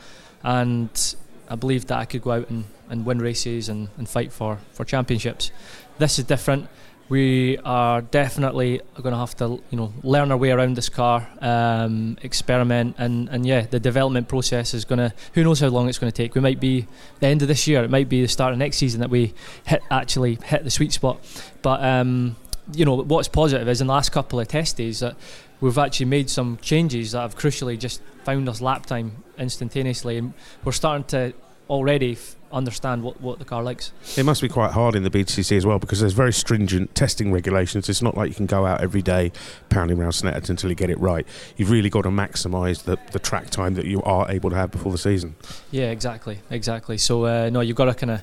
and 0.42 1.16
I 1.48 1.56
believed 1.56 1.88
that 1.88 1.98
I 1.98 2.04
could 2.04 2.22
go 2.22 2.32
out 2.32 2.50
and, 2.50 2.64
and 2.88 3.04
win 3.04 3.18
races 3.18 3.68
and, 3.68 3.88
and 3.96 4.08
fight 4.08 4.32
for, 4.32 4.58
for 4.72 4.84
championships. 4.84 5.50
This 5.98 6.18
is 6.18 6.24
different. 6.26 6.68
We 7.08 7.56
are 7.58 8.02
definitely 8.02 8.82
going 8.96 9.14
to 9.14 9.18
have 9.18 9.34
to, 9.36 9.62
you 9.70 9.78
know, 9.78 9.94
learn 10.02 10.30
our 10.30 10.36
way 10.36 10.50
around 10.50 10.76
this 10.76 10.90
car, 10.90 11.26
um, 11.40 12.18
experiment, 12.22 12.96
and, 12.98 13.30
and 13.30 13.46
yeah, 13.46 13.62
the 13.62 13.80
development 13.80 14.28
process 14.28 14.74
is 14.74 14.84
going 14.84 14.98
to. 14.98 15.14
Who 15.32 15.42
knows 15.42 15.60
how 15.60 15.68
long 15.68 15.88
it's 15.88 15.98
going 15.98 16.12
to 16.12 16.16
take? 16.16 16.34
We 16.34 16.42
might 16.42 16.60
be 16.60 16.86
the 17.20 17.26
end 17.26 17.40
of 17.40 17.48
this 17.48 17.66
year. 17.66 17.82
It 17.82 17.90
might 17.90 18.10
be 18.10 18.20
the 18.20 18.28
start 18.28 18.52
of 18.52 18.58
next 18.58 18.76
season 18.76 19.00
that 19.00 19.08
we 19.08 19.32
hit 19.64 19.82
actually 19.90 20.38
hit 20.44 20.64
the 20.64 20.70
sweet 20.70 20.92
spot. 20.92 21.18
But 21.62 21.82
um, 21.82 22.36
you 22.74 22.84
know, 22.84 22.96
what's 22.96 23.28
positive 23.28 23.68
is 23.68 23.80
in 23.80 23.86
the 23.86 23.92
last 23.94 24.12
couple 24.12 24.38
of 24.38 24.48
test 24.48 24.76
days 24.76 25.00
that 25.00 25.16
we've 25.60 25.78
actually 25.78 26.06
made 26.06 26.28
some 26.28 26.58
changes 26.60 27.12
that 27.12 27.20
have 27.20 27.36
crucially 27.36 27.78
just 27.78 28.02
found 28.24 28.48
us 28.48 28.60
lap 28.60 28.84
time 28.84 29.24
instantaneously, 29.38 30.18
and 30.18 30.34
we're 30.62 30.72
starting 30.72 31.04
to 31.04 31.32
already 31.70 32.18
understand 32.52 33.02
what, 33.02 33.20
what 33.20 33.38
the 33.38 33.44
car 33.44 33.62
likes. 33.62 33.92
It 34.16 34.24
must 34.24 34.42
be 34.42 34.48
quite 34.48 34.72
hard 34.72 34.94
in 34.94 35.02
the 35.02 35.10
BTCC 35.10 35.56
as 35.56 35.66
well 35.66 35.78
because 35.78 36.00
there's 36.00 36.12
very 36.12 36.32
stringent 36.32 36.94
testing 36.94 37.32
regulations. 37.32 37.88
It's 37.88 38.02
not 38.02 38.16
like 38.16 38.28
you 38.28 38.34
can 38.34 38.46
go 38.46 38.66
out 38.66 38.80
every 38.80 39.02
day 39.02 39.32
pounding 39.68 39.98
around 39.98 40.12
Snetterton 40.12 40.50
until 40.50 40.70
you 40.70 40.76
get 40.76 40.90
it 40.90 40.98
right. 40.98 41.26
You've 41.56 41.70
really 41.70 41.90
got 41.90 42.02
to 42.02 42.10
maximise 42.10 42.84
the, 42.84 42.98
the 43.12 43.18
track 43.18 43.50
time 43.50 43.74
that 43.74 43.86
you 43.86 44.02
are 44.02 44.30
able 44.30 44.50
to 44.50 44.56
have 44.56 44.70
before 44.70 44.92
the 44.92 44.98
season. 44.98 45.36
Yeah, 45.70 45.90
exactly, 45.90 46.40
exactly. 46.50 46.98
So 46.98 47.26
uh, 47.26 47.50
no, 47.50 47.60
you've 47.60 47.76
got 47.76 47.86
to 47.86 47.94
kind 47.94 48.12
of 48.12 48.22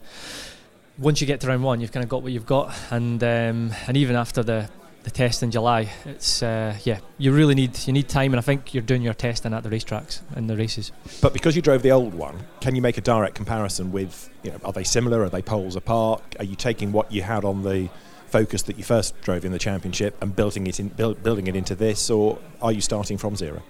once 0.98 1.22
you 1.22 1.28
get 1.28 1.42
to 1.42 1.48
round 1.48 1.64
one, 1.64 1.82
you've 1.82 1.92
kind 1.92 2.04
of 2.04 2.10
got 2.10 2.24
what 2.24 2.32
you've 2.32 2.46
got, 2.46 2.74
and 2.90 3.22
um, 3.24 3.74
and 3.88 3.98
even 3.98 4.16
after 4.16 4.44
the 4.44 4.70
the 5.06 5.12
test 5.12 5.44
in 5.44 5.52
July, 5.52 5.88
it's 6.04 6.42
uh, 6.42 6.76
yeah, 6.84 7.00
you 7.20 7.32
really 7.32 7.54
need 7.54 7.78
you 7.88 7.94
need 7.94 8.10
time, 8.10 8.34
and 8.34 8.40
I 8.40 8.42
think 8.42 8.74
you're 8.74 8.84
doing 8.84 9.04
your 9.04 9.14
testing 9.14 9.54
at 9.54 9.62
the 9.62 9.70
racetracks 9.70 10.22
and 10.36 10.50
the 10.50 10.58
races. 10.58 10.92
But 11.22 11.32
because 11.32 11.56
you 11.56 11.62
drove 11.62 11.84
the 11.84 11.92
old 11.92 12.16
one, 12.16 12.40
can 12.60 12.76
you 12.76 12.82
make 12.82 12.98
a 12.98 13.02
direct 13.02 13.36
comparison 13.36 13.92
with, 13.92 14.30
you 14.42 14.52
know, 14.52 14.60
are 14.66 14.74
they 14.74 14.84
similar? 14.84 15.22
Are 15.22 15.30
they 15.30 15.44
poles 15.44 15.76
apart? 15.76 16.24
Are 16.40 16.44
you 16.44 16.56
taking 16.56 16.92
what 16.92 17.12
you 17.12 17.22
had 17.22 17.46
on 17.46 17.64
the 17.64 17.90
Focus 18.28 18.64
that 18.64 18.78
you 18.78 18.84
first 18.84 19.22
drove 19.22 19.46
in 19.46 19.52
the 19.52 19.60
championship 19.60 20.22
and 20.22 20.36
building 20.36 20.68
it 20.68 20.80
in, 20.80 20.90
build, 20.90 21.24
building 21.24 21.48
it 21.48 21.56
into 21.56 21.76
this, 21.76 22.10
or 22.10 22.40
are 22.62 22.72
you 22.72 22.82
starting 22.82 23.18
from 23.18 23.36
zero? 23.36 23.62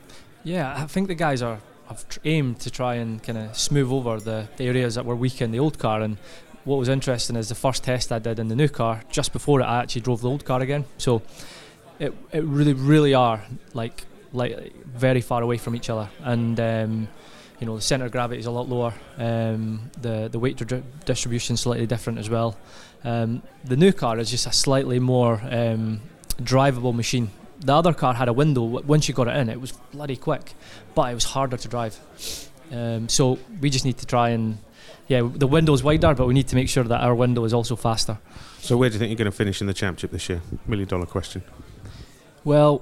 Yeah, 0.44 0.74
I 0.76 0.88
think 0.88 1.08
the 1.10 1.16
guys 1.16 1.42
are 1.42 1.60
have 1.88 2.04
aimed 2.24 2.60
to 2.62 2.72
try 2.72 2.96
and 2.96 3.22
kind 3.22 3.38
of 3.38 3.56
smooth 3.56 3.92
over 3.92 4.20
the, 4.20 4.48
the 4.58 4.66
areas 4.66 4.96
that 4.96 5.06
were 5.06 5.16
weak 5.16 5.42
in 5.42 5.52
the 5.52 5.60
old 5.60 5.78
car. 5.78 6.02
And 6.02 6.18
what 6.66 6.78
was 6.78 6.90
interesting 6.90 7.36
is 7.36 7.50
the 7.50 7.56
first 7.56 7.84
test 7.84 8.12
I 8.12 8.20
did 8.20 8.40
in 8.40 8.48
the 8.48 8.56
new 8.56 8.68
car, 8.68 9.02
just 9.10 9.32
before 9.32 9.62
it, 9.62 9.66
I 9.66 9.82
actually 9.82 10.02
drove 10.02 10.22
the 10.22 10.30
old 10.30 10.44
car 10.44 10.62
again. 10.62 10.86
So 10.98 11.22
it 12.00 12.14
it 12.32 12.44
really 12.44 12.74
really 12.74 13.14
are 13.14 13.42
like 13.74 14.04
like 14.34 14.76
very 14.86 15.22
far 15.22 15.42
away 15.42 15.58
from 15.58 15.76
each 15.76 15.90
other, 15.90 16.10
and 16.24 16.60
um, 16.60 17.08
you 17.60 17.68
know 17.68 17.76
the 17.76 17.82
center 17.82 18.06
of 18.06 18.12
gravity 18.12 18.40
is 18.40 18.48
a 18.48 18.52
lot 18.52 18.68
lower. 18.68 18.94
Um, 19.18 19.92
the 20.02 20.28
the 20.28 20.40
weight 20.40 20.58
dri- 20.58 20.84
distribution 21.06 21.56
slightly 21.56 21.86
different 21.86 22.20
as 22.20 22.30
well. 22.30 22.58
Um, 23.04 23.44
the 23.64 23.78
new 23.78 23.94
car 23.94 24.18
is 24.18 24.32
just 24.32 24.48
a 24.48 24.52
slightly 24.52 25.00
more 25.00 25.40
um, 25.50 26.02
drivable 26.42 26.94
machine. 26.94 27.30
The 27.60 27.74
other 27.74 27.94
car 27.94 28.16
had 28.16 28.28
a 28.28 28.34
window. 28.34 28.64
Once 28.64 29.08
you 29.08 29.14
got 29.14 29.28
it 29.28 29.36
in, 29.38 29.50
it 29.50 29.62
was 29.62 29.72
bloody 29.94 30.18
quick, 30.18 30.54
but 30.96 31.12
it 31.12 31.14
was 31.14 31.24
harder 31.24 31.58
to 31.58 31.68
drive. 31.68 31.98
Um, 32.72 33.08
so 33.08 33.38
we 33.62 33.70
just 33.70 33.86
need 33.86 33.98
to 34.00 34.06
try 34.06 34.30
and 34.30 34.58
yeah, 35.08 35.22
the 35.34 35.48
window's 35.48 35.84
wider, 35.84 36.14
but 36.16 36.28
we 36.28 36.34
need 36.34 36.48
to 36.48 36.56
make 36.56 36.70
sure 36.70 36.84
that 36.84 37.02
our 37.02 37.14
window 37.14 37.44
is 37.44 37.54
also 37.54 37.76
faster. 37.76 38.18
So 38.60 38.78
where 38.78 38.90
do 38.90 38.94
you 38.94 39.00
think 39.00 39.10
you're 39.10 39.18
going 39.18 39.32
to 39.32 39.38
finish 39.38 39.62
in 39.62 39.68
the 39.68 39.74
championship 39.74 40.12
this 40.12 40.28
year? 40.30 40.42
Million 40.68 40.88
dollar 40.88 41.06
question. 41.06 41.44
Well, 42.44 42.82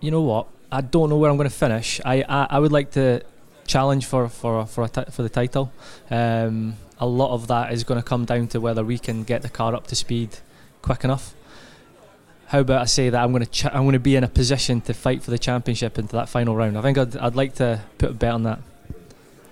you 0.00 0.10
know 0.10 0.22
what? 0.22 0.48
I 0.70 0.80
don't 0.80 1.10
know 1.10 1.18
where 1.18 1.30
I'm 1.30 1.36
going 1.36 1.48
to 1.48 1.54
finish. 1.54 2.00
I, 2.04 2.22
I, 2.28 2.46
I 2.50 2.58
would 2.58 2.72
like 2.72 2.92
to 2.92 3.22
challenge 3.66 4.06
for 4.06 4.28
for 4.28 4.66
for, 4.66 4.84
a 4.84 5.10
for 5.10 5.22
the 5.22 5.28
title. 5.28 5.72
Um, 6.10 6.76
a 6.98 7.06
lot 7.06 7.34
of 7.34 7.48
that 7.48 7.72
is 7.72 7.84
going 7.84 8.00
to 8.00 8.06
come 8.06 8.24
down 8.24 8.48
to 8.48 8.60
whether 8.60 8.84
we 8.84 8.98
can 8.98 9.24
get 9.24 9.42
the 9.42 9.48
car 9.48 9.74
up 9.74 9.86
to 9.88 9.96
speed 9.96 10.38
quick 10.80 11.04
enough. 11.04 11.34
How 12.46 12.60
about 12.60 12.82
I 12.82 12.84
say 12.84 13.10
that 13.10 13.22
I'm 13.22 13.32
going 13.32 13.44
to 13.44 13.50
ch- 13.50 13.66
I'm 13.66 13.82
going 13.82 13.92
to 13.92 13.98
be 13.98 14.16
in 14.16 14.24
a 14.24 14.28
position 14.28 14.80
to 14.82 14.94
fight 14.94 15.22
for 15.22 15.30
the 15.30 15.38
championship 15.38 15.98
into 15.98 16.16
that 16.16 16.28
final 16.28 16.54
round. 16.54 16.78
I 16.78 16.82
think 16.82 16.98
I'd, 16.98 17.16
I'd 17.16 17.34
like 17.34 17.54
to 17.56 17.80
put 17.98 18.10
a 18.10 18.14
bet 18.14 18.32
on 18.32 18.42
that. 18.44 18.60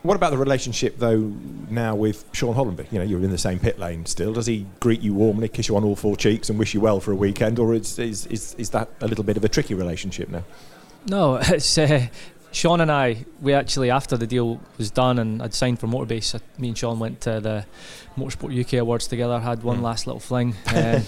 What 0.02 0.14
about 0.14 0.30
the 0.30 0.38
relationship 0.38 0.98
though 0.98 1.32
now 1.68 1.94
with 1.94 2.24
Shaun 2.32 2.54
Hollamby? 2.54 2.90
You 2.90 3.00
know, 3.00 3.04
you're 3.04 3.22
in 3.22 3.30
the 3.30 3.38
same 3.38 3.58
pit 3.58 3.78
lane 3.78 4.06
still. 4.06 4.32
Does 4.32 4.46
he 4.46 4.66
greet 4.80 5.02
you 5.02 5.12
warmly, 5.12 5.48
kiss 5.48 5.68
you 5.68 5.76
on 5.76 5.84
all 5.84 5.96
four 5.96 6.16
cheeks, 6.16 6.48
and 6.48 6.58
wish 6.58 6.72
you 6.72 6.80
well 6.80 7.00
for 7.00 7.12
a 7.12 7.16
weekend, 7.16 7.58
or 7.58 7.74
is 7.74 7.98
is, 7.98 8.26
is, 8.26 8.54
is 8.54 8.70
that 8.70 8.88
a 9.02 9.06
little 9.06 9.24
bit 9.24 9.36
of 9.36 9.44
a 9.44 9.48
tricky 9.48 9.74
relationship 9.74 10.30
now? 10.30 10.44
No, 11.06 11.36
it's 11.42 11.76
uh, 11.76 12.06
Shaun 12.52 12.80
and 12.80 12.90
I. 12.90 13.24
We 13.40 13.54
actually, 13.54 13.90
after 13.90 14.16
the 14.16 14.26
deal 14.26 14.60
was 14.76 14.90
done 14.90 15.18
and 15.18 15.40
I'd 15.42 15.54
signed 15.54 15.78
for 15.78 15.86
Motorbase, 15.86 16.34
uh, 16.34 16.38
me 16.58 16.68
and 16.68 16.76
Shaun 16.78 16.98
went 16.98 17.20
to 17.22 17.40
the 17.40 17.64
Motorsport 18.18 18.58
UK 18.58 18.74
Awards 18.80 19.06
together. 19.06 19.38
Had 19.38 19.62
one 19.62 19.78
Mm. 19.78 19.82
last 19.82 20.06
little 20.06 20.18
fling 20.20 20.54
um, 20.74 21.02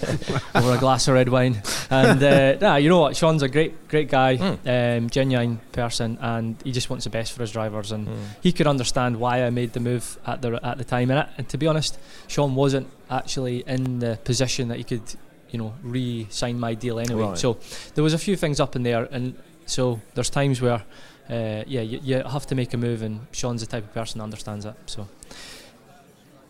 over 0.55 0.73
a 0.73 0.77
glass 0.79 1.07
of 1.09 1.15
red 1.15 1.27
wine. 1.29 1.61
And 1.89 2.23
uh, 2.23 2.55
nah, 2.61 2.75
you 2.77 2.87
know 2.87 2.99
what? 3.01 3.15
Shaun's 3.17 3.43
a 3.43 3.49
great, 3.49 3.87
great 3.89 4.09
guy, 4.09 4.35
um, 4.65 5.09
genuine 5.09 5.59
person, 5.73 6.17
and 6.21 6.55
he 6.63 6.71
just 6.71 6.89
wants 6.89 7.03
the 7.03 7.09
best 7.09 7.33
for 7.33 7.41
his 7.41 7.51
drivers. 7.51 7.91
And 7.91 8.07
he 8.41 8.51
could 8.53 8.67
understand 8.67 9.17
why 9.19 9.43
I 9.43 9.49
made 9.49 9.73
the 9.73 9.79
move 9.81 10.17
at 10.25 10.41
the 10.41 10.59
at 10.65 10.77
the 10.77 10.85
time. 10.85 11.11
And, 11.11 11.19
I, 11.19 11.29
and 11.37 11.49
to 11.49 11.57
be 11.57 11.67
honest, 11.67 11.99
Shaun 12.27 12.55
wasn't 12.55 12.87
actually 13.09 13.63
in 13.67 13.99
the 13.99 14.17
position 14.23 14.69
that 14.69 14.77
he 14.77 14.83
could, 14.85 15.03
you 15.51 15.59
know, 15.59 15.73
re-sign 15.83 16.57
my 16.59 16.73
deal 16.73 16.99
anyway. 16.99 17.23
Right. 17.23 17.37
So 17.37 17.57
there 17.95 18.03
was 18.03 18.13
a 18.13 18.17
few 18.17 18.37
things 18.37 18.59
up 18.61 18.75
in 18.77 18.83
there, 18.83 19.09
and 19.11 19.35
so 19.65 19.99
there's 20.15 20.29
times 20.29 20.61
where, 20.61 20.83
uh, 21.29 21.63
yeah, 21.67 21.81
you, 21.81 21.99
you 22.03 22.23
have 22.23 22.45
to 22.47 22.55
make 22.55 22.73
a 22.73 22.77
move, 22.77 23.01
and 23.01 23.27
Shaun's 23.31 23.61
the 23.61 23.67
type 23.67 23.83
of 23.83 23.93
person 23.93 24.19
that 24.19 24.23
understands 24.23 24.65
that. 24.65 24.75
So 24.85 25.07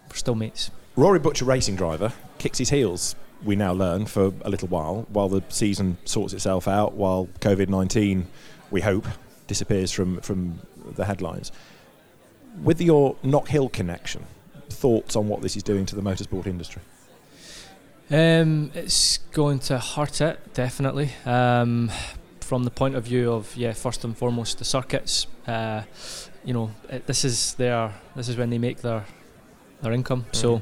we're 0.09 0.15
still 0.15 0.35
mates. 0.35 0.71
Rory 0.95 1.19
Butcher, 1.19 1.45
racing 1.45 1.75
driver, 1.75 2.13
kicks 2.37 2.57
his 2.57 2.69
heels. 2.69 3.15
We 3.43 3.55
now 3.55 3.73
learn 3.73 4.05
for 4.05 4.33
a 4.41 4.49
little 4.49 4.67
while, 4.67 5.05
while 5.09 5.27
the 5.27 5.43
season 5.49 5.97
sorts 6.05 6.33
itself 6.33 6.67
out, 6.67 6.93
while 6.93 7.27
COVID 7.39 7.67
nineteen, 7.69 8.27
we 8.71 8.81
hope, 8.81 9.07
disappears 9.47 9.91
from 9.91 10.21
from 10.21 10.59
the 10.95 11.05
headlines. 11.05 11.51
With 12.61 12.79
your 12.79 13.15
Knock 13.23 13.47
Hill 13.47 13.69
connection, 13.69 14.25
thoughts 14.69 15.15
on 15.15 15.27
what 15.27 15.41
this 15.41 15.55
is 15.55 15.63
doing 15.63 15.85
to 15.87 15.95
the 15.95 16.01
motorsport 16.01 16.45
industry? 16.45 16.81
Um, 18.11 18.71
it's 18.75 19.17
going 19.31 19.59
to 19.59 19.79
hurt 19.79 20.21
it 20.21 20.53
definitely. 20.53 21.09
Um, 21.25 21.89
from 22.43 22.63
the 22.63 22.71
point 22.71 22.95
of 22.95 23.05
view 23.05 23.31
of 23.31 23.55
yeah, 23.55 23.73
first 23.73 24.03
and 24.03 24.17
foremost 24.17 24.57
the 24.57 24.65
circuits. 24.65 25.27
Uh, 25.47 25.83
you 26.43 26.53
know, 26.53 26.71
it, 26.89 27.07
this 27.07 27.25
is 27.25 27.53
their 27.55 27.93
this 28.15 28.29
is 28.29 28.37
when 28.37 28.49
they 28.49 28.57
make 28.57 28.81
their 28.81 29.05
their 29.81 29.93
income. 29.93 30.25
Mm. 30.31 30.35
So 30.35 30.61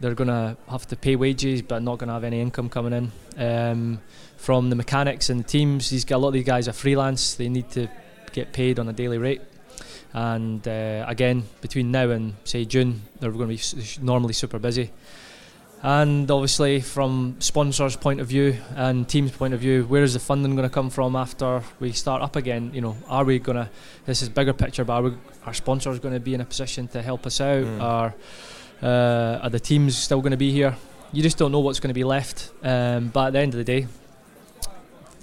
they're 0.00 0.14
going 0.14 0.28
to 0.28 0.56
have 0.68 0.86
to 0.86 0.96
pay 0.96 1.16
wages, 1.16 1.62
but 1.62 1.82
not 1.82 1.98
going 1.98 2.08
to 2.08 2.14
have 2.14 2.24
any 2.24 2.40
income 2.40 2.68
coming 2.68 2.92
in. 2.92 3.12
Um, 3.36 4.00
from 4.36 4.70
the 4.70 4.76
mechanics 4.76 5.28
and 5.30 5.40
the 5.40 5.44
teams, 5.44 5.90
these 5.90 6.04
got 6.04 6.16
a 6.16 6.18
lot 6.18 6.28
of 6.28 6.34
these 6.34 6.44
guys 6.44 6.68
are 6.68 6.72
freelance. 6.72 7.34
They 7.34 7.48
need 7.48 7.70
to 7.70 7.88
get 8.32 8.52
paid 8.52 8.78
on 8.78 8.88
a 8.88 8.92
daily 8.92 9.18
rate. 9.18 9.40
And 10.12 10.66
uh, 10.66 11.04
again, 11.08 11.44
between 11.60 11.90
now 11.90 12.10
and 12.10 12.34
say 12.44 12.64
June, 12.64 13.02
they're 13.20 13.30
going 13.30 13.42
to 13.42 13.46
be 13.48 13.54
s- 13.56 13.98
normally 14.00 14.32
super 14.32 14.58
busy. 14.58 14.90
And 15.82 16.28
obviously, 16.28 16.80
from 16.80 17.36
sponsors' 17.38 17.94
point 17.94 18.20
of 18.20 18.26
view 18.26 18.56
and 18.74 19.08
teams' 19.08 19.30
point 19.30 19.54
of 19.54 19.60
view, 19.60 19.84
where 19.84 20.02
is 20.02 20.14
the 20.14 20.18
funding 20.18 20.56
going 20.56 20.68
to 20.68 20.72
come 20.72 20.90
from 20.90 21.14
after 21.14 21.62
we 21.78 21.92
start 21.92 22.20
up 22.20 22.34
again? 22.34 22.72
You 22.74 22.80
know, 22.80 22.96
are 23.06 23.24
we 23.24 23.38
going 23.38 23.56
to? 23.56 23.70
This 24.04 24.22
is 24.22 24.28
bigger 24.28 24.52
picture, 24.52 24.84
but 24.84 24.92
are 24.94 25.02
we, 25.02 25.12
our 25.46 25.54
sponsors 25.54 26.00
going 26.00 26.14
to 26.14 26.20
be 26.20 26.34
in 26.34 26.40
a 26.40 26.44
position 26.44 26.88
to 26.88 27.02
help 27.02 27.26
us 27.26 27.40
out? 27.40 27.64
Mm. 27.64 27.80
Are 27.80 28.14
uh, 28.82 29.40
are 29.42 29.50
the 29.50 29.60
teams 29.60 29.96
still 29.96 30.20
going 30.20 30.32
to 30.32 30.36
be 30.36 30.50
here? 30.50 30.76
You 31.12 31.22
just 31.22 31.38
don't 31.38 31.52
know 31.52 31.60
what's 31.60 31.80
going 31.80 31.90
to 31.90 31.94
be 31.94 32.04
left. 32.04 32.50
Um, 32.62 33.08
but 33.08 33.28
at 33.28 33.32
the 33.34 33.38
end 33.38 33.54
of 33.54 33.58
the 33.58 33.64
day, 33.64 33.86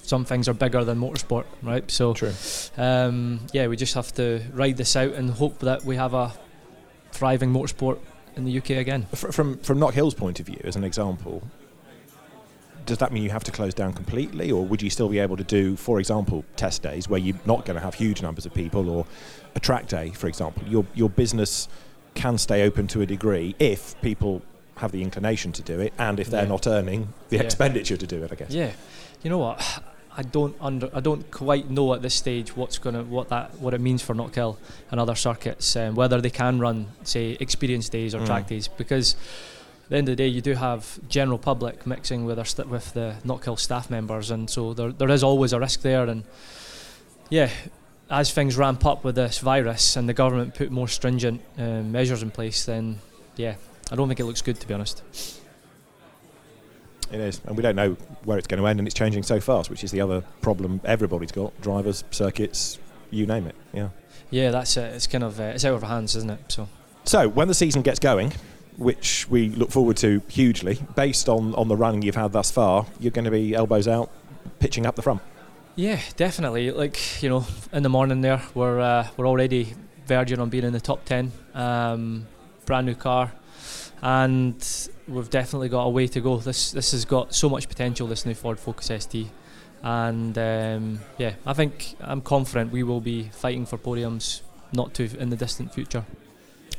some 0.03 0.23
things 0.23 0.47
are 0.47 0.53
bigger 0.53 0.85
than 0.85 0.99
motorsport, 0.99 1.45
right? 1.63 1.89
So 1.91 2.15
um, 2.77 3.41
yeah, 3.51 3.67
we 3.67 3.75
just 3.75 3.95
have 3.95 4.13
to 4.13 4.41
ride 4.53 4.77
this 4.77 4.95
out 4.95 5.11
and 5.13 5.29
hope 5.29 5.59
that 5.59 5.83
we 5.83 5.97
have 5.97 6.13
a 6.13 6.31
thriving 7.11 7.51
motorsport 7.51 7.99
in 8.35 8.45
the 8.45 8.57
UK 8.57 8.71
again. 8.71 9.05
From 9.13 9.57
from 9.59 9.79
Knockhill's 9.79 10.13
point 10.13 10.39
of 10.39 10.45
view, 10.45 10.59
as 10.63 10.75
an 10.75 10.83
example, 10.83 11.43
does 12.85 12.97
that 12.99 13.11
mean 13.11 13.23
you 13.23 13.29
have 13.31 13.43
to 13.45 13.51
close 13.51 13.73
down 13.73 13.93
completely, 13.93 14.51
or 14.51 14.65
would 14.65 14.81
you 14.81 14.89
still 14.89 15.09
be 15.09 15.19
able 15.19 15.37
to 15.37 15.43
do, 15.43 15.75
for 15.75 15.99
example, 15.99 16.43
test 16.55 16.83
days 16.83 17.09
where 17.09 17.19
you're 17.19 17.37
not 17.45 17.65
going 17.65 17.75
to 17.75 17.81
have 17.83 17.95
huge 17.95 18.21
numbers 18.21 18.45
of 18.45 18.53
people, 18.53 18.89
or 18.89 19.05
a 19.55 19.59
track 19.59 19.87
day, 19.87 20.09
for 20.11 20.27
example? 20.27 20.63
Your 20.67 20.85
your 20.93 21.09
business 21.09 21.67
can 22.13 22.37
stay 22.37 22.63
open 22.63 22.87
to 22.87 23.01
a 23.01 23.05
degree 23.05 23.55
if 23.59 23.99
people 24.01 24.41
have 24.77 24.91
the 24.91 25.01
inclination 25.01 25.51
to 25.53 25.61
do 25.61 25.79
it, 25.79 25.93
and 25.97 26.19
if 26.19 26.29
they're 26.29 26.43
Yeah. 26.43 26.49
not 26.49 26.67
earning 26.67 27.13
the 27.29 27.37
Yeah. 27.37 27.43
expenditure 27.43 27.97
to 27.97 28.07
do 28.07 28.23
it. 28.23 28.31
I 28.31 28.35
guess. 28.35 28.51
Yeah, 28.51 28.71
you 29.23 29.29
know 29.29 29.37
what? 29.39 29.61
I 30.17 30.21
don't 30.23 30.55
under 30.61 30.89
I 30.93 31.01
don't 31.01 31.29
quite 31.31 31.69
know 31.69 31.93
at 31.93 32.01
this 32.01 32.13
stage 32.13 32.55
what's 32.55 32.77
gonna 32.77 33.03
what 33.03 33.29
that 33.29 33.55
what 33.59 33.73
it 33.73 33.81
means 33.81 34.01
for 34.01 34.15
Knockhill 34.15 34.57
and 34.91 34.99
other 34.99 35.15
circuits, 35.15 35.75
um, 35.75 35.95
whether 35.95 36.21
they 36.21 36.29
can 36.29 36.59
run 36.59 36.87
say 37.03 37.35
experience 37.39 37.89
days 37.89 38.15
or 38.15 38.19
Mm. 38.21 38.25
track 38.25 38.47
days, 38.47 38.67
because 38.67 39.15
at 39.85 39.89
the 39.89 39.97
end 39.97 40.07
of 40.09 40.13
the 40.13 40.23
day 40.23 40.27
you 40.27 40.41
do 40.41 40.53
have 40.53 40.99
general 41.09 41.37
public 41.37 41.85
mixing 41.85 42.25
with 42.25 42.39
our 42.39 42.45
st- 42.45 42.69
with 42.69 42.93
the 42.93 43.15
Knockhill 43.25 43.59
staff 43.59 43.89
members, 43.89 44.31
and 44.31 44.49
so 44.49 44.73
there 44.73 44.91
there 44.91 45.09
is 45.09 45.21
always 45.23 45.53
a 45.53 45.59
risk 45.59 45.81
there, 45.81 46.05
and 46.05 46.23
yeah. 47.29 47.49
As 48.07 48.31
things 48.31 48.55
ramp 48.55 48.85
up 48.85 49.03
with 49.03 49.15
this 49.15 49.39
virus 49.39 49.95
and 49.95 50.07
the 50.07 50.13
government 50.13 50.53
put 50.53 50.69
more 50.69 50.87
stringent 50.87 51.41
um, 51.57 51.91
measures 51.91 52.21
in 52.21 52.29
place, 52.29 52.63
then 52.63 52.99
yeah, 53.35 53.55
I 53.91 53.95
don't 53.95 54.07
think 54.07 54.19
it 54.19 54.25
looks 54.25 54.43
good 54.43 54.59
to 54.59 54.67
be 54.67 54.75
honest. 54.75 55.01
It 57.11 57.19
is, 57.19 57.41
and 57.45 57.55
we 57.55 57.63
don't 57.63 57.75
know 57.75 57.97
where 58.23 58.37
it's 58.37 58.47
going 58.47 58.61
to 58.61 58.67
end, 58.67 58.79
and 58.79 58.87
it's 58.87 58.95
changing 58.95 59.23
so 59.23 59.39
fast, 59.39 59.69
which 59.69 59.83
is 59.83 59.91
the 59.91 60.01
other 60.01 60.21
problem 60.41 60.81
everybody's 60.83 61.31
got: 61.31 61.59
drivers, 61.61 62.03
circuits, 62.11 62.79
you 63.11 63.25
name 63.25 63.47
it. 63.47 63.55
Yeah. 63.73 63.89
Yeah, 64.31 64.51
that's 64.51 64.75
it. 64.77 64.93
It's 64.93 65.07
kind 65.07 65.23
of 65.23 65.39
uh, 65.39 65.43
it's 65.43 65.65
out 65.65 65.75
of 65.75 65.83
our 65.83 65.89
hands, 65.89 66.15
isn't 66.15 66.29
it? 66.29 66.39
So. 66.47 66.67
So 67.03 67.29
when 67.29 67.47
the 67.47 67.53
season 67.53 67.83
gets 67.83 67.99
going, 67.99 68.33
which 68.77 69.29
we 69.29 69.49
look 69.49 69.71
forward 69.71 69.97
to 69.97 70.21
hugely, 70.27 70.79
based 70.95 71.29
on, 71.29 71.53
on 71.55 71.67
the 71.67 71.75
running 71.75 72.01
you've 72.01 72.15
had 72.15 72.31
thus 72.31 72.49
far, 72.49 72.87
you're 72.99 73.11
going 73.11 73.25
to 73.25 73.31
be 73.31 73.53
elbows 73.53 73.87
out, 73.87 74.09
pitching 74.59 74.85
up 74.85 74.95
the 74.95 75.03
front. 75.03 75.21
Yeah, 75.75 75.99
definitely. 76.15 76.71
Like 76.71 77.21
you 77.21 77.29
know, 77.29 77.45
in 77.71 77.83
the 77.83 77.89
morning 77.89 78.21
there, 78.21 78.41
we're 78.53 78.79
uh, 78.79 79.07
we're 79.17 79.27
already 79.27 79.75
verging 80.07 80.39
on 80.39 80.49
being 80.49 80.63
in 80.63 80.73
the 80.73 80.81
top 80.81 81.05
ten. 81.05 81.31
Um, 81.53 82.27
brand 82.65 82.87
new 82.87 82.95
car, 82.95 83.31
and 84.01 84.89
we've 85.07 85.29
definitely 85.29 85.69
got 85.69 85.83
a 85.83 85.89
way 85.89 86.07
to 86.07 86.21
go. 86.21 86.37
This 86.37 86.71
this 86.71 86.91
has 86.91 87.05
got 87.05 87.33
so 87.33 87.49
much 87.49 87.67
potential. 87.67 88.07
This 88.07 88.25
new 88.25 88.33
Ford 88.33 88.59
Focus 88.59 88.91
ST, 89.03 89.27
and 89.83 90.37
um, 90.37 90.99
yeah, 91.17 91.33
I 91.45 91.53
think 91.53 91.95
I'm 91.99 92.21
confident 92.21 92.71
we 92.71 92.83
will 92.83 93.01
be 93.01 93.29
fighting 93.29 93.65
for 93.65 93.77
podiums 93.77 94.41
not 94.73 94.93
too 94.93 95.09
in 95.19 95.29
the 95.29 95.35
distant 95.35 95.73
future. 95.73 96.05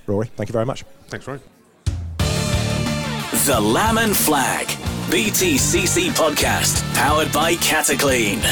Rory, 0.06 0.30
thank 0.36 0.48
you 0.48 0.52
very 0.52 0.66
much. 0.66 0.84
Thanks, 1.08 1.26
Rory. 1.26 1.40
The 3.46 3.60
Lamb 3.60 3.98
and 3.98 4.16
Flag. 4.16 4.66
BTCC 5.08 6.10
podcast. 6.10 6.82
Powered 6.94 7.32
by 7.32 7.54
Cataclean. 7.54 8.42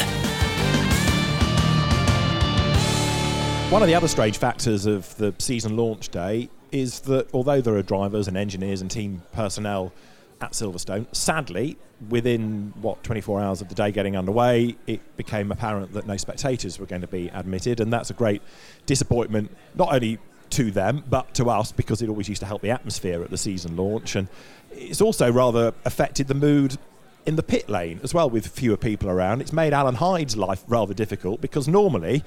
One 3.71 3.81
of 3.81 3.87
the 3.87 3.95
other 3.95 4.07
strange 4.07 4.37
factors 4.37 4.85
of 4.85 5.15
the 5.17 5.33
season 5.37 5.75
launch 5.75 6.09
day 6.09 6.49
is 6.75 6.99
that 7.01 7.33
although 7.33 7.61
there 7.61 7.75
are 7.75 7.81
drivers 7.81 8.27
and 8.27 8.35
engineers 8.35 8.81
and 8.81 8.91
team 8.91 9.21
personnel 9.31 9.93
at 10.41 10.51
Silverstone, 10.51 11.07
sadly, 11.15 11.77
within 12.09 12.73
what 12.81 13.01
24 13.03 13.39
hours 13.39 13.61
of 13.61 13.69
the 13.69 13.75
day 13.75 13.91
getting 13.91 14.17
underway, 14.17 14.75
it 14.85 14.99
became 15.15 15.51
apparent 15.53 15.93
that 15.93 16.05
no 16.05 16.17
spectators 16.17 16.77
were 16.77 16.85
going 16.85 16.99
to 17.01 17.07
be 17.07 17.29
admitted, 17.29 17.79
and 17.79 17.93
that's 17.93 18.09
a 18.09 18.13
great 18.13 18.41
disappointment, 18.85 19.49
not 19.73 19.93
only 19.93 20.19
to 20.49 20.69
them 20.69 21.03
but 21.09 21.33
to 21.33 21.49
us 21.49 21.71
because 21.71 22.01
it 22.03 22.09
always 22.09 22.29
used 22.29 22.39
to 22.39 22.45
help 22.45 22.61
the 22.61 22.69
atmosphere 22.69 23.23
at 23.23 23.29
the 23.29 23.37
season 23.37 23.77
launch, 23.77 24.15
and 24.17 24.27
it's 24.71 24.99
also 24.99 25.31
rather 25.31 25.73
affected 25.85 26.27
the 26.27 26.33
mood 26.33 26.77
in 27.25 27.37
the 27.37 27.43
pit 27.43 27.69
lane 27.69 27.99
as 28.03 28.13
well 28.13 28.29
with 28.29 28.47
fewer 28.47 28.77
people 28.77 29.09
around. 29.09 29.39
It's 29.39 29.53
made 29.53 29.71
Alan 29.71 29.95
Hyde's 29.95 30.35
life 30.35 30.63
rather 30.67 30.93
difficult 30.93 31.39
because 31.39 31.69
normally 31.69 32.21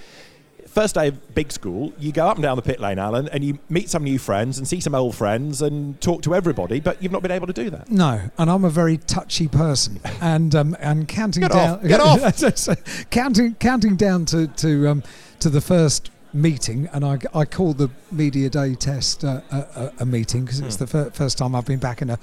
first 0.78 0.94
day 0.94 1.08
of 1.08 1.34
big 1.34 1.50
school, 1.50 1.92
you 1.98 2.12
go 2.12 2.28
up 2.28 2.36
and 2.36 2.42
down 2.44 2.54
the 2.54 2.62
pit 2.62 2.78
lane, 2.78 3.00
Alan, 3.00 3.26
and 3.30 3.42
you 3.42 3.58
meet 3.68 3.90
some 3.90 4.04
new 4.04 4.16
friends 4.16 4.58
and 4.58 4.68
see 4.68 4.78
some 4.78 4.94
old 4.94 5.12
friends 5.12 5.60
and 5.60 6.00
talk 6.00 6.22
to 6.22 6.36
everybody, 6.36 6.78
but 6.78 7.02
you've 7.02 7.10
not 7.10 7.20
been 7.20 7.32
able 7.32 7.48
to 7.48 7.52
do 7.52 7.68
that. 7.70 7.90
No, 7.90 8.30
and 8.38 8.48
I'm 8.48 8.64
a 8.64 8.70
very 8.70 8.96
touchy 8.96 9.48
person, 9.48 9.98
and 10.20 10.54
um, 10.54 10.76
and 10.78 11.08
counting 11.08 11.40
Get 11.42 11.50
down, 11.50 11.78
off, 11.80 11.82
get 11.82 12.00
off. 12.00 13.06
counting 13.10 13.54
counting 13.56 13.96
down 13.96 14.24
to 14.26 14.46
to 14.46 14.86
um, 14.88 15.02
to 15.40 15.50
the 15.50 15.60
first 15.60 16.12
meeting, 16.32 16.88
and 16.92 17.04
I, 17.04 17.18
I 17.34 17.44
call 17.44 17.72
the 17.74 17.90
media 18.12 18.48
day 18.48 18.76
test 18.76 19.24
uh, 19.24 19.40
a, 19.50 19.56
a, 19.56 19.92
a 20.00 20.06
meeting 20.06 20.44
because 20.44 20.60
it's 20.60 20.76
Hmm. 20.76 20.84
the 20.84 20.86
fir- 20.86 21.10
first 21.10 21.38
time 21.38 21.56
I've 21.56 21.66
been 21.66 21.80
back 21.80 22.02
in 22.02 22.10
a 22.10 22.20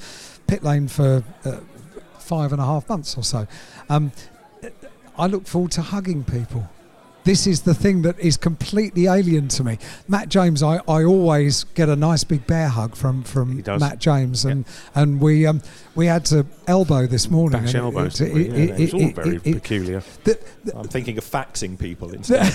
pit 0.47 0.63
lane 0.63 0.87
for 0.87 1.25
uh, 1.43 1.57
five 2.19 2.53
and 2.53 2.61
a 2.61 2.65
half 2.65 2.87
months 2.87 3.17
or 3.17 3.23
so. 3.23 3.47
Um, 3.89 4.13
I 5.17 5.27
look 5.27 5.45
forward 5.45 5.71
to 5.71 5.81
hugging 5.81 6.23
people. 6.23 6.69
This 7.25 7.47
is 7.47 7.63
the 7.63 7.73
thing 7.73 8.03
that 8.03 8.19
is 8.19 8.37
completely 8.37 9.07
alien 9.07 9.47
to 9.49 9.63
me. 9.63 9.79
Matt 10.07 10.29
James, 10.29 10.61
I, 10.61 10.75
I 10.87 11.03
always 11.03 11.63
get 11.63 11.89
a 11.89 11.95
nice 11.95 12.23
big 12.23 12.45
bear 12.45 12.67
hug 12.67 12.95
from, 12.95 13.23
from. 13.23 13.63
Matt 13.79 13.97
James, 13.99 14.45
and 14.45 14.63
and 14.93 15.19
we 15.19 15.47
um 15.47 15.61
we 15.95 16.05
had 16.07 16.25
to 16.25 16.45
elbow 16.67 17.07
this 17.07 17.29
morning. 17.29 17.61
Bash 17.61 17.73
and 17.73 17.83
it- 17.83 17.85
elbows. 17.85 18.21
it- 18.21 18.33
didn't 18.33 18.41
it- 18.41 18.47
Yeah, 18.69 18.75
it- 18.75 18.79
it's 18.81 18.93
all 18.93 19.09
very 19.11 19.35
it- 19.37 19.41
it- 19.47 19.53
peculiar. 19.55 20.03
the, 20.23 20.39
the, 20.63 20.77
I'm 20.77 20.87
thinking 20.87 21.17
of 21.17 21.23
faxing 21.23 21.77
people 21.79 22.11
instead. 22.11 22.43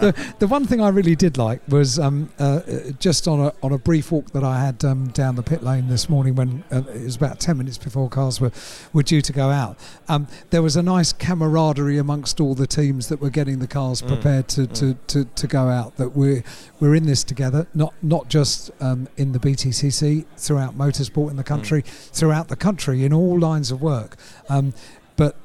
the, 0.00 0.34
the 0.38 0.46
one 0.46 0.66
thing 0.66 0.80
I 0.80 0.88
really 0.88 1.16
did 1.16 1.38
like 1.38 1.60
was 1.68 1.98
um, 1.98 2.30
uh, 2.38 2.60
just 2.98 3.26
on 3.28 3.40
a 3.40 3.52
on 3.62 3.72
a 3.72 3.78
brief 3.78 4.10
walk 4.12 4.30
that 4.32 4.44
I 4.44 4.60
had 4.64 4.84
um, 4.84 5.08
down 5.08 5.36
the 5.36 5.42
pit 5.42 5.62
lane 5.62 5.88
this 5.88 6.08
morning 6.08 6.34
when 6.34 6.64
uh, 6.72 6.82
it 6.94 7.02
was 7.04 7.16
about 7.16 7.40
ten 7.40 7.58
minutes 7.58 7.78
before 7.78 8.08
cars 8.08 8.40
were, 8.40 8.52
were 8.92 9.02
due 9.02 9.20
to 9.20 9.32
go 9.32 9.50
out. 9.50 9.76
Um, 10.08 10.26
there 10.50 10.62
was 10.62 10.76
a 10.76 10.82
nice 10.82 11.12
camaraderie 11.12 11.98
amongst 11.98 12.40
all 12.40 12.54
the 12.54 12.66
teams 12.66 13.08
that 13.08 13.20
were 13.20 13.30
getting 13.30 13.58
the 13.58 13.66
cars 13.66 14.02
Mm, 14.02 14.08
prepared 14.08 14.48
to, 14.48 14.66
to, 14.66 14.94
to, 15.06 15.24
to 15.24 15.46
go 15.46 15.68
out. 15.68 15.96
That 15.96 16.10
we're 16.16 16.42
we're 16.80 16.94
in 16.94 17.06
this 17.06 17.22
together, 17.24 17.66
not 17.74 17.94
not 18.02 18.28
just 18.28 18.70
um, 18.80 19.08
in 19.16 19.32
the 19.32 19.38
BTCC 19.38 20.24
throughout 20.36 20.76
motorsport 20.76 21.30
in 21.30 21.36
the 21.36 21.44
country, 21.44 21.84
throughout 22.14 22.48
the 22.48 22.56
country 22.56 23.04
in 23.04 23.12
all 23.12 23.38
lines 23.38 23.70
of 23.70 23.82
work. 23.82 24.16
Um, 24.48 24.72
but 25.16 25.36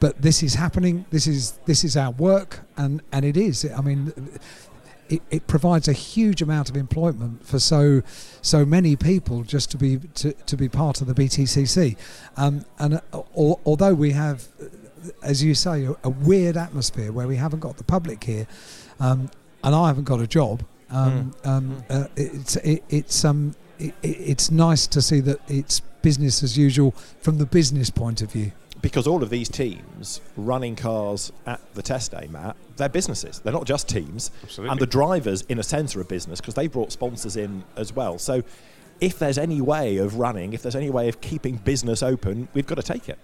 but 0.00 0.22
this 0.22 0.42
is 0.42 0.54
happening. 0.54 1.04
This 1.10 1.26
is 1.26 1.52
this 1.66 1.84
is 1.84 1.96
our 1.96 2.12
work, 2.12 2.60
and 2.76 3.02
and 3.12 3.24
it 3.24 3.36
is. 3.36 3.64
I 3.76 3.80
mean, 3.80 4.12
it, 5.08 5.22
it 5.30 5.46
provides 5.46 5.88
a 5.88 5.92
huge 5.92 6.40
amount 6.42 6.70
of 6.70 6.76
employment 6.76 7.46
for 7.46 7.58
so 7.58 8.02
so 8.40 8.64
many 8.64 8.96
people 8.96 9.42
just 9.42 9.70
to 9.72 9.76
be 9.76 9.98
to, 10.14 10.32
to 10.32 10.56
be 10.56 10.68
part 10.68 11.00
of 11.00 11.06
the 11.06 11.14
BTCC. 11.14 11.96
Um, 12.36 12.64
and 12.78 12.94
uh, 12.94 13.00
al- 13.36 13.60
although 13.64 13.94
we 13.94 14.12
have, 14.12 14.48
as 15.22 15.42
you 15.42 15.54
say, 15.54 15.84
a, 15.84 15.94
a 16.04 16.08
weird 16.10 16.56
atmosphere 16.56 17.12
where 17.12 17.26
we 17.26 17.36
haven't 17.36 17.60
got 17.60 17.76
the 17.76 17.84
public 17.84 18.24
here, 18.24 18.46
um, 19.00 19.30
and 19.62 19.74
I 19.74 19.88
haven't 19.88 20.04
got 20.04 20.20
a 20.20 20.26
job. 20.26 20.64
Um, 20.90 21.34
um, 21.44 21.82
uh, 21.88 22.06
it's 22.16 22.56
it, 22.56 22.84
it's 22.90 23.24
um 23.24 23.54
it, 23.86 23.94
it- 24.02 24.08
it's 24.32 24.50
nice 24.50 24.86
to 24.88 25.00
see 25.02 25.20
that 25.20 25.38
it's 25.48 25.80
business 26.02 26.42
as 26.42 26.56
usual 26.58 26.92
from 27.20 27.38
the 27.38 27.46
business 27.46 27.90
point 27.90 28.22
of 28.22 28.32
view. 28.32 28.52
because 28.80 29.06
all 29.06 29.22
of 29.22 29.30
these 29.30 29.48
teams 29.48 30.20
running 30.36 30.74
cars 30.74 31.30
at 31.46 31.60
the 31.74 31.82
test 31.82 32.10
day, 32.10 32.26
Matt, 32.30 32.56
they're 32.76 32.88
businesses. 32.88 33.38
They're 33.38 33.52
not 33.52 33.64
just 33.64 33.88
teams. 33.88 34.32
Absolutely. 34.42 34.72
And 34.72 34.80
the 34.80 34.86
drivers, 34.86 35.42
in 35.42 35.60
a 35.60 35.62
sense, 35.62 35.94
are 35.94 36.00
a 36.00 36.04
business 36.04 36.40
because 36.40 36.54
they 36.54 36.66
brought 36.66 36.90
sponsors 36.90 37.36
in 37.36 37.62
as 37.76 37.92
well. 37.94 38.18
So 38.18 38.42
if 39.00 39.20
there's 39.20 39.38
any 39.38 39.60
way 39.60 39.98
of 39.98 40.16
running, 40.16 40.52
if 40.52 40.62
there's 40.62 40.74
any 40.74 40.90
way 40.90 41.08
of 41.08 41.20
keeping 41.20 41.56
business 41.58 42.02
open, 42.02 42.48
we've 42.54 42.66
got 42.66 42.74
to 42.74 42.82
take 42.82 43.08
it. 43.08 43.18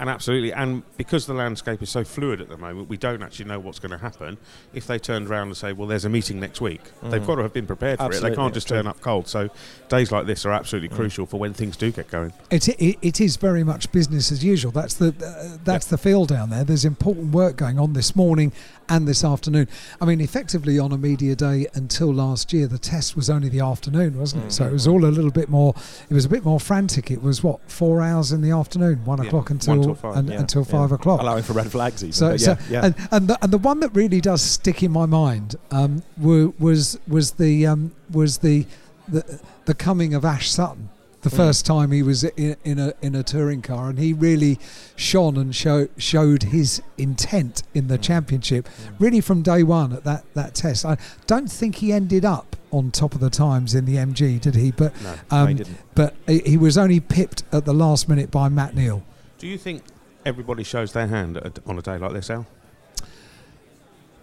And 0.00 0.08
absolutely, 0.08 0.50
and 0.54 0.82
because 0.96 1.26
the 1.26 1.34
landscape 1.34 1.82
is 1.82 1.90
so 1.90 2.04
fluid 2.04 2.40
at 2.40 2.48
the 2.48 2.56
moment, 2.56 2.88
we 2.88 2.96
don't 2.96 3.22
actually 3.22 3.44
know 3.44 3.60
what's 3.60 3.78
going 3.78 3.90
to 3.90 3.98
happen. 3.98 4.38
If 4.72 4.86
they 4.86 4.98
turned 4.98 5.28
around 5.28 5.48
and 5.48 5.56
say, 5.58 5.74
"Well, 5.74 5.86
there's 5.86 6.06
a 6.06 6.08
meeting 6.08 6.40
next 6.40 6.62
week," 6.62 6.80
they've 7.02 7.20
mm. 7.20 7.26
got 7.26 7.34
to 7.36 7.42
have 7.42 7.52
been 7.52 7.66
prepared 7.66 7.98
for 7.98 8.10
it. 8.10 8.22
They 8.22 8.34
can't 8.34 8.54
just 8.54 8.66
true. 8.66 8.78
turn 8.78 8.86
up 8.86 9.02
cold. 9.02 9.28
So, 9.28 9.50
days 9.90 10.10
like 10.10 10.24
this 10.24 10.46
are 10.46 10.52
absolutely 10.52 10.88
mm. 10.88 10.96
crucial 10.96 11.26
for 11.26 11.38
when 11.38 11.52
things 11.52 11.76
do 11.76 11.92
get 11.92 12.10
going. 12.10 12.32
It, 12.50 12.66
it, 12.68 12.96
it 13.02 13.20
is 13.20 13.36
very 13.36 13.62
much 13.62 13.92
business 13.92 14.32
as 14.32 14.42
usual. 14.42 14.72
That's 14.72 14.94
the 14.94 15.08
uh, 15.08 15.58
that's 15.64 15.84
the 15.84 15.98
feel 15.98 16.24
down 16.24 16.48
there. 16.48 16.64
There's 16.64 16.86
important 16.86 17.34
work 17.34 17.56
going 17.56 17.78
on 17.78 17.92
this 17.92 18.16
morning 18.16 18.52
and 18.88 19.06
this 19.06 19.22
afternoon. 19.22 19.68
I 20.00 20.06
mean, 20.06 20.22
effectively 20.22 20.78
on 20.78 20.92
a 20.92 20.98
media 20.98 21.36
day 21.36 21.66
until 21.74 22.12
last 22.12 22.54
year, 22.54 22.66
the 22.66 22.78
test 22.78 23.16
was 23.16 23.28
only 23.28 23.50
the 23.50 23.60
afternoon, 23.60 24.18
wasn't 24.18 24.46
it? 24.46 24.52
So 24.52 24.66
it 24.66 24.72
was 24.72 24.86
mm. 24.86 24.92
all 24.92 25.04
a 25.04 25.12
little 25.12 25.30
bit 25.30 25.50
more. 25.50 25.74
It 26.08 26.14
was 26.14 26.24
a 26.24 26.30
bit 26.30 26.42
more 26.42 26.58
frantic. 26.58 27.10
It 27.10 27.22
was 27.22 27.44
what 27.44 27.60
four 27.70 28.00
hours 28.00 28.32
in 28.32 28.40
the 28.40 28.50
afternoon, 28.50 29.04
one 29.04 29.20
Yeah, 29.20 29.28
o'clock 29.28 29.50
until. 29.50 29.78
one 29.78 29.89
until 29.90 30.10
five, 30.10 30.16
un- 30.18 30.26
Yeah, 30.28 30.40
until 30.40 30.66
yeah. 30.70 30.94
o'clock. 30.94 31.20
Allowing 31.20 31.42
for 31.42 31.52
red 31.52 31.70
flags 31.70 32.02
even. 32.02 32.12
So, 32.12 32.36
so 32.36 32.52
yeah, 32.52 32.58
yeah. 32.70 32.86
and 32.86 32.94
and 33.10 33.28
the, 33.28 33.38
and 33.42 33.52
the 33.52 33.58
one 33.58 33.80
that 33.80 33.90
really 33.94 34.20
does 34.20 34.42
stick 34.42 34.82
in 34.82 34.90
my 34.92 35.06
mind 35.06 35.56
um, 35.70 36.02
wa- 36.18 36.52
was 36.58 36.98
was 37.08 37.32
the 37.32 37.66
um, 37.66 37.92
was 38.10 38.38
the, 38.38 38.66
the 39.08 39.40
the 39.66 39.74
coming 39.74 40.14
of 40.14 40.24
Ash 40.24 40.50
Sutton. 40.50 40.88
The 41.22 41.28
Mm. 41.28 41.36
first 41.36 41.66
time 41.66 41.90
he 41.90 42.02
was 42.02 42.24
in, 42.24 42.56
in 42.64 42.78
a 42.78 42.94
in 43.02 43.14
a 43.14 43.22
touring 43.22 43.60
car, 43.60 43.90
and 43.90 43.98
he 43.98 44.14
really 44.14 44.58
shone 44.96 45.36
and 45.36 45.54
show, 45.54 45.86
showed 45.98 46.44
his 46.44 46.80
intent 46.96 47.62
in 47.74 47.88
the 47.88 47.98
Mm. 47.98 48.02
championship, 48.02 48.64
Mm. 48.66 48.94
really 48.98 49.20
from 49.20 49.42
day 49.42 49.62
one 49.62 49.92
at 49.92 50.04
that, 50.04 50.24
that 50.32 50.54
test. 50.54 50.86
I 50.86 50.96
don't 51.26 51.52
think 51.52 51.76
he 51.76 51.92
ended 51.92 52.24
up 52.24 52.56
on 52.70 52.90
top 52.90 53.14
of 53.14 53.20
the 53.20 53.28
times 53.28 53.74
in 53.74 53.84
the 53.84 53.96
MG, 53.98 54.40
did 54.40 54.54
he? 54.54 54.70
But 54.70 54.94
No. 55.02 55.10
He 55.12 55.18
um, 55.30 55.56
didn't. 55.56 55.76
but 55.94 56.14
he 56.26 56.38
he 56.46 56.56
was 56.56 56.78
only 56.78 57.00
pipped 57.00 57.42
at 57.52 57.66
the 57.66 57.74
last 57.74 58.08
minute 58.08 58.30
by 58.30 58.48
Matt 58.48 58.74
Neal. 58.74 59.02
Do 59.40 59.46
you 59.48 59.56
think 59.56 59.82
everybody 60.26 60.62
shows 60.62 60.92
their 60.92 61.06
hand 61.06 61.38
at 61.38 61.58
a, 61.58 61.62
on 61.66 61.78
a 61.78 61.82
day 61.82 61.96
like 61.96 62.12
this, 62.12 62.28
Al? 62.28 62.46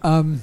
Um, 0.02 0.40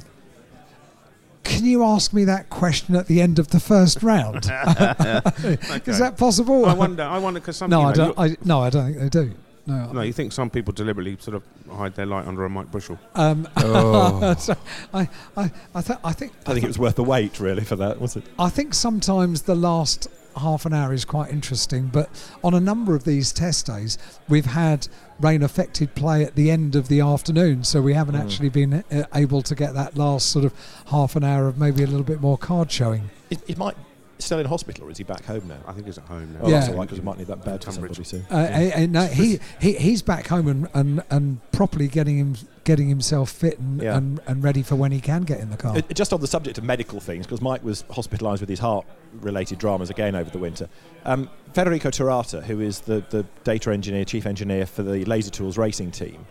can 1.43 1.63
you 1.63 1.81
ask 1.85 2.11
me 2.11 2.25
that 2.25 2.49
question 2.49 2.93
at 2.97 3.07
the 3.07 3.21
end 3.21 3.39
of 3.39 3.47
the 3.47 3.59
first 3.61 4.03
round? 4.03 4.35
Is 4.45 5.99
that 5.99 6.15
possible? 6.17 6.65
I 6.65 6.73
wonder. 6.73 7.03
I 7.03 7.17
wonder 7.19 7.39
because 7.39 7.55
some. 7.55 7.69
no, 7.69 7.79
you 7.79 7.85
I 7.85 7.89
know, 7.91 7.95
don't. 8.13 8.19
I, 8.19 8.35
no, 8.43 8.59
I 8.61 8.69
don't 8.69 8.85
think 8.87 8.97
they 8.99 9.09
do. 9.09 9.31
No. 9.65 9.93
No, 9.93 10.01
you 10.01 10.11
think 10.13 10.33
some 10.33 10.49
people 10.49 10.73
deliberately 10.73 11.15
sort 11.21 11.35
of 11.35 11.43
hide 11.71 11.95
their 11.95 12.05
light 12.05 12.27
under 12.27 12.43
a 12.43 12.49
Mike 12.49 12.69
Bushel? 12.69 12.99
Um, 13.15 13.47
Oh. 13.57 14.35
so 14.37 14.55
I, 14.93 15.07
I, 15.37 15.49
I, 15.73 15.81
th- 15.81 15.99
I 16.03 16.11
think. 16.11 16.33
I 16.45 16.51
think 16.51 16.65
it 16.65 16.67
was 16.67 16.77
worth 16.77 16.95
the 16.95 17.03
wait, 17.03 17.39
really, 17.39 17.63
for 17.63 17.77
that, 17.77 17.99
was 18.01 18.17
it? 18.17 18.25
I 18.37 18.49
think 18.49 18.73
sometimes 18.73 19.43
the 19.43 19.55
last 19.55 20.07
half 20.37 20.65
an 20.65 20.73
hour 20.73 20.93
is 20.93 21.05
quite 21.05 21.31
interesting, 21.31 21.87
but 21.87 22.09
on 22.43 22.53
a 22.53 22.59
number 22.59 22.95
of 22.95 23.03
these 23.03 23.31
test 23.31 23.65
days, 23.67 23.97
we've 24.27 24.45
had 24.45 24.87
rain 25.19 25.41
affected 25.43 25.95
play 25.95 26.23
at 26.23 26.35
the 26.35 26.51
end 26.51 26.75
of 26.75 26.87
the 26.87 26.99
afternoon, 26.99 27.63
so 27.63 27.81
we 27.81 27.93
haven't 27.93 28.15
Mm. 28.15 28.23
actually 28.23 28.49
been 28.49 28.73
uh, 28.91 29.03
able 29.13 29.41
to 29.41 29.55
get 29.55 29.73
that 29.73 29.97
last 29.97 30.29
sort 30.29 30.45
of 30.45 30.53
half 30.87 31.15
an 31.15 31.23
hour 31.23 31.47
of 31.47 31.57
maybe 31.57 31.83
a 31.83 31.87
little 31.87 32.03
bit 32.03 32.21
more 32.21 32.37
card 32.37 32.71
showing. 32.71 33.09
Is, 33.29 33.41
is 33.47 33.57
Mike 33.57 33.75
still 34.19 34.39
in 34.39 34.45
hospital 34.45 34.87
or 34.87 34.91
is 34.91 34.97
he 34.97 35.03
back 35.03 35.25
home 35.25 35.47
now? 35.47 35.57
I 35.67 35.73
think 35.73 35.85
he's 35.87 35.97
at 35.97 36.05
home 36.05 36.33
now. 36.33 36.39
Oh, 36.43 36.49
Yeah. 36.49 36.59
that's 36.59 36.69
all 36.69 36.75
right, 36.75 36.83
because 36.85 36.99
it 36.99 37.03
might 37.03 37.17
need 37.17 37.27
that 37.27 37.43
bed 37.43 37.63
for 37.63 37.71
Tunbridge. 37.71 37.95
somebody 37.95 38.03
soon. 38.09 38.25
Uh, 38.31 38.35
and- 38.49 38.73
and 38.73 38.93
no, 38.93 39.05
he, 39.07 39.39
he 39.59 39.73
he's 39.73 40.01
back 40.01 40.27
home 40.27 40.47
and, 40.47 40.67
and, 40.73 41.03
and 41.09 41.51
properly 41.51 41.87
getting 41.87 42.17
him 42.17 42.35
getting 42.65 42.89
himself 42.89 43.29
fit 43.29 43.57
and, 43.57 43.81
Yeah. 43.81 43.95
and, 43.95 44.19
and 44.27 44.43
ready 44.43 44.61
for 44.61 44.75
when 44.75 44.91
he 44.91 44.99
can 44.99 45.21
get 45.21 45.39
in 45.39 45.49
the 45.49 45.55
car. 45.57 45.77
Uh, 45.77 45.81
just 45.93 46.11
on 46.11 46.19
the 46.19 46.27
subject 46.27 46.57
of 46.57 46.65
medical 46.65 46.99
things, 46.99 47.25
because 47.25 47.41
Mike 47.41 47.63
was 47.63 47.83
hospitalised 47.83 48.41
with 48.41 48.49
his 48.49 48.59
heart-related 48.59 49.57
dramas 49.57 49.89
again 49.89 50.15
over 50.15 50.29
the 50.29 50.37
winter. 50.37 50.67
Um, 51.05 51.29
Federico 51.53 51.89
Torata, 51.89 52.43
who 52.43 52.59
is 52.59 52.81
the, 52.81 53.05
the 53.09 53.25
data 53.45 53.71
engineer, 53.71 54.03
chief 54.03 54.25
engineer 54.25 54.65
for 54.65 54.83
the 54.83 55.05
Laser 55.05 55.29
Tools 55.31 55.57
racing 55.57 55.91
team, 55.91 56.25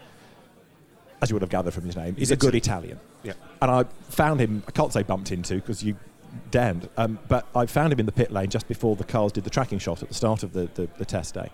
as 1.22 1.30
you 1.30 1.35
would 1.35 1.43
have 1.43 1.51
gathered 1.51 1.72
from 1.72 1.85
his 1.85 1.97
name, 1.97 2.14
is 2.18 2.30
a 2.30 2.37
good 2.37 2.55
Italian. 2.55 3.01
Yeah. 3.22 3.32
And 3.62 3.70
I 3.70 3.85
found 4.11 4.41
him, 4.41 4.62
I 4.68 4.72
can't 4.72 4.93
say 4.93 5.03
bumped 5.03 5.32
into, 5.32 5.55
because 5.55 5.82
you 5.82 5.97
damned, 6.51 6.89
um, 6.97 7.20
but 7.28 7.47
I 7.55 7.66
found 7.66 7.93
him 7.93 8.01
in 8.01 8.07
the 8.07 8.12
pit 8.12 8.32
lane 8.32 8.51
just 8.51 8.66
before 8.66 8.97
the 8.97 9.05
cars 9.05 9.30
did 9.30 9.45
the 9.45 9.51
tracking 9.51 9.78
shot 9.78 10.03
at 10.03 10.09
the 10.09 10.14
start 10.14 10.43
of 10.43 10.53
the, 10.53 10.68
the, 10.74 10.89
the 10.99 11.05
test 11.05 11.35
day. 11.35 11.51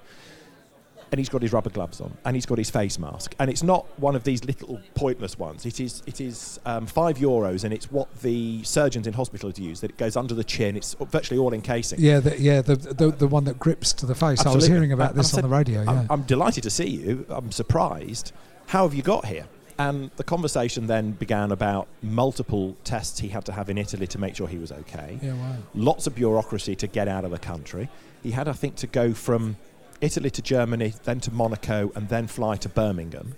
And 1.13 1.19
he's 1.19 1.29
got 1.29 1.43
his 1.43 1.53
rubber 1.53 1.71
gloves 1.71 2.01
on, 2.01 2.17
and 2.25 2.37
he's 2.37 2.47
got 2.47 2.57
his 2.59 2.71
face 2.71 2.99
mask, 2.99 3.35
and 3.41 3.51
it's 3.51 3.65
not 3.65 3.85
one 3.99 4.15
of 4.15 4.23
these 4.23 4.45
little 4.45 4.81
pointless 4.95 5.39
ones. 5.39 5.67
It 5.67 5.81
is, 5.81 6.03
it 6.07 6.21
is 6.21 6.61
um, 6.65 6.87
five 6.87 7.19
euros, 7.19 7.65
and 7.65 7.75
it's 7.75 7.91
what 7.91 8.15
the 8.23 8.63
surgeons 8.63 9.07
in 9.09 9.13
hospitals 9.15 9.59
use. 9.59 9.81
That 9.81 9.91
it 9.91 9.97
goes 9.97 10.17
under 10.17 10.35
the 10.35 10.45
chin. 10.45 10.77
It's 10.77 10.95
virtually 10.95 11.39
all 11.39 11.53
encasing. 11.53 11.99
yeah, 12.01 12.21
the, 12.21 12.41
yeah, 12.41 12.63
the, 12.63 12.77
the 12.77 13.11
the 13.11 13.27
one 13.27 13.45
that 13.45 13.59
grips 13.59 13.93
to 13.95 14.07
the 14.07 14.15
face. 14.15 14.47
I 14.47 14.55
was 14.55 14.67
hearing 14.67 14.93
about 14.93 15.15
this 15.17 15.35
on 15.35 15.43
the 15.43 15.49
radio. 15.49 15.83
Yeah. 15.83 15.91
I'm, 15.91 16.07
I'm 16.11 16.23
delighted 16.23 16.63
to 16.63 16.71
see 16.71 16.89
you. 16.89 17.27
I'm 17.29 17.51
surprised. 17.51 18.33
How 18.67 18.85
have 18.85 18.95
you 18.95 19.03
got 19.03 19.27
here? 19.27 19.47
And 19.79 20.11
the 20.17 20.25
conversation 20.25 20.87
then 20.87 21.13
began 21.13 21.51
about 21.53 21.89
multiple 22.03 22.77
tests 22.85 23.19
he 23.19 23.29
had 23.29 23.47
to 23.47 23.53
have 23.53 23.71
in 23.71 23.79
Italy 23.79 24.07
to 24.09 24.19
make 24.19 24.37
sure 24.37 24.47
he 24.47 24.59
was 24.59 24.71
okay. 24.71 25.19
yeah, 25.23 25.33
wow. 25.33 25.57
Lots 25.75 26.07
of 26.07 26.15
bureaucracy 26.15 26.77
to 26.77 26.87
get 26.87 27.09
out 27.09 27.25
of 27.25 27.31
the 27.31 27.39
country. 27.39 27.89
He 28.23 28.33
had, 28.33 28.47
I 28.47 28.53
think, 28.53 28.77
to 28.77 28.87
go 28.87 29.15
from 29.15 29.57
Italy 30.01 30.31
to 30.31 30.43
Germany, 30.43 30.95
then 31.05 31.21
to 31.21 31.31
Monaco, 31.31 31.93
and 31.95 32.09
then 32.09 32.27
fly 32.27 32.57
to 32.57 32.69
Birmingham. 32.69 33.35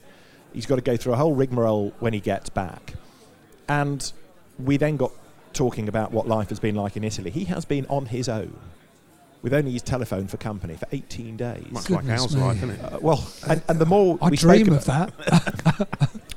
He's 0.52 0.66
got 0.66 0.76
to 0.76 0.82
go 0.82 0.96
through 0.96 1.14
a 1.14 1.16
whole 1.16 1.34
rigmarole 1.34 1.92
when 1.98 2.12
he 2.12 2.20
gets 2.20 2.50
back. 2.50 2.94
And 3.68 4.12
we 4.58 4.76
then 4.76 4.96
got 4.96 5.12
talking 5.52 5.88
about 5.88 6.12
what 6.12 6.26
life 6.26 6.48
has 6.50 6.60
been 6.60 6.74
like 6.74 6.96
in 6.96 7.04
Italy. 7.04 7.30
He 7.30 7.44
has 7.44 7.64
been 7.64 7.86
on 7.86 8.06
his 8.06 8.28
own 8.28 8.58
with 9.42 9.52
only 9.52 9.72
his 9.72 9.82
telephone 9.82 10.28
for 10.28 10.36
company 10.36 10.74
for 10.76 10.86
18 10.92 11.36
days. 11.36 11.70
Much 11.70 11.90
like 11.90 12.00
Goodness 12.02 12.22
ours, 12.22 12.36
me. 12.36 12.42
like, 12.42 12.56
isn't 12.58 12.70
it? 12.70 12.80
Uh, 12.80 12.98
well, 13.00 13.28
and, 13.48 13.62
and 13.68 13.78
the 13.78 13.86
more 13.86 14.18
I 14.22 14.28
we 14.28 14.36
dream 14.36 14.72
of 14.72 14.84
that. 14.84 15.12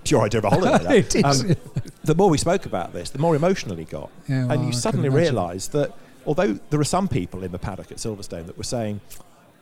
it's 0.01 0.11
your 0.11 0.23
idea 0.23 0.39
of 0.39 0.45
a 0.45 0.49
holiday. 0.49 1.01
that. 1.01 1.15
it 1.15 1.15
is. 1.15 1.41
Um, 1.43 1.55
the 2.03 2.15
more 2.15 2.30
we 2.30 2.38
spoke 2.38 2.65
about 2.65 2.93
this, 2.93 3.11
the 3.11 3.19
more 3.19 3.36
emotional 3.36 3.76
he 3.76 3.86
got, 3.86 4.09
yeah, 4.28 4.45
well, 4.45 4.51
and 4.51 4.65
you 4.65 4.71
can 4.71 4.80
suddenly 4.80 5.07
imagine. 5.07 5.36
realise 5.36 5.67
that 5.67 5.93
although 6.26 6.53
there 6.53 6.80
are 6.80 6.84
some 6.84 7.07
people 7.07 7.43
in 7.43 7.51
the 7.51 7.59
paddock 7.59 7.91
at 7.91 7.97
Silverstone 7.97 8.47
that 8.47 8.57
were 8.57 8.63
saying, 8.63 9.01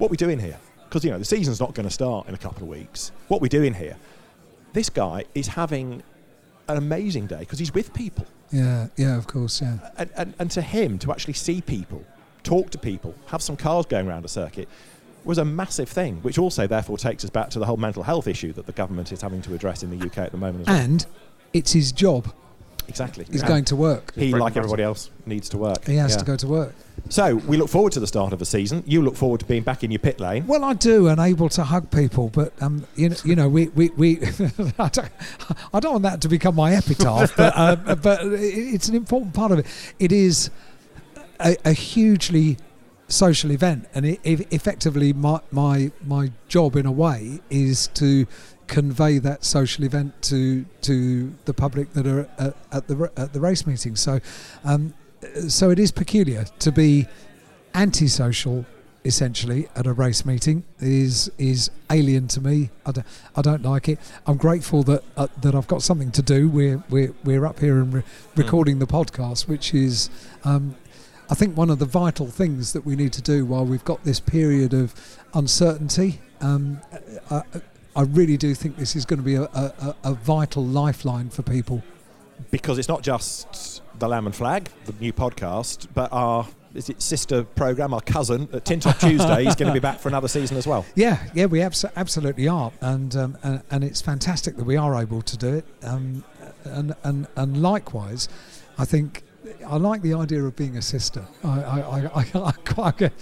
"What 0.04 0.10
are 0.10 0.12
we 0.12 0.18
doing 0.18 0.38
here?" 0.40 0.60
Because 0.90 1.06
you 1.06 1.12
know 1.12 1.18
the 1.18 1.24
season's 1.26 1.62
not 1.62 1.74
going 1.74 1.88
to 1.88 1.94
start 1.94 2.28
in 2.28 2.34
a 2.36 2.38
couple 2.38 2.64
of 2.64 2.68
weeks. 2.70 3.14
What 3.30 3.38
are 3.38 3.40
we 3.40 3.48
doing 3.48 3.74
here? 3.74 3.96
This 4.74 4.90
guy 4.90 5.24
is 5.34 5.48
having 5.48 6.04
an 6.68 6.76
amazing 6.76 7.28
day 7.28 7.40
because 7.40 7.58
he's 7.60 7.74
with 7.74 7.94
people, 7.94 8.26
Yeah, 8.52 8.88
yeah, 8.98 9.16
of 9.18 9.26
course, 9.28 9.62
yeah. 9.62 9.78
and, 9.98 10.10
and 10.18 10.34
and 10.40 10.52
to 10.52 10.62
him 10.62 11.00
to 11.00 11.12
actually 11.14 11.36
see 11.36 11.62
people, 11.62 12.04
talk 12.44 12.70
to 12.72 12.78
people, 12.78 13.16
have 13.28 13.42
some 13.42 13.56
cars 13.56 13.86
going 13.86 14.10
around 14.10 14.26
a 14.26 14.28
circuit. 14.28 14.68
Was 15.24 15.38
a 15.38 15.46
massive 15.46 15.88
thing, 15.88 16.18
which 16.18 16.38
also 16.38 16.68
therefore 16.68 16.98
takes 16.98 17.24
us 17.24 17.30
back 17.30 17.50
to 17.52 17.60
the 17.60 17.66
whole 17.66 17.78
mental 17.78 18.04
health 18.04 18.28
issue 18.28 18.52
that 18.54 18.66
the 18.66 18.74
government 18.74 19.14
is 19.14 19.22
having 19.22 19.42
to 19.44 19.54
address 19.54 19.82
in 19.82 19.90
the 19.98 20.06
UK 20.06 20.18
at 20.18 20.32
the 20.34 20.38
moment. 20.38 20.64
As 20.64 20.68
well. 20.68 20.76
And 20.84 21.06
it's 21.54 21.72
his 21.72 21.94
job. 21.94 22.28
exactly, 22.90 23.24
He's 23.32 23.40
And 23.42 23.48
going 23.48 23.64
to 23.66 23.78
work. 23.78 24.14
He, 24.16 24.34
like 24.34 24.58
everybody 24.58 24.84
else, 24.84 25.10
needs 25.26 25.48
to 25.50 25.58
work. 25.58 25.86
He 25.86 25.96
has 25.96 26.12
Yeah. 26.12 26.18
to 26.18 26.26
go 26.26 26.36
to 26.36 26.48
work. 26.48 26.76
So 27.10 27.36
we 27.36 27.58
look 27.58 27.70
forward 27.70 27.92
to 27.94 28.00
the 28.00 28.08
start 28.08 28.34
of 28.34 28.40
the 28.40 28.46
season. 28.46 28.84
You 28.88 29.02
look 29.02 29.16
forward 29.16 29.42
to 29.42 29.46
being 29.46 29.64
back 29.64 29.84
in 29.84 29.92
your 29.92 30.00
pit 30.00 30.20
lane. 30.20 30.48
Well, 30.48 30.64
I 30.64 30.74
do, 30.74 31.08
and 31.08 31.20
able 31.20 31.50
to 31.50 31.64
hug 31.64 31.92
people, 31.92 32.30
but 32.30 32.54
um, 32.62 32.88
you 32.96 33.10
know, 33.10 33.16
you 33.24 33.36
know, 33.36 33.50
we 33.50 33.68
we, 33.70 33.90
we 33.90 34.20
I, 34.80 34.90
don't, 34.90 35.12
I 35.74 35.80
don't 35.80 35.92
want 35.92 36.04
that 36.04 36.22
to 36.22 36.28
become 36.30 36.56
my 36.56 36.74
epitaph, 36.74 37.36
but 37.36 37.54
uh, 37.56 37.96
but 37.96 38.20
it's 38.24 38.88
an 38.88 38.96
important 38.96 39.34
part 39.34 39.52
of 39.52 39.60
it. 39.60 39.66
It 40.00 40.12
is 40.12 40.50
a, 41.40 41.58
a 41.66 41.74
hugely 41.74 42.58
social 43.08 43.52
event, 43.52 43.88
and 43.94 44.06
it, 44.06 44.20
it, 44.24 44.52
effectively, 44.52 45.14
my 45.14 45.40
my 45.52 45.92
my 46.06 46.32
job 46.48 46.76
in 46.76 46.86
a 46.86 46.92
way 46.92 47.42
is 47.50 47.88
to 47.96 48.26
convey 48.68 49.20
that 49.20 49.44
social 49.44 49.84
event 49.84 50.20
to 50.24 50.66
to 50.82 51.34
the 51.46 51.54
public 51.54 51.94
that 51.94 52.08
are 52.08 52.30
at, 52.40 52.56
at 52.72 52.88
the 52.88 53.12
at 53.18 53.34
the 53.34 53.40
race 53.40 53.68
meeting. 53.68 53.96
So, 53.96 54.20
um, 54.64 54.94
so 55.50 55.70
it 55.70 55.80
is 55.80 55.92
peculiar 55.92 56.46
to 56.60 56.72
be 56.72 57.08
antisocial 57.74 58.66
essentially 59.06 59.68
at 59.76 59.86
a 59.86 59.94
race 59.94 60.26
meeting 60.26 60.64
is 60.80 61.30
is 61.38 61.70
alien 61.92 62.28
to 62.30 62.42
me. 62.42 62.70
I 62.86 62.92
don't, 62.92 63.08
I 63.36 63.42
don't 63.42 63.62
like 63.64 63.90
it. 63.90 64.00
I'm 64.26 64.38
grateful 64.38 64.84
that 64.84 65.04
uh, 65.18 65.28
that 65.42 65.56
I've 65.56 65.68
got 65.68 65.82
something 65.82 66.12
to 66.12 66.22
do. 66.22 66.50
We're 66.50 66.84
we're 66.90 67.14
we're 67.24 67.46
up 67.46 67.60
here 67.60 67.80
and 67.80 67.94
re- 67.94 68.04
recording 68.36 68.80
the 68.80 68.88
podcast, 68.88 69.48
which 69.48 69.74
is. 69.74 70.10
Um, 70.44 70.76
I 71.30 71.36
think 71.36 71.56
one 71.56 71.70
of 71.70 71.80
the 71.80 71.86
vital 71.86 72.28
things 72.28 72.74
that 72.74 72.86
we 72.86 72.98
need 72.98 73.14
to 73.14 73.22
do 73.22 73.46
while 73.46 73.66
we've 73.66 73.84
got 73.86 74.04
this 74.04 74.20
period 74.20 74.74
of 74.74 74.94
uncertainty, 75.34 76.20
um, 76.42 76.82
I, 77.32 77.42
I 77.96 78.02
really 78.02 78.36
do 78.36 78.54
think 78.54 78.76
this 78.76 78.94
is 78.96 79.06
going 79.06 79.20
to 79.20 79.24
be 79.24 79.36
a, 79.36 79.44
a, 79.44 79.96
a 80.04 80.14
vital 80.14 80.64
lifeline 80.66 81.30
for 81.30 81.42
people. 81.42 81.82
because 82.52 82.78
it's 82.78 82.90
not 82.90 83.04
just 83.04 83.82
the 84.04 84.10
Lamb 84.10 84.26
and 84.26 84.36
Flag, 84.36 84.70
the 84.84 84.94
new 85.00 85.14
podcast, 85.14 85.88
but 85.94 86.12
our 86.12 86.46
is 86.76 86.90
it 86.90 87.02
sister 87.02 87.44
program, 87.44 87.94
our 87.94 88.02
cousin 88.02 88.50
at 88.52 88.66
Tin 88.66 88.82
Top 88.82 89.00
Tuesday 89.00 89.46
is 89.46 89.56
going 89.56 89.68
to 89.68 89.74
be 89.74 89.80
back 89.80 89.98
for 89.98 90.10
another 90.10 90.28
season 90.28 90.58
as 90.58 90.68
well. 90.68 90.86
Yeah, 90.94 91.24
yeah, 91.34 91.46
we 91.46 91.60
abso- 91.60 91.92
absolutely 91.96 92.50
are, 92.50 92.74
and, 92.82 93.16
um, 93.16 93.38
and 93.44 93.62
and 93.72 93.82
it's 93.82 94.02
fantastic 94.02 94.58
that 94.58 94.66
we 94.66 94.76
are 94.76 95.02
able 95.02 95.22
to 95.22 95.38
do 95.38 95.54
it. 95.54 95.66
Um, 95.84 96.26
and 96.66 96.94
and 97.04 97.28
and 97.38 97.62
likewise, 97.62 98.28
I 98.78 98.84
think 98.84 99.24
I 99.66 99.78
like 99.78 100.02
the 100.02 100.16
idea 100.16 100.44
of 100.44 100.54
being 100.58 100.76
a 100.76 100.82
sister. 100.82 101.26
I, 101.42 101.62
I, 101.62 101.80
I, 101.80 102.12
I, 102.16 102.40
I 102.48 102.52
quite 102.52 102.98
get, 102.98 103.14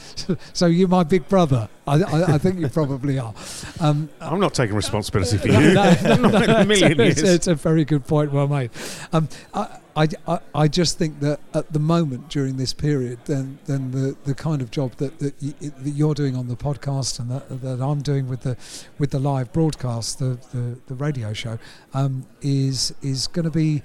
so 0.53 0.65
you're 0.65 0.87
my 0.87 1.03
big 1.03 1.27
brother. 1.27 1.69
I, 1.85 2.01
I, 2.01 2.33
I 2.33 2.37
think 2.39 2.59
you 2.59 2.69
probably 2.69 3.19
are. 3.19 3.35
Um, 3.79 4.09
I'm 4.19 4.39
not 4.39 4.55
taking 4.55 4.75
responsibility 4.75 5.37
for 5.37 5.47
no, 5.49 5.59
you. 5.59 5.73
no, 5.73 5.93
no, 5.93 6.15
Not 6.29 6.43
in 6.43 6.49
a 6.49 6.65
million 6.65 6.99
it's, 7.01 7.21
years. 7.21 7.35
it's 7.35 7.47
a 7.47 7.53
very 7.55 7.85
good 7.85 8.07
point, 8.07 8.31
well 8.31 8.47
made. 8.47 8.71
Um, 9.13 9.29
I, 9.53 9.77
I, 9.95 10.07
I- 10.27 10.39
I 10.55 10.67
just 10.67 10.97
think 10.97 11.19
that 11.19 11.39
at 11.53 11.73
the 11.73 11.79
moment 11.79 12.29
during 12.29 12.57
this 12.57 12.73
period, 12.73 13.19
then 13.25 13.59
then 13.65 13.91
the, 13.91 14.15
the 14.23 14.33
kind 14.33 14.61
of 14.61 14.71
job 14.71 14.93
that 14.97 15.19
that, 15.19 15.33
y- 15.41 15.53
that 15.59 15.89
you're 15.91 16.13
doing 16.13 16.35
on 16.35 16.47
the 16.47 16.55
podcast 16.55 17.19
and 17.19 17.29
that, 17.31 17.61
that 17.61 17.81
I'm 17.81 18.01
doing 18.01 18.27
with 18.29 18.41
the 18.41 18.55
with 18.99 19.11
the 19.11 19.19
live 19.19 19.51
broadcast, 19.51 20.19
the 20.19 20.37
the, 20.53 20.77
the 20.87 20.95
radio 20.95 21.33
show, 21.33 21.59
um, 21.93 22.25
is 22.41 22.93
is 23.01 23.27
going 23.27 23.45
to 23.45 23.51
be 23.51 23.81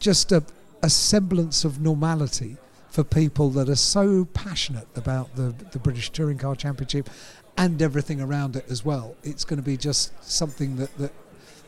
just 0.00 0.32
a, 0.32 0.42
a 0.82 0.88
semblance 0.88 1.64
of 1.64 1.80
normality 1.80 2.56
for 2.88 3.04
people 3.04 3.50
that 3.50 3.68
are 3.68 3.76
so 3.76 4.24
passionate 4.32 4.88
about 4.96 5.36
the 5.36 5.54
the 5.72 5.78
British 5.78 6.08
Touring 6.10 6.38
Car 6.38 6.54
Championship 6.56 7.10
and 7.58 7.80
everything 7.82 8.20
around 8.22 8.56
it 8.56 8.64
as 8.70 8.84
well. 8.86 9.16
It's 9.22 9.44
going 9.44 9.58
to 9.58 9.64
be 9.64 9.76
just 9.76 10.12
something 10.24 10.76
that 10.76 10.96
that 10.96 11.12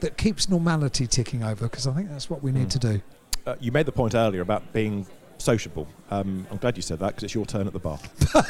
that 0.00 0.16
keeps 0.16 0.48
normality 0.48 1.06
ticking 1.06 1.42
over 1.42 1.64
because 1.68 1.86
I 1.86 1.92
think 1.92 2.08
that's 2.08 2.30
what 2.30 2.42
we 2.42 2.50
need 2.52 2.68
Mm. 2.68 2.70
to 2.70 2.78
do. 2.78 3.00
Uh, 3.48 3.56
you 3.60 3.72
made 3.72 3.86
the 3.86 3.92
point 3.92 4.14
earlier 4.14 4.42
about 4.42 4.74
being 4.74 5.06
sociable. 5.38 5.88
Um, 6.10 6.46
I'm 6.50 6.58
glad 6.58 6.76
you 6.76 6.82
said 6.82 6.98
that 6.98 7.08
because 7.08 7.22
it's 7.22 7.34
your 7.34 7.46
turn 7.46 7.66
at 7.66 7.72
the 7.72 7.78
bar. 7.78 7.98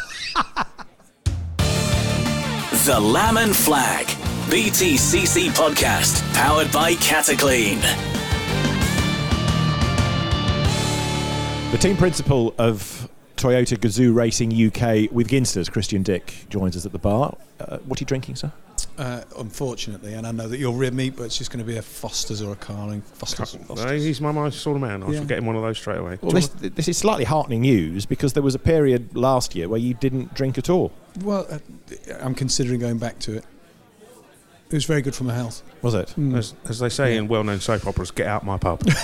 The 2.85 2.99
Lamb 2.99 3.37
and 3.37 3.55
Flag. 3.55 4.07
BTCC 4.49 5.51
podcast. 5.51 6.23
Powered 6.33 6.73
by 6.73 6.95
Cataclean. 6.95 7.79
The 11.71 11.77
team 11.77 11.99
principal 11.99 12.55
of 12.57 13.11
Toyota 13.37 13.77
Gazoo 13.77 14.15
Racing 14.15 14.53
UK 14.53 15.13
with 15.13 15.29
Ginsters, 15.29 15.71
Christian 15.71 16.03
Dick, 16.03 16.47
joins 16.49 16.79
us 16.79 16.87
at 16.87 16.93
the 16.93 16.99
bar. 16.99 17.37
Uh, 17.61 17.77
what 17.79 18.01
are 18.01 18.03
you 18.03 18.07
drinking, 18.07 18.37
sir? 18.37 18.53
Uh, 18.99 19.23
unfortunately, 19.39 20.15
and 20.15 20.27
I 20.27 20.33
know 20.33 20.49
that 20.49 20.59
you'll 20.59 20.75
rib 20.75 20.93
me, 20.93 21.11
but 21.11 21.23
it's 21.23 21.39
just 21.39 21.53
going 21.53 21.65
to 21.65 21.71
be 21.73 21.77
a 21.77 21.83
Foster's 21.83 22.43
or 22.43 22.53
a 22.53 22.57
Carling. 22.57 23.01
Foster's. 23.03 23.55
No, 23.55 23.61
Foster's. 23.77 24.03
he's 24.05 24.21
my, 24.21 24.33
my 24.33 24.51
sort 24.51 24.75
of 24.77 24.81
man. 24.83 25.05
I 25.05 25.07
was 25.07 25.19
Yeah. 25.19 25.25
getting 25.25 25.47
one 25.47 25.55
of 25.55 25.63
those 25.63 25.79
straight 25.79 25.99
away. 25.99 26.19
Well, 26.21 26.33
this, 26.33 26.49
this 26.49 26.89
is 26.89 26.99
slightly 26.99 27.23
heartening 27.25 27.61
news 27.61 28.07
because 28.07 28.33
there 28.33 28.43
was 28.43 28.57
a 28.57 28.59
period 28.59 29.17
last 29.17 29.55
year 29.55 29.69
where 29.69 29.79
you 29.79 29.95
didn't 29.95 30.35
drink 30.35 30.59
at 30.59 30.69
all. 30.69 30.91
Well, 31.23 31.47
uh, 31.49 31.59
I'm 32.21 32.35
considering 32.35 32.81
going 32.81 32.99
back 32.99 33.21
to 33.21 33.37
it. 33.37 33.45
It 34.71 34.75
was 34.75 34.85
very 34.85 35.01
good 35.01 35.15
for 35.15 35.23
my 35.25 35.33
health. 35.35 35.63
Was 35.81 35.95
it? 35.95 36.13
As, 36.35 36.55
as 36.69 36.81
they 36.81 36.89
say 36.89 37.13
Yeah. 37.15 37.21
in 37.21 37.29
well-known 37.29 37.61
soap 37.61 37.87
operas, 37.87 38.11
get 38.11 38.27
out 38.27 38.45
my 38.45 38.59
pub. 38.59 38.83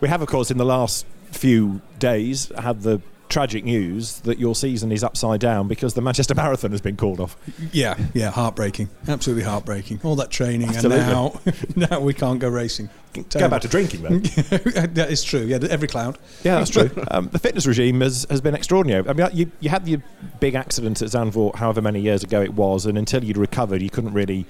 We 0.00 0.08
have, 0.08 0.20
of 0.20 0.28
course, 0.28 0.50
in 0.50 0.58
the 0.58 0.66
last 0.66 1.06
few 1.30 1.80
days 1.98 2.52
had 2.58 2.82
the 2.82 3.00
tragic 3.34 3.64
news 3.64 4.20
that 4.20 4.38
your 4.38 4.54
season 4.54 4.92
is 4.92 5.02
upside 5.02 5.40
down 5.40 5.66
because 5.66 5.94
the 5.94 6.00
Manchester 6.00 6.34
Marathon 6.36 6.70
has 6.70 6.80
been 6.80 6.96
called 6.96 7.18
off. 7.18 7.36
Yeah, 7.72 7.98
yeah, 8.14 8.30
heartbreaking. 8.30 8.88
Absolutely 9.08 9.42
heartbreaking. 9.42 9.98
All 10.04 10.14
that 10.16 10.30
training, 10.30 10.68
Absolutely. 10.68 11.00
and 11.00 11.10
now, 11.10 11.40
now 11.90 12.00
we 12.00 12.14
can't 12.14 12.38
go 12.38 12.48
racing. 12.48 12.88
Go 13.12 13.48
back 13.48 13.62
to 13.62 13.68
drinking, 13.68 14.02
then. 14.02 14.22
that 14.94 15.08
is 15.10 15.24
true. 15.24 15.40
Yeah, 15.40 15.58
every 15.68 15.88
cloud. 15.88 16.16
yeah, 16.44 16.58
that's 16.58 16.70
true. 16.70 16.90
Um, 17.10 17.28
the 17.32 17.40
fitness 17.40 17.66
regime 17.66 18.02
has, 18.02 18.24
has 18.30 18.40
been 18.40 18.54
extraordinary. 18.54 19.08
I 19.08 19.12
mean, 19.12 19.28
you, 19.32 19.50
you 19.58 19.68
had 19.68 19.84
the 19.84 20.00
big 20.38 20.54
accident 20.54 21.02
at 21.02 21.08
Zandvoort 21.08 21.56
however 21.56 21.82
many 21.82 22.00
years 22.00 22.22
ago 22.22 22.40
it 22.40 22.54
was, 22.54 22.86
and 22.86 22.96
until 22.96 23.24
you'd 23.24 23.36
recovered, 23.36 23.82
you 23.82 23.90
couldn't 23.90 24.12
really 24.12 24.46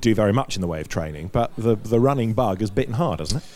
do 0.00 0.14
very 0.14 0.32
much 0.32 0.54
in 0.54 0.60
the 0.60 0.68
way 0.68 0.80
of 0.80 0.86
training. 0.86 1.30
But 1.32 1.50
the, 1.58 1.74
the 1.74 1.98
running 1.98 2.32
bug 2.32 2.60
has 2.60 2.70
bitten 2.70 2.94
hard, 2.94 3.18
hasn't 3.18 3.42
it? 3.42 3.48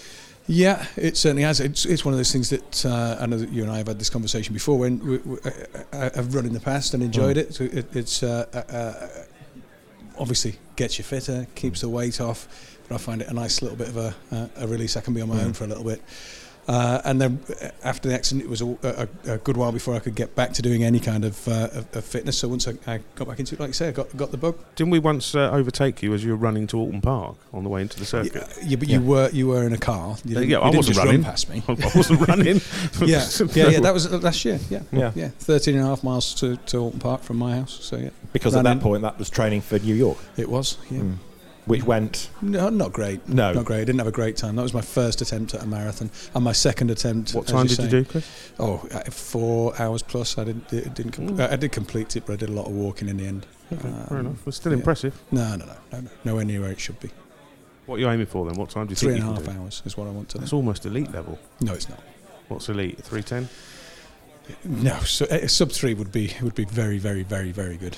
Yeah, 0.47 0.84
it 0.97 1.16
certainly 1.16 1.42
has. 1.42 1.59
It's, 1.61 1.86
it's 1.86 2.05
one 2.05 2.12
of 2.12 2.18
those 2.18 2.30
things 2.32 2.51
that 2.51 2.84
uh, 2.84 3.16
I 3.18 3.24
know 3.26 3.38
that 3.38 3.49
you 3.51 3.62
and 3.62 3.72
I 3.72 3.78
have 3.78 3.86
had 3.88 3.99
this 3.99 4.11
conversation 4.11 4.53
before. 4.53 4.78
When 4.78 4.99
we, 4.99 5.16
we, 5.18 5.38
I, 5.92 6.07
I've 6.07 6.34
run 6.34 6.45
in 6.45 6.53
the 6.53 6.61
past 6.61 6.92
and 6.92 7.03
enjoyed 7.03 7.36
it. 7.38 7.55
So 7.55 7.64
it, 7.64 7.86
it's 7.97 8.22
uh, 8.22 8.47
uh, 8.53 8.72
uh, 8.72 9.09
obviously 10.18 10.57
gets 10.76 10.99
you 10.99 11.05
fitter, 11.05 11.47
keeps 11.55 11.80
the 11.80 11.88
weight 11.88 12.20
off. 12.20 12.47
But 12.88 12.97
I 12.97 12.99
find 12.99 13.22
it 13.22 13.28
a 13.28 13.32
nice 13.32 13.62
little 13.62 13.78
bit 13.78 13.88
of 13.88 13.97
a, 13.97 14.14
uh, 14.30 14.49
a 14.57 14.66
release. 14.66 14.99
I 14.99 15.01
can 15.01 15.14
be 15.14 15.22
on 15.22 15.28
my 15.30 15.36
Mm. 15.36 15.45
own 15.47 15.53
for 15.55 15.64
a 15.64 15.66
little 15.66 15.84
bit. 15.84 16.03
Uh, 16.66 17.00
and 17.04 17.20
then 17.20 17.38
after 17.82 18.08
the 18.08 18.14
accident, 18.14 18.42
it 18.44 18.48
was 18.48 18.62
a, 18.62 19.08
a, 19.26 19.32
a 19.34 19.38
good 19.38 19.56
while 19.56 19.70
before 19.72 19.94
I 19.94 19.98
could 19.98 20.14
get 20.14 20.34
back 20.34 20.52
to 20.54 20.62
doing 20.62 20.82
any 20.82 20.98
kind 20.98 21.24
of, 21.24 21.46
uh, 21.46 21.68
of, 21.72 21.96
of 21.96 22.04
fitness. 22.04 22.38
So 22.38 22.48
once 22.48 22.66
I, 22.66 22.72
I 22.86 23.00
got 23.16 23.28
back 23.28 23.38
into 23.38 23.54
it, 23.54 23.60
like 23.60 23.68
you 23.68 23.74
say, 23.74 23.88
I 23.88 23.90
got, 23.92 24.16
got 24.16 24.30
the 24.30 24.36
bug. 24.38 24.56
Didn't 24.74 24.90
we 24.90 24.98
once 24.98 25.34
uh, 25.34 25.50
overtake 25.50 26.02
you 26.02 26.14
as 26.14 26.24
you 26.24 26.30
were 26.30 26.36
running 26.36 26.66
to 26.68 26.76
Oulton 26.78 27.02
Park 27.02 27.36
on 27.52 27.64
the 27.64 27.68
way 27.68 27.82
into 27.82 27.98
the 27.98 28.06
circuit? 28.06 28.34
Yeah, 28.34 28.64
yeah, 28.64 28.76
but 28.76 28.88
Yeah. 28.88 28.98
you 28.98 29.04
were 29.04 29.28
you 29.30 29.48
were 29.48 29.64
in 29.64 29.72
a 29.74 29.78
car. 29.78 30.16
You 30.24 30.34
didn't, 30.36 30.48
yeah, 30.50 30.60
I 30.60 30.70
didn't 30.70 30.76
wasn't 30.78 30.94
just 30.96 31.04
running. 31.06 31.22
run 31.22 31.30
past 31.30 31.50
me. 31.50 31.62
I 31.68 31.90
wasn't 31.94 32.28
running. 32.28 32.60
yeah, 33.04 33.26
yeah, 33.54 33.68
yeah. 33.68 33.80
That 33.80 33.92
was 33.92 34.10
uh, 34.12 34.18
last 34.18 34.44
year. 34.44 34.58
Yeah, 34.70 34.80
Yeah. 34.92 35.12
yeah. 35.14 35.28
13 35.40 35.74
and 35.76 35.84
a 35.84 35.86
half 35.88 36.02
miles 36.02 36.34
to, 36.36 36.56
to 36.56 36.76
Oulton 36.78 36.98
Park 37.00 37.22
from 37.22 37.36
my 37.36 37.56
house. 37.56 37.78
So 37.82 37.96
yeah, 37.98 38.10
Because 38.32 38.54
at 38.54 38.64
Running. 38.64 38.78
that 38.78 38.82
point, 38.82 39.02
that 39.02 39.18
was 39.18 39.28
training 39.28 39.60
for 39.60 39.78
New 39.78 39.94
York, 39.94 40.18
it 40.38 40.48
was. 40.48 40.78
Yeah. 40.90 41.00
Mm. 41.00 41.16
Which 41.66 41.82
went 41.84 42.30
No, 42.42 42.68
not 42.68 42.92
great. 42.92 43.26
no. 43.28 43.52
Not 43.52 43.64
great. 43.64 43.80
I 43.80 43.84
didn't 43.84 43.98
have 43.98 44.06
a 44.06 44.12
great 44.12 44.36
time. 44.36 44.56
That 44.56 44.62
was 44.62 44.74
my 44.74 44.80
first 44.82 45.20
attempt 45.22 45.54
at 45.54 45.62
a 45.62 45.66
marathon, 45.66 46.10
and 46.34 46.44
my 46.44 46.52
second 46.52 46.90
attempt. 46.90 47.34
What 47.34 47.46
as 47.46 47.50
time 47.52 47.66
did 47.66 47.76
say- 47.76 47.84
you 47.84 47.88
do, 47.90 48.04
Chris? 48.04 48.26
Oh, 48.58 48.86
uh, 48.92 49.82
hours 49.82 50.02
plus. 50.02 50.36
I 50.38 50.44
didn't. 50.44 50.72
It 50.72 50.94
didn't. 50.94 51.12
Com- 51.12 51.28
Mm. 51.30 51.50
I 51.52 51.56
did 51.56 51.72
complete 51.72 52.16
it, 52.16 52.24
but 52.26 52.34
I 52.34 52.36
did 52.36 52.48
a 52.50 52.52
lot 52.52 52.66
of 52.66 52.72
walking 52.72 53.08
in 53.08 53.16
the 53.16 53.26
end. 53.26 53.46
Okay, 53.72 53.82
fair 54.08 54.18
Um, 54.18 54.26
enough. 54.26 54.46
It's 54.46 54.56
still 54.58 54.72
yeah. 54.72 54.78
impressive. 54.78 55.14
No, 55.32 55.56
no, 55.56 55.64
no, 55.64 55.72
no, 55.92 56.00
no. 56.02 56.10
Nowhere 56.24 56.44
near 56.44 56.60
where 56.60 56.70
it 56.72 56.80
should 56.80 57.00
be. 57.00 57.10
What 57.86 57.96
are 57.96 57.98
you 57.98 58.08
aiming 58.10 58.26
for 58.26 58.46
then? 58.46 58.56
What 58.56 58.70
time 58.70 58.86
do 58.86 58.90
you 58.92 58.96
Three 58.96 59.12
think 59.14 59.20
and 59.24 59.28
a 59.28 59.30
you 59.32 59.34
half 59.36 59.44
can 59.44 59.54
do? 59.56 59.60
hours 59.62 59.82
is 59.86 59.96
what 59.96 60.06
I 60.06 60.10
want 60.10 60.28
to. 60.30 60.38
That's 60.38 60.50
do. 60.50 60.56
almost 60.56 60.86
elite 60.86 61.12
level. 61.12 61.38
No, 61.60 61.72
it's 61.72 61.88
not. 61.88 62.00
What's 62.48 62.68
elite? 62.68 62.98
310? 63.02 63.48
No, 64.64 64.98
so, 65.00 65.24
uh, 65.26 65.46
sub 65.46 65.72
three 65.72 65.94
would 65.94 66.12
be 66.12 66.34
would 66.42 66.54
be 66.54 66.66
very, 66.66 66.98
very, 66.98 67.22
very, 67.22 67.50
very 67.52 67.76
good. 67.78 67.96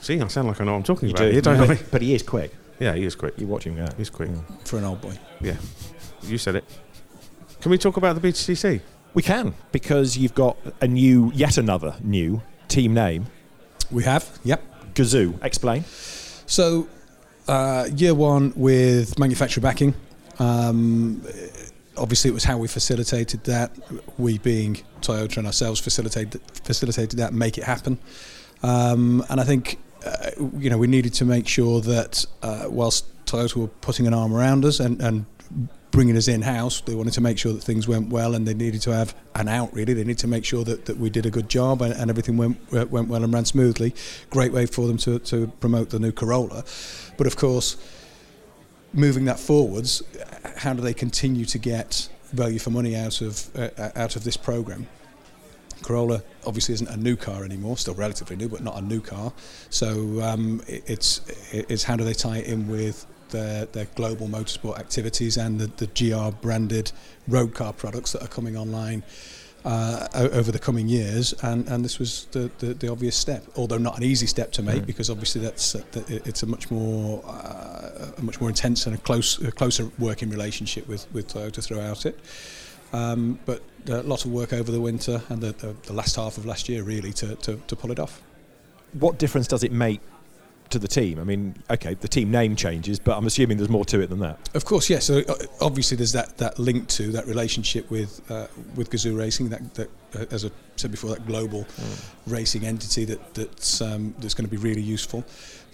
See, 0.00 0.20
I 0.20 0.26
sound 0.28 0.46
like 0.48 0.60
I 0.60 0.64
know 0.64 0.72
what 0.72 0.78
I'm 0.78 0.82
talking 0.84 1.08
You 1.08 1.14
about. 1.14 1.28
do, 1.30 1.34
You 1.34 1.40
don't 1.40 1.58
but, 1.58 1.68
know 1.68 1.74
me. 1.74 1.80
but 1.90 2.02
he 2.02 2.14
is 2.14 2.22
quick. 2.22 2.54
Yeah, 2.82 2.94
he 2.94 3.04
is 3.04 3.14
quick. 3.14 3.38
You 3.38 3.46
watch 3.46 3.64
him 3.64 3.76
go. 3.76 3.86
He's 3.96 4.10
quick. 4.10 4.28
Mm. 4.30 4.66
for 4.66 4.76
an 4.76 4.84
old 4.84 5.00
boy. 5.00 5.16
Yeah. 5.40 5.54
You 6.24 6.36
said 6.36 6.56
it. 6.56 6.64
Can 7.60 7.70
we 7.70 7.78
talk 7.78 7.96
about 7.96 8.20
the 8.20 8.28
BTCC? 8.28 8.80
We 9.14 9.22
can 9.22 9.54
because 9.70 10.18
you've 10.18 10.34
got 10.34 10.56
a 10.80 10.88
new, 10.88 11.30
yet 11.32 11.58
another 11.58 11.94
new 12.02 12.42
team 12.66 12.92
name, 12.92 13.26
We 13.92 14.02
have. 14.02 14.28
Yep. 14.42 14.94
Gazoo. 14.94 15.44
Explain. 15.44 15.84
So, 16.46 16.88
uh, 17.46 17.88
year 17.94 18.14
one 18.14 18.52
with 18.56 19.16
manufacturer 19.16 19.62
backing. 19.62 19.94
Um, 20.40 21.22
obviously, 21.96 22.30
it 22.30 22.34
was 22.34 22.42
how 22.42 22.58
we 22.58 22.66
facilitated 22.66 23.44
that. 23.44 23.70
We, 24.18 24.38
being 24.38 24.78
Toyota 25.02 25.36
and 25.36 25.46
ourselves, 25.46 25.78
facilitated 25.78 26.40
facilitated 26.64 27.20
that, 27.20 27.32
make 27.32 27.58
it 27.58 27.64
happen. 27.64 28.00
Um, 28.64 29.24
and 29.30 29.40
I 29.40 29.44
think, 29.44 29.78
uh, 30.04 30.30
you 30.58 30.70
know, 30.70 30.78
we 30.78 30.86
needed 30.86 31.14
to 31.14 31.24
make 31.24 31.46
sure 31.48 31.80
that 31.80 32.24
uh, 32.42 32.66
whilst 32.68 33.06
Toyota 33.26 33.56
were 33.56 33.68
putting 33.68 34.06
an 34.06 34.14
arm 34.14 34.34
around 34.34 34.64
us 34.64 34.80
and, 34.80 35.00
and 35.00 35.26
bringing 35.90 36.16
us 36.16 36.26
in 36.26 36.42
house, 36.42 36.80
they 36.80 36.94
wanted 36.94 37.12
to 37.12 37.20
make 37.20 37.38
sure 37.38 37.52
that 37.52 37.62
things 37.62 37.86
went 37.86 38.08
well, 38.08 38.34
and 38.34 38.48
they 38.48 38.54
needed 38.54 38.80
to 38.82 38.90
have 38.90 39.14
an 39.34 39.46
out. 39.46 39.72
Really, 39.72 39.92
they 39.94 40.02
needed 40.02 40.18
to 40.18 40.26
make 40.26 40.44
sure 40.44 40.64
that, 40.64 40.86
that 40.86 40.96
we 40.96 41.10
did 41.10 41.26
a 41.26 41.30
good 41.30 41.48
job 41.48 41.82
and, 41.82 41.92
and 41.94 42.10
everything 42.10 42.36
went 42.36 42.58
uh, 42.72 42.86
went 42.86 43.08
well 43.08 43.22
and 43.22 43.32
ran 43.32 43.44
smoothly. 43.44 43.94
Great 44.30 44.52
way 44.52 44.66
for 44.66 44.88
them 44.88 44.96
to, 44.98 45.18
to 45.20 45.46
promote 45.60 45.90
the 45.90 45.98
new 45.98 46.12
Corolla, 46.12 46.64
but 47.16 47.26
of 47.26 47.36
course, 47.36 47.76
moving 48.92 49.26
that 49.26 49.38
forwards, 49.38 50.02
how 50.56 50.72
do 50.72 50.82
they 50.82 50.94
continue 50.94 51.44
to 51.44 51.58
get 51.58 52.08
value 52.32 52.58
for 52.58 52.70
money 52.70 52.96
out 52.96 53.20
of 53.20 53.54
uh, 53.56 53.90
out 53.94 54.16
of 54.16 54.24
this 54.24 54.36
program? 54.36 54.88
Corolla 55.82 56.22
obviously 56.46 56.74
isn't 56.74 56.88
a 56.88 56.96
new 56.96 57.16
car 57.16 57.44
anymore, 57.44 57.76
still 57.76 57.94
relatively 57.94 58.36
new, 58.36 58.48
but 58.48 58.62
not 58.62 58.78
a 58.78 58.82
new 58.82 59.00
car. 59.00 59.32
So 59.70 60.20
um, 60.22 60.62
it, 60.66 60.82
it's 60.86 61.20
it's 61.52 61.84
how 61.84 61.96
do 61.96 62.04
they 62.04 62.14
tie 62.14 62.38
it 62.38 62.46
in 62.46 62.68
with 62.68 63.06
their, 63.30 63.64
their 63.66 63.86
global 63.94 64.28
motorsport 64.28 64.78
activities 64.78 65.36
and 65.36 65.58
the, 65.58 65.66
the 65.84 66.10
GR 66.10 66.36
branded 66.40 66.92
road 67.28 67.54
car 67.54 67.72
products 67.72 68.12
that 68.12 68.22
are 68.22 68.28
coming 68.28 68.56
online 68.56 69.02
uh, 69.64 70.08
over 70.14 70.50
the 70.50 70.58
coming 70.58 70.88
years, 70.88 71.32
and, 71.42 71.68
and 71.68 71.84
this 71.84 71.98
was 71.98 72.26
the, 72.32 72.50
the, 72.58 72.74
the 72.74 72.88
obvious 72.90 73.14
step, 73.16 73.44
although 73.56 73.78
not 73.78 73.96
an 73.96 74.02
easy 74.02 74.26
step 74.26 74.50
to 74.52 74.62
make 74.62 74.82
Mm. 74.82 74.86
because 74.86 75.10
obviously 75.10 75.40
that's 75.40 75.74
uh, 75.74 75.82
it's 76.08 76.42
a 76.42 76.46
much 76.46 76.70
more 76.70 77.22
uh, 77.26 78.10
a 78.18 78.22
much 78.22 78.40
more 78.40 78.48
intense 78.48 78.86
and 78.86 78.94
a 78.96 78.98
close 78.98 79.40
a 79.42 79.52
closer 79.52 79.90
working 79.98 80.30
relationship 80.30 80.88
with, 80.88 81.06
with 81.12 81.28
Toyota 81.28 81.62
throughout 81.62 82.06
it. 82.06 82.18
Um, 82.92 83.38
but 83.46 83.62
a 83.88 84.02
lot 84.02 84.24
of 84.24 84.32
work 84.32 84.52
over 84.52 84.70
the 84.70 84.80
winter 84.80 85.22
and 85.28 85.40
the, 85.40 85.52
the, 85.52 85.74
the 85.84 85.92
last 85.92 86.16
half 86.16 86.36
of 86.36 86.46
last 86.46 86.68
year 86.68 86.82
really 86.82 87.12
to, 87.14 87.34
to, 87.36 87.56
to 87.66 87.76
pull 87.76 87.90
it 87.90 87.98
off. 87.98 88.22
What 88.92 89.18
difference 89.18 89.48
does 89.48 89.64
it 89.64 89.72
make 89.72 90.00
to 90.72 90.78
the 90.78 90.88
team? 90.88 91.18
I 91.18 91.24
mean, 91.24 91.54
okay, 91.70 91.94
the 91.94 92.08
team 92.08 92.30
name 92.30 92.56
changes, 92.56 92.98
but 92.98 93.16
I'm 93.16 93.26
assuming 93.26 93.56
there's 93.56 93.70
more 93.70 93.84
to 93.86 94.00
it 94.00 94.08
than 94.08 94.18
that. 94.20 94.50
Of 94.54 94.64
course, 94.64 94.90
yes. 94.90 95.04
So 95.04 95.22
uh, 95.28 95.34
obviously, 95.60 95.96
there's 95.96 96.12
that, 96.12 96.38
that 96.38 96.58
link 96.58 96.88
to 96.88 97.12
that 97.12 97.26
relationship 97.26 97.90
with 97.90 98.20
uh, 98.30 98.48
with 98.74 98.90
Gazoo 98.90 99.16
Racing. 99.16 99.50
That, 99.50 99.74
that 99.74 99.90
uh, 100.14 100.26
as 100.30 100.44
I 100.44 100.50
said 100.76 100.90
before, 100.90 101.10
that 101.10 101.26
global 101.26 101.64
mm. 101.64 102.12
racing 102.26 102.66
entity 102.66 103.04
that 103.06 103.34
that's 103.34 103.80
um, 103.80 104.14
that's 104.18 104.34
going 104.34 104.48
to 104.48 104.50
be 104.50 104.62
really 104.62 104.82
useful. 104.82 105.24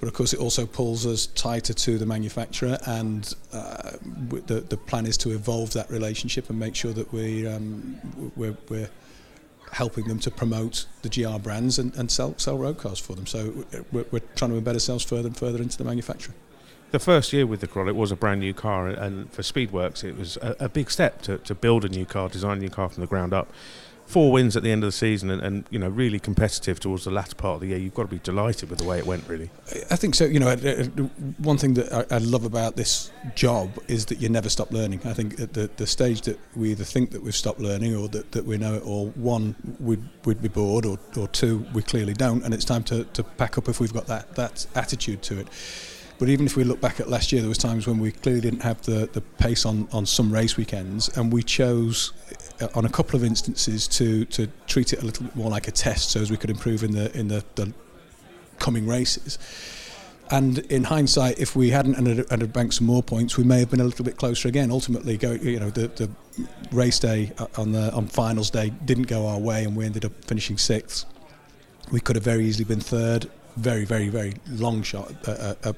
But 0.01 0.07
of 0.07 0.15
course, 0.15 0.33
it 0.33 0.39
also 0.39 0.65
pulls 0.65 1.07
us 1.07 1.27
tighter 1.27 1.75
to 1.75 1.99
the 1.99 2.07
manufacturer, 2.07 2.79
and 2.87 3.35
uh, 3.53 3.93
the 4.47 4.61
the 4.61 4.77
plan 4.77 5.07
is 5.07 5.17
to 5.19 5.31
evolve 5.31 5.73
that 5.73 5.91
relationship 5.91 6.51
and 6.51 6.59
make 6.59 6.77
sure 6.77 6.93
that 6.93 7.13
we 7.13 7.47
um, 7.47 7.99
we're, 8.37 8.57
we're 8.69 8.91
helping 9.73 10.09
them 10.09 10.19
to 10.21 10.31
promote 10.31 10.87
the 11.03 11.09
GR 11.09 11.39
brands 11.39 11.79
and, 11.79 11.95
and 11.97 12.11
sell 12.11 12.35
sell 12.39 12.59
road 12.59 12.79
cars 12.79 12.99
for 12.99 13.15
them. 13.15 13.27
So 13.27 13.65
we're, 13.93 14.07
we're 14.11 14.23
trying 14.37 14.53
to 14.53 14.61
embed 14.61 14.75
ourselves 14.75 15.05
further 15.05 15.29
and 15.29 15.37
further 15.37 15.63
into 15.63 15.79
the 15.79 15.85
manufacturer. 15.85 16.35
The 16.91 16.99
first 16.99 17.35
year 17.35 17.47
with 17.47 17.61
the 17.61 17.67
Corolla, 17.67 17.91
it 17.91 17.97
was 17.97 18.11
a 18.11 18.17
brand 18.17 18.41
new 18.41 18.55
car, 18.55 18.89
and 18.89 19.31
for 19.31 19.43
Speedworks, 19.43 20.03
it 20.05 20.17
was 20.17 20.39
a, 20.39 20.57
a 20.59 20.69
big 20.71 20.91
step 20.91 21.21
to, 21.23 21.37
to 21.39 21.55
build 21.55 21.85
a 21.85 21.89
new 21.89 22.07
car, 22.07 22.31
design 22.31 22.57
a 22.57 22.61
new 22.61 22.71
car 22.71 22.89
from 22.89 23.03
the 23.03 23.07
ground 23.07 23.35
up 23.35 23.53
four 24.09 24.33
wins 24.33 24.57
at 24.57 24.63
the 24.63 24.73
end 24.73 24.83
of 24.83 24.89
the 24.89 24.93
season 24.93 25.31
and, 25.31 25.43
and, 25.43 25.67
you 25.71 25.79
know 25.79 25.89
really 25.89 26.19
competitive 26.19 26.81
towards 26.81 27.05
the 27.05 27.11
latter 27.11 27.35
part 27.35 27.57
of 27.57 27.61
the 27.61 27.69
year. 27.69 27.79
You've 27.79 27.95
got 27.95 28.05
to 28.05 28.09
be 28.09 28.19
delighted 28.19 28.71
with 28.71 28.79
the 28.79 28.87
way 28.87 28.99
it 28.99 29.07
went. 29.07 29.29
Really, 29.29 29.51
I 29.91 29.97
think 29.97 30.15
so. 30.15 30.25
You 30.25 30.41
know, 30.41 30.57
one 31.39 31.59
thing 31.59 31.75
that 31.75 32.07
I, 32.11 32.19
love 32.19 32.45
about 32.45 32.77
this 32.77 33.11
job 33.35 33.79
is 33.87 34.07
that 34.07 34.21
you 34.21 34.29
never 34.29 34.49
stop 34.49 34.73
learning. 34.73 35.01
I 35.05 35.13
think 35.13 35.39
at 35.41 35.53
the, 35.53 35.71
the 35.77 35.87
stage 35.87 36.23
that 36.23 36.39
we 36.57 36.71
either 36.71 36.85
think 36.85 37.11
that 37.11 37.23
we've 37.23 37.35
stopped 37.35 37.61
learning 37.61 37.95
or 37.97 38.09
that, 38.09 38.33
that 38.33 38.45
we 38.45 38.59
know 38.59 38.75
it 38.75 38.83
all, 38.83 39.09
one 39.11 39.55
we'd, 39.79 40.03
we'd 40.25 40.43
be 40.43 40.49
bored, 40.49 40.85
or, 40.85 40.99
or 41.17 41.29
two 41.29 41.67
we 41.73 41.83
clearly 41.83 42.15
don't, 42.15 42.43
and 42.45 42.55
it's 42.55 42.65
time 42.65 42.85
to, 42.85 43.05
to 43.05 43.23
pack 43.23 43.59
up 43.59 43.69
if 43.69 43.79
we've 43.81 43.93
got 43.93 44.07
that 44.07 44.35
that 44.35 44.67
attitude 44.75 45.23
to 45.23 45.39
it. 45.41 45.49
But 46.19 46.29
even 46.29 46.47
if 46.47 46.57
we 46.57 46.65
look 46.65 46.81
back 46.81 46.99
at 46.99 47.09
last 47.09 47.31
year, 47.31 47.41
there 47.41 47.49
was 47.49 47.59
times 47.59 47.87
when 47.87 48.01
we 48.01 48.11
clearly 48.11 48.41
didn't 48.41 48.63
have 48.63 48.83
the, 48.83 49.09
the 49.13 49.21
pace 49.21 49.65
on, 49.65 49.89
on 49.93 50.05
some 50.05 50.33
race 50.33 50.57
weekends, 50.57 51.17
and 51.17 51.33
we 51.33 51.45
chose 51.45 52.13
uh, 52.31 52.35
on 52.75 52.85
a 52.85 52.89
couple 52.89 53.17
of 53.17 53.25
instances 53.25 53.89
to 53.89 54.25
to 54.27 54.49
treat 54.67 54.93
it 54.93 55.03
a 55.03 55.05
little 55.05 55.27
bit 55.27 55.37
more 55.37 55.51
like 55.51 55.69
a 55.69 55.71
test, 55.73 56.11
so 56.11 56.21
as 56.21 56.31
we 56.31 56.37
could 56.37 56.51
improve 56.51 56.83
in 56.83 56.93
the 56.93 57.17
in 57.19 57.29
the, 57.29 57.45
the 57.55 57.73
coming 58.59 58.87
races. 58.87 59.39
And 60.31 60.59
in 60.71 60.85
hindsight, 60.85 61.39
if 61.39 61.57
we 61.57 61.71
hadn't 61.71 61.97
ended, 61.97 62.27
ended 62.31 62.53
banked 62.53 62.75
some 62.75 62.87
more 62.87 63.03
points, 63.03 63.39
we 63.39 63.45
may 63.45 63.61
have 63.61 63.71
been 63.71 63.81
a 63.81 63.85
little 63.85 64.05
bit 64.05 64.19
closer 64.19 64.47
again. 64.49 64.71
Ultimately, 64.71 65.17
go 65.17 65.33
you 65.33 65.59
know 65.59 65.71
the, 65.71 65.89
the 65.89 66.11
race 66.71 66.99
day 66.99 67.33
uh, 67.39 67.47
on 67.57 67.73
the 67.73 67.93
on 67.93 68.07
finals 68.09 68.51
day 68.51 68.71
didn't 68.85 69.07
go 69.07 69.27
our 69.27 69.39
way, 69.39 69.65
and 69.65 69.75
we 69.75 69.87
ended 69.87 70.05
up 70.05 70.13
finishing 70.25 70.59
sixth. 70.59 71.07
We 71.91 72.01
could 72.01 72.17
have 72.17 72.25
very 72.25 72.45
easily 72.45 72.65
been 72.65 72.81
third. 72.81 73.31
Very, 73.57 73.85
very, 73.85 74.09
very 74.09 74.35
long 74.51 74.85
shot, 74.85 75.13
uh, 75.27 75.55
uh, 75.65 75.73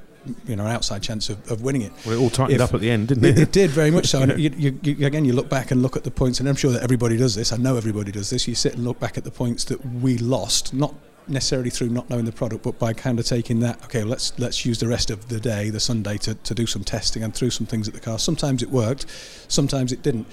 you 0.47 0.57
know 0.57 0.66
an 0.66 0.73
outside 0.73 1.03
chance 1.03 1.29
of, 1.29 1.51
of 1.51 1.62
winning 1.62 1.83
it. 1.83 1.93
Well, 2.05 2.16
it 2.16 2.23
all 2.23 2.31
tightened 2.31 2.61
if, 2.61 2.61
up 2.61 2.75
at 2.75 2.81
the 2.81 2.91
end, 2.91 3.09
didn't 3.09 3.25
it? 3.25 3.39
It, 3.39 3.43
it 3.43 3.53
did 3.53 3.71
very 3.71 3.91
much 3.91 4.07
so. 4.07 4.23
And 4.23 4.33
you, 4.39 4.51
you, 4.57 4.79
you, 4.83 5.07
again, 5.07 5.25
you 5.25 5.33
look 5.33 5.49
back 5.49 5.71
and 5.71 5.83
look 5.83 5.97
at 5.97 6.05
the 6.05 6.11
points, 6.11 6.41
and 6.41 6.49
I'm 6.49 6.57
sure 6.57 6.73
that 6.73 6.83
everybody 6.83 7.16
does 7.16 7.35
this. 7.35 7.53
I 7.53 7.57
know 7.57 7.77
everybody 7.77 8.12
does 8.12 8.31
this. 8.31 8.47
You 8.47 8.55
sit 8.55 8.75
and 8.75 8.85
look 8.85 9.01
back 9.01 9.16
at 9.16 9.25
the 9.25 9.31
points 9.31 9.64
that 9.64 9.85
we 9.85 10.18
lost, 10.18 10.75
not 10.75 10.95
necessarily 11.29 11.71
through 11.71 11.89
not 11.89 12.11
knowing 12.11 12.25
the 12.25 12.33
product, 12.33 12.64
but 12.64 12.79
by 12.79 12.93
kind 12.93 13.18
of 13.18 13.27
taking 13.27 13.61
that. 13.61 13.83
Okay, 13.85 14.03
let's 14.03 14.39
let's 14.39 14.64
use 14.66 14.79
the 14.79 14.89
rest 14.89 15.11
of 15.11 15.29
the 15.29 15.41
day, 15.41 15.71
the 15.71 15.81
Sunday, 15.81 16.16
to, 16.18 16.35
to 16.35 16.55
do 16.55 16.66
some 16.66 16.85
testing 16.85 17.23
and 17.23 17.35
through 17.35 17.51
some 17.51 17.66
things 17.66 17.89
at 17.89 17.95
the 17.95 18.01
car. 18.01 18.18
Sometimes 18.18 18.62
it 18.62 18.71
worked, 18.71 19.07
sometimes 19.49 19.93
it 19.93 20.03
didn't. 20.03 20.27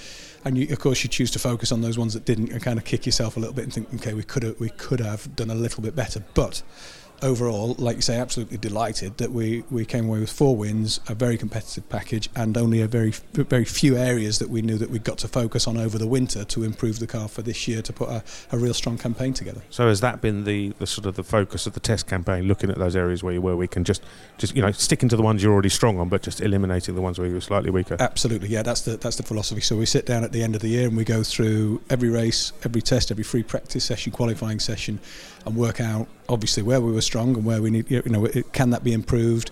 And 0.46 0.58
you, 0.58 0.72
of 0.72 0.80
course, 0.80 1.04
you 1.04 1.10
choose 1.10 1.32
to 1.32 1.40
focus 1.40 1.72
on 1.72 1.82
those 1.82 1.98
ones 1.98 2.14
that 2.14 2.24
didn't, 2.24 2.52
and 2.52 2.62
kind 2.62 2.78
of 2.80 2.86
kick 2.86 3.06
yourself 3.06 3.38
a 3.38 3.40
little 3.40 3.56
bit 3.56 3.64
and 3.64 3.74
think, 3.74 3.94
okay, 3.96 4.14
we 4.14 4.24
could 4.24 4.44
have 4.44 4.60
we 4.60 4.70
could 4.72 5.00
have 5.00 5.36
done 5.36 5.50
a 5.50 5.56
little 5.56 5.82
bit 5.82 5.96
better, 5.96 6.24
but 6.34 6.62
overall, 7.22 7.76
like 7.78 7.96
you 7.96 8.02
say, 8.02 8.18
absolutely 8.18 8.58
delighted 8.58 9.18
that 9.18 9.32
we, 9.32 9.64
we 9.70 9.86
came 9.86 10.08
away 10.08 10.20
with 10.20 10.32
four 10.32 10.56
wins, 10.56 11.00
a 11.08 11.16
very 11.16 11.38
competitive 11.38 11.88
package, 11.90 12.30
and 12.36 12.58
only 12.58 12.82
a 12.82 12.88
very 12.88 13.14
very 13.34 13.66
few 13.66 13.98
areas 13.98 14.40
that 14.40 14.50
we 14.50 14.62
knew 14.62 14.78
that 14.78 14.90
we'd 14.90 15.04
got 15.04 15.18
to 15.20 15.28
focus 15.28 15.68
on 15.68 15.78
over 15.78 15.98
the 15.98 16.08
winter 16.08 16.44
to 16.46 16.64
improve 16.64 17.00
the 17.00 17.08
car 17.08 17.28
for 17.28 17.42
this 17.42 17.68
year 17.68 17.82
to 17.82 17.94
put 17.94 18.10
a, 18.10 18.24
a 18.52 18.58
real 18.58 18.74
strong 18.74 18.98
campaign 18.98 19.34
together. 19.34 19.62
So 19.70 19.88
has 19.88 20.02
that 20.02 20.22
been 20.22 20.44
the, 20.44 20.70
the 20.80 20.88
sort 20.88 21.06
of 21.06 21.16
the 21.16 21.24
focus 21.24 21.68
of 21.68 21.74
the 21.74 21.80
test 21.80 22.08
campaign, 22.08 22.48
looking 22.48 22.70
at 22.70 22.78
those 22.78 22.96
areas 22.96 23.24
where 23.24 23.34
you 23.34 23.42
were 23.42 23.56
weak 23.56 23.76
and 23.76 23.86
just 23.86 24.04
just 24.38 24.56
you 24.56 24.62
know 24.62 24.72
sticking 24.72 25.10
to 25.10 25.16
the 25.16 25.24
ones 25.24 25.44
you're 25.44 25.54
already 25.54 25.70
strong 25.70 26.00
on, 26.00 26.10
but 26.10 26.22
just 26.22 26.42
eliminating 26.42 26.96
the 26.96 27.02
ones 27.02 27.20
where 27.20 27.28
you're 27.28 27.42
slightly 27.42 27.70
weaker? 27.70 27.98
Absolutely, 28.00 28.50
yeah, 28.50 28.62
that's 28.62 28.82
the 28.82 28.98
that's 28.98 29.16
the 29.16 29.24
philosophy. 29.24 29.62
So 29.62 29.76
we 29.76 29.86
sit 29.86 30.06
down 30.06 30.24
at 30.24 30.32
the 30.32 30.44
end 30.44 30.56
of 30.56 30.62
the 30.62 30.70
year 30.70 30.88
and 30.88 30.98
we 30.98 31.04
go 31.04 31.24
through 31.24 31.82
every 31.90 32.10
race, 32.10 32.54
every 32.64 32.82
test, 32.82 33.12
every 33.12 33.24
free 33.24 33.44
practice 33.44 33.84
session, 33.84 34.12
qualifying 34.12 34.60
session, 34.60 35.00
and 35.48 35.56
work 35.56 35.80
out 35.82 36.08
obviously 36.30 36.64
where 36.64 36.82
we 36.82 36.92
were 36.92 37.02
strong 37.02 37.36
and 37.36 37.46
where 37.46 37.62
we 37.62 37.70
need 37.70 37.90
you 37.90 38.02
know 38.06 38.28
can 38.54 38.70
that 38.70 38.84
be 38.84 38.94
improved 38.94 39.52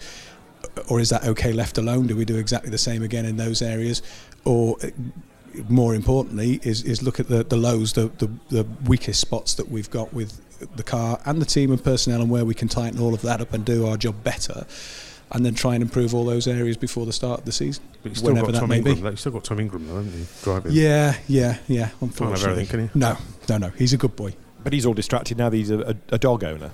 or 0.90 1.00
is 1.00 1.10
that 1.10 1.24
okay 1.26 1.54
left 1.54 1.78
alone 1.78 2.08
do 2.08 2.16
we 2.16 2.26
do 2.26 2.38
exactly 2.38 2.70
the 2.70 2.78
same 2.78 3.04
again 3.04 3.26
in 3.26 3.38
those 3.38 3.62
areas 3.62 4.02
or 4.44 4.78
more 5.70 5.96
importantly 5.96 6.60
is, 6.64 6.84
is 6.84 7.02
look 7.02 7.20
at 7.20 7.28
the, 7.28 7.44
the 7.44 7.56
lows 7.56 7.94
the, 7.94 8.08
the, 8.18 8.30
the 8.50 8.64
weakest 8.86 9.22
spots 9.22 9.54
that 9.54 9.70
we've 9.70 9.90
got 9.90 10.14
with 10.14 10.42
the 10.76 10.84
car 10.84 11.20
and 11.26 11.42
the 11.42 11.46
team 11.46 11.72
and 11.72 11.84
personnel 11.84 12.22
and 12.22 12.30
where 12.30 12.46
we 12.46 12.54
can 12.54 12.68
tighten 12.68 13.00
all 13.00 13.14
of 13.14 13.22
that 13.22 13.42
up 13.42 13.54
and 13.54 13.66
do 13.66 13.86
our 13.86 13.98
job 13.98 14.24
better 14.24 14.66
and 15.32 15.46
then 15.46 15.54
try 15.54 15.74
and 15.74 15.82
improve 15.82 16.14
all 16.14 16.26
those 16.26 16.48
areas 16.48 16.78
before 16.78 17.06
the 17.06 17.14
start 17.14 17.40
of 17.40 17.46
the 17.46 17.52
season. 17.52 17.84
But 18.04 18.12
you 18.12 18.16
still 18.16 18.36
got 18.36 18.54
Tom 18.54 18.72
Ingram. 18.72 19.04
You've 19.04 19.20
still 19.20 19.32
got 19.32 19.44
Tom 19.44 19.60
Ingram, 19.60 19.88
though, 19.88 19.96
haven't 19.96 20.14
you? 20.18 20.26
Driving. 20.44 20.72
Yeah, 20.72 21.18
yeah, 21.28 21.58
yeah. 21.68 21.90
Unfortunately, 22.00 22.28
Can't 22.28 22.40
have 22.40 22.50
everything, 22.52 22.68
can 22.68 22.80
you? 22.82 22.90
No, 22.94 23.18
no, 23.50 23.58
no. 23.58 23.70
He's 23.70 23.92
a 23.94 23.98
good 23.98 24.16
boy. 24.16 24.36
But 24.66 24.74
he's 24.74 24.88
all 24.88 24.96
distracted 24.96 25.38
now 25.38 25.50
that 25.50 25.56
he's 25.56 25.70
a, 25.70 25.80
a, 25.80 25.96
a 26.16 26.18
dog 26.18 26.44
owner, 26.44 26.72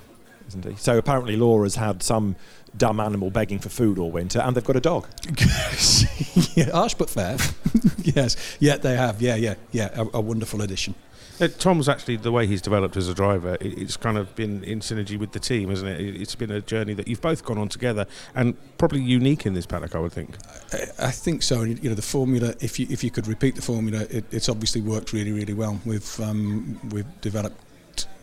isn't 0.48 0.64
he? 0.64 0.76
So 0.76 0.96
apparently 0.96 1.36
Laura's 1.36 1.74
had 1.74 2.02
some 2.02 2.36
dumb 2.74 3.00
animal 3.00 3.28
begging 3.28 3.58
for 3.58 3.68
food 3.68 3.98
all 3.98 4.10
winter, 4.10 4.40
and 4.40 4.56
they've 4.56 4.64
got 4.64 4.76
a 4.76 4.80
dog. 4.80 5.06
yeah, 6.54 6.70
harsh 6.70 6.94
but 6.94 7.10
fair. 7.10 7.36
yes, 8.02 8.56
yeah, 8.60 8.78
they 8.78 8.96
have. 8.96 9.20
Yeah, 9.20 9.34
yeah, 9.34 9.56
yeah. 9.72 9.90
A, 9.94 10.06
a 10.14 10.20
wonderful 10.22 10.62
addition. 10.62 10.94
Uh, 11.38 11.48
Tom's 11.48 11.86
actually 11.86 12.16
the 12.16 12.32
way 12.32 12.46
he's 12.46 12.62
developed 12.62 12.96
as 12.96 13.08
a 13.08 13.14
driver. 13.14 13.58
It, 13.60 13.76
it's 13.76 13.98
kind 13.98 14.16
of 14.16 14.34
been 14.36 14.64
in 14.64 14.80
synergy 14.80 15.18
with 15.18 15.32
the 15.32 15.38
team, 15.38 15.70
isn't 15.70 15.86
it? 15.86 16.00
it? 16.00 16.18
It's 16.22 16.34
been 16.34 16.50
a 16.50 16.62
journey 16.62 16.94
that 16.94 17.08
you've 17.08 17.20
both 17.20 17.44
gone 17.44 17.58
on 17.58 17.68
together, 17.68 18.06
and 18.34 18.56
probably 18.78 19.02
unique 19.02 19.44
in 19.44 19.52
this 19.52 19.66
paddock, 19.66 19.94
I 19.94 19.98
would 19.98 20.12
think. 20.12 20.38
I, 20.72 21.08
I 21.08 21.10
think 21.10 21.42
so. 21.42 21.60
You 21.60 21.90
know, 21.90 21.94
the 21.94 22.00
formula. 22.00 22.54
If 22.60 22.80
you 22.80 22.86
if 22.88 23.04
you 23.04 23.10
could 23.10 23.26
repeat 23.26 23.54
the 23.54 23.62
formula, 23.62 24.06
it, 24.08 24.24
it's 24.30 24.48
obviously 24.48 24.80
worked 24.80 25.12
really 25.12 25.32
really 25.32 25.52
well. 25.52 25.78
We've 25.84 26.20
um, 26.20 26.80
we've 26.90 27.20
developed 27.20 27.60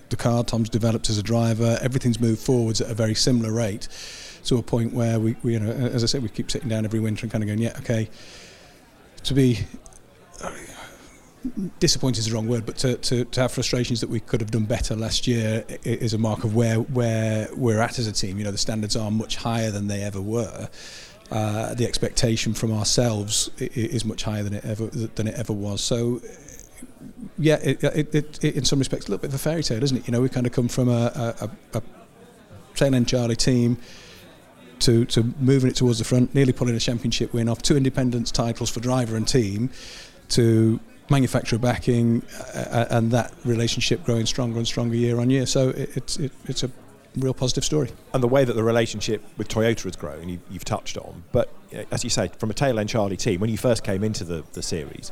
the 0.09 0.15
car 0.15 0.43
Tom's 0.43 0.69
developed 0.69 1.09
as 1.09 1.17
a 1.17 1.23
driver. 1.23 1.77
Everything's 1.81 2.19
moved 2.19 2.41
forwards 2.41 2.81
at 2.81 2.89
a 2.89 2.93
very 2.93 3.15
similar 3.15 3.51
rate 3.51 3.87
to 4.45 4.57
a 4.57 4.63
point 4.63 4.93
where 4.93 5.19
we, 5.19 5.35
we 5.43 5.53
you 5.53 5.59
know, 5.59 5.71
as 5.71 6.03
I 6.03 6.07
said, 6.07 6.23
we 6.23 6.29
keep 6.29 6.49
sitting 6.49 6.69
down 6.69 6.85
every 6.85 6.99
winter 6.99 7.25
and 7.25 7.31
kind 7.31 7.43
of 7.43 7.47
going, 7.47 7.59
yeah, 7.59 7.75
okay, 7.79 8.09
to 9.23 9.33
be. 9.33 9.59
Disappointed 11.79 12.19
is 12.19 12.25
the 12.25 12.33
wrong 12.33 12.49
word, 12.49 12.65
but 12.65 12.75
to, 12.79 12.97
to, 12.97 13.23
to 13.23 13.41
have 13.41 13.53
frustrations 13.53 14.01
that 14.01 14.09
we 14.09 14.19
could 14.19 14.41
have 14.41 14.51
done 14.51 14.65
better 14.65 14.93
last 14.93 15.25
year 15.25 15.63
is 15.85 16.13
a 16.13 16.17
mark 16.17 16.43
of 16.43 16.53
where 16.53 16.81
where 16.81 17.47
we're 17.55 17.79
at 17.79 17.97
as 17.97 18.07
a 18.07 18.11
team. 18.11 18.37
You 18.37 18.43
know, 18.43 18.51
the 18.51 18.57
standards 18.57 18.97
are 18.97 19.09
much 19.09 19.37
higher 19.37 19.71
than 19.71 19.87
they 19.87 20.01
ever 20.01 20.19
were. 20.19 20.67
Uh, 21.31 21.73
the 21.75 21.85
expectation 21.85 22.53
from 22.53 22.73
ourselves 22.73 23.49
is 23.57 24.03
much 24.03 24.23
higher 24.23 24.43
than 24.43 24.53
it 24.53 24.65
ever 24.65 24.87
than 24.87 25.27
it 25.29 25.35
ever 25.35 25.53
was. 25.53 25.79
So 25.79 26.21
yeah, 27.37 27.55
it, 27.55 27.83
it, 27.83 28.43
it, 28.43 28.55
in 28.55 28.65
some 28.65 28.79
respects, 28.79 29.07
a 29.07 29.11
little 29.11 29.21
bit 29.21 29.29
of 29.29 29.35
a 29.35 29.37
fairy 29.37 29.63
tale, 29.63 29.83
isn't 29.83 29.97
it? 29.97 30.07
You 30.07 30.11
know, 30.11 30.21
we 30.21 30.29
kind 30.29 30.45
of 30.45 30.51
come 30.51 30.67
from 30.67 30.89
a, 30.89 31.33
a, 31.41 31.77
a 31.77 31.81
tail 32.75 32.95
end 32.95 33.07
Charlie 33.07 33.35
team 33.35 33.77
to, 34.79 35.05
to 35.05 35.23
moving 35.39 35.69
it 35.69 35.75
towards 35.75 35.99
the 35.99 36.05
front, 36.05 36.33
nearly 36.33 36.53
pulling 36.53 36.75
a 36.75 36.79
championship 36.79 37.33
win 37.33 37.49
off, 37.49 37.61
two 37.61 37.77
Independents 37.77 38.31
titles 38.31 38.69
for 38.69 38.79
driver 38.79 39.15
and 39.15 39.27
team, 39.27 39.69
to 40.29 40.79
manufacturer 41.09 41.59
backing, 41.59 42.23
uh, 42.53 42.85
and 42.91 43.11
that 43.11 43.33
relationship 43.45 44.03
growing 44.03 44.25
stronger 44.25 44.57
and 44.57 44.67
stronger 44.67 44.95
year 44.95 45.19
on 45.19 45.29
year. 45.29 45.45
So 45.45 45.69
it, 45.69 45.97
it's 45.97 46.17
it, 46.17 46.31
it's 46.45 46.63
a 46.63 46.71
real 47.17 47.33
positive 47.33 47.65
story. 47.65 47.89
And 48.13 48.21
the 48.23 48.27
way 48.27 48.45
that 48.45 48.53
the 48.53 48.63
relationship 48.63 49.23
with 49.37 49.47
Toyota 49.47 49.83
has 49.83 49.95
grown, 49.95 50.29
you, 50.29 50.39
have 50.53 50.65
touched 50.65 50.97
on. 50.97 51.23
But 51.31 51.49
as 51.91 52.03
you 52.03 52.09
say, 52.09 52.29
from 52.37 52.49
a 52.49 52.53
tail 52.53 52.79
end 52.79 52.89
Charlie 52.89 53.17
team, 53.17 53.39
when 53.39 53.49
you 53.49 53.57
first 53.57 53.83
came 53.83 54.03
into 54.03 54.23
the, 54.23 54.43
the 54.53 54.61
series 54.61 55.11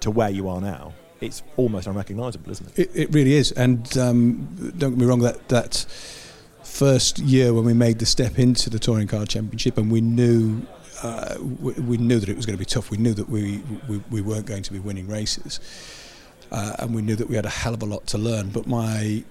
to 0.00 0.10
where 0.10 0.30
you 0.30 0.48
are 0.48 0.60
now, 0.60 0.92
it's 1.20 1.42
almost 1.56 1.86
unrecognisable, 1.86 2.50
isn't 2.50 2.78
it? 2.78 2.78
It, 2.78 2.90
it 2.94 3.14
really 3.14 3.34
is. 3.34 3.52
And 3.52 3.96
um, 3.98 4.72
don't 4.78 4.90
get 4.90 4.98
me 4.98 5.06
wrong, 5.06 5.20
that 5.20 5.48
that 5.48 5.86
first 6.62 7.18
year 7.18 7.54
when 7.54 7.64
we 7.64 7.74
made 7.74 7.98
the 7.98 8.06
step 8.06 8.38
into 8.38 8.70
the 8.70 8.78
touring 8.78 9.08
car 9.08 9.26
championship, 9.26 9.78
and 9.78 9.90
we 9.90 10.00
knew. 10.00 10.62
Uh, 11.00 11.36
we, 11.60 11.72
we, 11.74 11.96
knew 11.96 12.18
that 12.18 12.28
it 12.28 12.34
was 12.34 12.44
going 12.44 12.56
to 12.56 12.58
be 12.58 12.64
tough. 12.64 12.90
We 12.90 12.96
knew 12.96 13.14
that 13.14 13.28
we, 13.28 13.62
we, 13.88 13.98
we 14.10 14.20
weren't 14.20 14.46
going 14.46 14.64
to 14.64 14.72
be 14.72 14.80
winning 14.80 15.06
races, 15.06 15.60
uh, 16.50 16.74
and 16.80 16.92
we 16.92 17.02
knew 17.02 17.14
that 17.14 17.28
we 17.28 17.36
had 17.36 17.46
a 17.46 17.50
hell 17.50 17.72
of 17.72 17.84
a 17.84 17.86
lot 17.86 18.04
to 18.08 18.18
learn. 18.18 18.48
But 18.48 18.66
my 18.66 19.22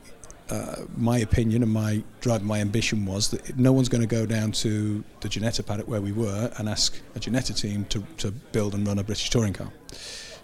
uh, 0.49 0.83
my 0.95 1.17
opinion 1.17 1.63
and 1.63 1.71
my 1.71 2.01
drive, 2.21 2.43
my 2.43 2.59
ambition 2.59 3.05
was 3.05 3.29
that 3.29 3.57
no 3.57 3.73
one's 3.73 3.89
going 3.89 4.01
to 4.01 4.07
go 4.07 4.25
down 4.25 4.51
to 4.53 5.03
the 5.19 5.27
Ginetta 5.27 5.65
paddock 5.65 5.87
where 5.87 6.01
we 6.01 6.11
were 6.11 6.51
and 6.57 6.69
ask 6.69 6.99
a 7.15 7.19
Ginetta 7.19 7.59
team 7.59 7.85
to, 7.85 8.01
to 8.17 8.31
build 8.31 8.73
and 8.73 8.87
run 8.87 8.99
a 8.99 9.03
British 9.03 9.29
touring 9.29 9.53
car. 9.53 9.71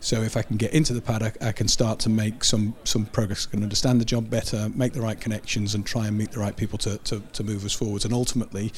So 0.03 0.21
if 0.21 0.35
I 0.35 0.41
can 0.41 0.57
get 0.57 0.73
into 0.73 0.93
the 0.93 1.01
paddock, 1.01 1.41
I 1.41 1.53
can 1.53 1.67
start 1.67 1.99
to 1.99 2.09
make 2.09 2.43
some 2.43 2.75
some 2.83 3.05
progress. 3.05 3.47
I 3.47 3.51
can 3.51 3.63
understand 3.63 4.01
the 4.01 4.05
job 4.05 4.29
better, 4.29 4.69
make 4.75 4.93
the 4.93 5.01
right 5.01 5.19
connections, 5.19 5.75
and 5.75 5.85
try 5.85 6.07
and 6.07 6.17
meet 6.17 6.31
the 6.31 6.39
right 6.39 6.55
people 6.55 6.77
to 6.79 6.97
to, 6.97 7.21
to 7.21 7.43
move 7.43 7.65
us 7.65 7.73
forwards. 7.73 8.05
And 8.05 8.13
ultimately. 8.13 8.71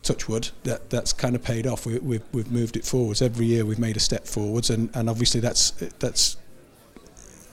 Touch 0.00 0.28
wood, 0.28 0.50
that, 0.62 0.90
that's 0.90 1.12
kind 1.12 1.34
of 1.34 1.42
paid 1.42 1.66
off. 1.66 1.84
We, 1.84 1.98
we've, 1.98 2.22
we've 2.32 2.52
moved 2.52 2.76
it 2.76 2.84
forwards. 2.84 3.20
Every 3.20 3.46
year 3.46 3.64
we've 3.64 3.80
made 3.80 3.96
a 3.96 4.00
step 4.00 4.28
forwards, 4.28 4.70
and, 4.70 4.90
and 4.94 5.10
obviously 5.10 5.40
that's 5.40 5.72
that's 5.72 6.36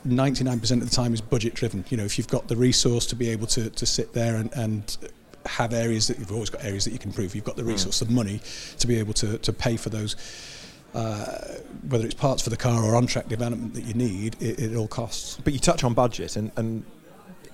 99% 0.07 0.71
of 0.81 0.89
the 0.89 0.95
time 0.95 1.13
is 1.13 1.21
budget 1.21 1.53
driven. 1.55 1.83
You 1.89 1.97
know, 1.97 2.05
if 2.05 2.17
you've 2.17 2.27
got 2.27 2.47
the 2.47 2.55
resource 2.55 3.05
to 3.07 3.15
be 3.15 3.29
able 3.29 3.47
to, 3.47 3.69
to 3.69 3.85
sit 3.85 4.13
there 4.13 4.35
and, 4.35 4.53
and 4.53 4.97
have 5.45 5.73
areas 5.73 6.07
that 6.07 6.19
you've 6.19 6.31
always 6.31 6.49
got 6.49 6.63
areas 6.63 6.85
that 6.85 6.91
you 6.91 6.99
can 6.99 7.09
improve, 7.09 7.35
you've 7.35 7.43
got 7.43 7.55
the 7.55 7.63
hmm. 7.63 7.69
resource, 7.69 7.99
the 7.99 8.11
money 8.11 8.41
to 8.77 8.87
be 8.87 8.97
able 8.99 9.13
to, 9.13 9.37
to 9.39 9.51
pay 9.51 9.77
for 9.77 9.89
those, 9.89 10.15
uh, 10.95 11.59
whether 11.89 12.05
it's 12.05 12.15
parts 12.15 12.41
for 12.41 12.49
the 12.49 12.57
car 12.57 12.83
or 12.83 12.95
on 12.95 13.05
track 13.05 13.27
development 13.27 13.73
that 13.73 13.83
you 13.83 13.93
need, 13.93 14.41
it, 14.41 14.59
it 14.59 14.75
all 14.75 14.87
costs. 14.87 15.37
But 15.43 15.53
you 15.53 15.59
touch 15.59 15.83
on 15.83 15.93
budget, 15.93 16.35
and, 16.35 16.51
and 16.55 16.83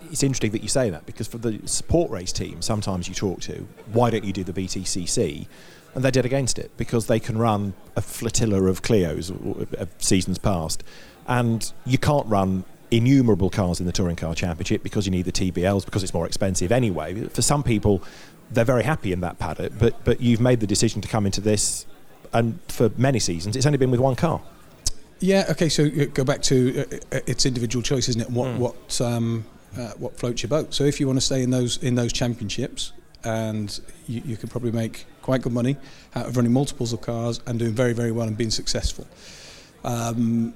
it's 0.09 0.23
interesting 0.23 0.51
that 0.51 0.61
you 0.61 0.69
say 0.69 0.89
that 0.89 1.05
because 1.05 1.27
for 1.27 1.37
the 1.37 1.59
support 1.67 2.11
race 2.11 2.31
team, 2.31 2.61
sometimes 2.61 3.09
you 3.09 3.15
talk 3.15 3.41
to, 3.41 3.67
why 3.91 4.09
don't 4.09 4.23
you 4.23 4.33
do 4.33 4.43
the 4.43 4.53
BTCC? 4.53 5.47
And 5.93 6.03
they're 6.03 6.11
dead 6.11 6.25
against 6.25 6.57
it 6.57 6.71
because 6.77 7.07
they 7.07 7.19
can 7.19 7.37
run 7.37 7.73
a 7.97 8.01
flotilla 8.01 8.63
of 8.63 8.81
Clios 8.81 9.29
of 9.73 9.89
seasons 9.97 10.37
past 10.37 10.83
and 11.27 11.71
you 11.85 11.97
can't 11.97 12.27
run 12.27 12.63
innumerable 12.91 13.49
cars 13.49 13.79
in 13.79 13.85
the 13.85 13.91
touring 13.91 14.15
car 14.15 14.35
championship 14.35 14.83
because 14.83 15.05
you 15.05 15.11
need 15.11 15.25
the 15.25 15.31
TBLs 15.31 15.85
because 15.85 16.03
it's 16.03 16.13
more 16.13 16.25
expensive 16.25 16.71
anyway. 16.71 17.27
For 17.27 17.41
some 17.41 17.63
people, 17.63 18.03
they're 18.51 18.65
very 18.65 18.83
happy 18.83 19.13
in 19.13 19.21
that 19.21 19.39
paddock, 19.39 19.73
but 19.79 20.03
but 20.03 20.19
you've 20.19 20.41
made 20.41 20.59
the 20.59 20.67
decision 20.67 21.01
to 21.01 21.07
come 21.07 21.25
into 21.25 21.39
this, 21.41 21.85
and 22.33 22.59
for 22.67 22.89
many 22.97 23.19
seasons, 23.19 23.55
it's 23.55 23.65
only 23.65 23.77
been 23.77 23.91
with 23.91 23.99
one 23.99 24.15
car. 24.15 24.41
Yeah. 25.19 25.45
Okay. 25.49 25.69
So 25.69 25.85
uh, 25.85 26.05
go 26.13 26.23
back 26.23 26.41
to 26.43 26.81
uh, 26.81 27.15
uh, 27.15 27.19
it's 27.27 27.45
individual 27.45 27.83
choice, 27.83 28.09
isn't 28.09 28.21
it? 28.21 28.29
What 28.29 28.49
mm. 28.49 28.57
what 28.57 29.01
um, 29.01 29.45
uh, 29.77 29.91
what 29.97 30.17
floats 30.17 30.43
your 30.43 30.49
boat. 30.49 30.73
So 30.73 30.83
if 30.83 30.99
you 30.99 31.07
want 31.07 31.17
to 31.17 31.25
stay 31.25 31.43
in 31.43 31.51
those 31.51 31.77
in 31.77 31.95
those 31.95 32.11
championships, 32.11 32.91
and 33.23 33.79
you, 34.07 34.21
you 34.25 34.37
can 34.37 34.49
probably 34.49 34.71
make 34.71 35.05
quite 35.21 35.43
good 35.43 35.53
money 35.53 35.77
out 36.15 36.25
of 36.25 36.35
running 36.35 36.51
multiples 36.51 36.91
of 36.93 37.01
cars 37.01 37.39
and 37.45 37.59
doing 37.59 37.73
very 37.73 37.93
very 37.93 38.11
well 38.11 38.27
and 38.27 38.37
being 38.37 38.51
successful. 38.51 39.07
Um, 39.83 40.53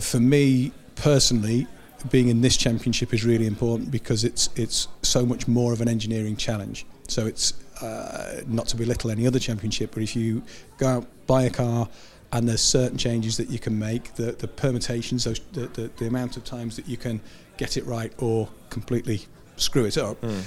for 0.00 0.20
me 0.20 0.72
personally, 0.94 1.66
being 2.10 2.28
in 2.28 2.40
this 2.40 2.56
championship 2.56 3.12
is 3.12 3.24
really 3.24 3.46
important 3.46 3.90
because 3.90 4.24
it's 4.24 4.48
it's 4.56 4.88
so 5.02 5.26
much 5.26 5.46
more 5.46 5.72
of 5.72 5.80
an 5.80 5.88
engineering 5.88 6.36
challenge. 6.36 6.86
So 7.08 7.26
it's 7.26 7.52
uh, 7.82 8.40
not 8.46 8.66
to 8.68 8.76
belittle 8.76 9.10
any 9.10 9.26
other 9.26 9.38
championship, 9.38 9.92
but 9.92 10.02
if 10.02 10.16
you 10.16 10.42
go 10.78 10.86
out 10.86 11.06
buy 11.26 11.42
a 11.44 11.50
car 11.50 11.88
and 12.32 12.48
there's 12.48 12.62
certain 12.62 12.96
changes 12.96 13.36
that 13.36 13.50
you 13.50 13.58
can 13.58 13.78
make, 13.78 14.14
the 14.14 14.32
the 14.32 14.48
permutations, 14.48 15.24
those, 15.24 15.40
the, 15.52 15.66
the 15.68 15.90
the 15.96 16.06
amount 16.06 16.36
of 16.36 16.44
times 16.44 16.76
that 16.76 16.88
you 16.88 16.96
can 16.96 17.20
get 17.56 17.76
it 17.76 17.84
right 17.86 18.12
or 18.18 18.48
completely 18.70 19.26
screw 19.56 19.84
it 19.84 19.98
up, 19.98 20.20
mm. 20.20 20.42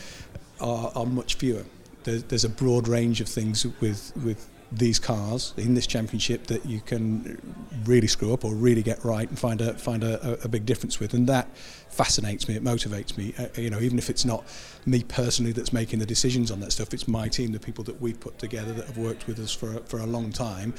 are, 0.60 0.92
are 0.96 1.06
much 1.06 1.36
fewer. 1.36 1.64
There's, 2.04 2.24
there's 2.24 2.44
a 2.46 2.50
broad 2.50 2.88
range 2.88 3.22
of 3.22 3.28
things 3.28 3.66
with 3.82 4.12
with 4.24 4.50
these 4.78 5.00
cars 5.00 5.54
in 5.58 5.74
this 5.74 5.88
championship 5.88 6.48
that 6.48 6.66
you 6.66 6.82
can 6.82 7.40
really 7.86 8.08
screw 8.08 8.34
up 8.34 8.44
or 8.44 8.54
really 8.54 8.84
get 8.84 9.04
right 9.04 9.28
and 9.30 9.40
find 9.40 9.62
a 9.62 9.74
find 9.76 10.04
a, 10.04 10.44
a 10.44 10.48
big 10.48 10.66
difference 10.66 11.00
with, 11.00 11.14
and 11.14 11.28
that 11.28 11.48
fascinates 11.90 12.48
me. 12.48 12.56
It 12.56 12.64
motivates 12.64 13.18
me. 13.18 13.34
Uh, 13.38 13.48
you 13.56 13.70
know, 13.70 13.80
even 13.80 13.98
if 13.98 14.10
it's 14.10 14.26
not 14.26 14.44
me 14.86 15.04
personally 15.04 15.54
that's 15.54 15.72
making 15.72 16.00
the 16.00 16.06
decisions 16.06 16.52
on 16.52 16.60
that 16.60 16.72
stuff, 16.72 16.94
it's 16.94 17.08
my 17.08 17.28
team, 17.28 17.52
the 17.52 17.60
people 17.60 17.84
that 17.86 18.02
we've 18.02 18.20
put 18.20 18.38
together 18.38 18.74
that 18.74 18.86
have 18.86 18.98
worked 18.98 19.28
with 19.28 19.40
us 19.40 19.54
for 19.54 19.80
for 19.86 20.00
a 20.00 20.06
long 20.06 20.32
time, 20.32 20.74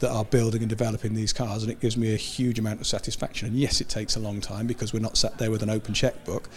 that 0.00 0.10
are 0.10 0.24
building 0.24 0.62
and 0.62 0.68
developing 0.68 1.14
these 1.14 1.32
cars, 1.32 1.62
and 1.62 1.72
it 1.72 1.80
gives 1.80 1.96
me 1.96 2.12
a 2.12 2.16
huge 2.16 2.58
amount 2.58 2.80
of 2.80 2.86
satisfaction. 2.86 3.48
And 3.48 3.56
yes, 3.56 3.80
it 3.80 3.88
takes 3.88 4.16
a 4.16 4.20
long 4.20 4.40
time 4.40 4.66
because 4.66 4.92
we're 4.92 5.00
not 5.00 5.16
sat 5.16 5.38
there 5.38 5.50
with 5.50 5.62
an 5.62 5.70
open 5.70 5.94
checkbook, 5.94 6.48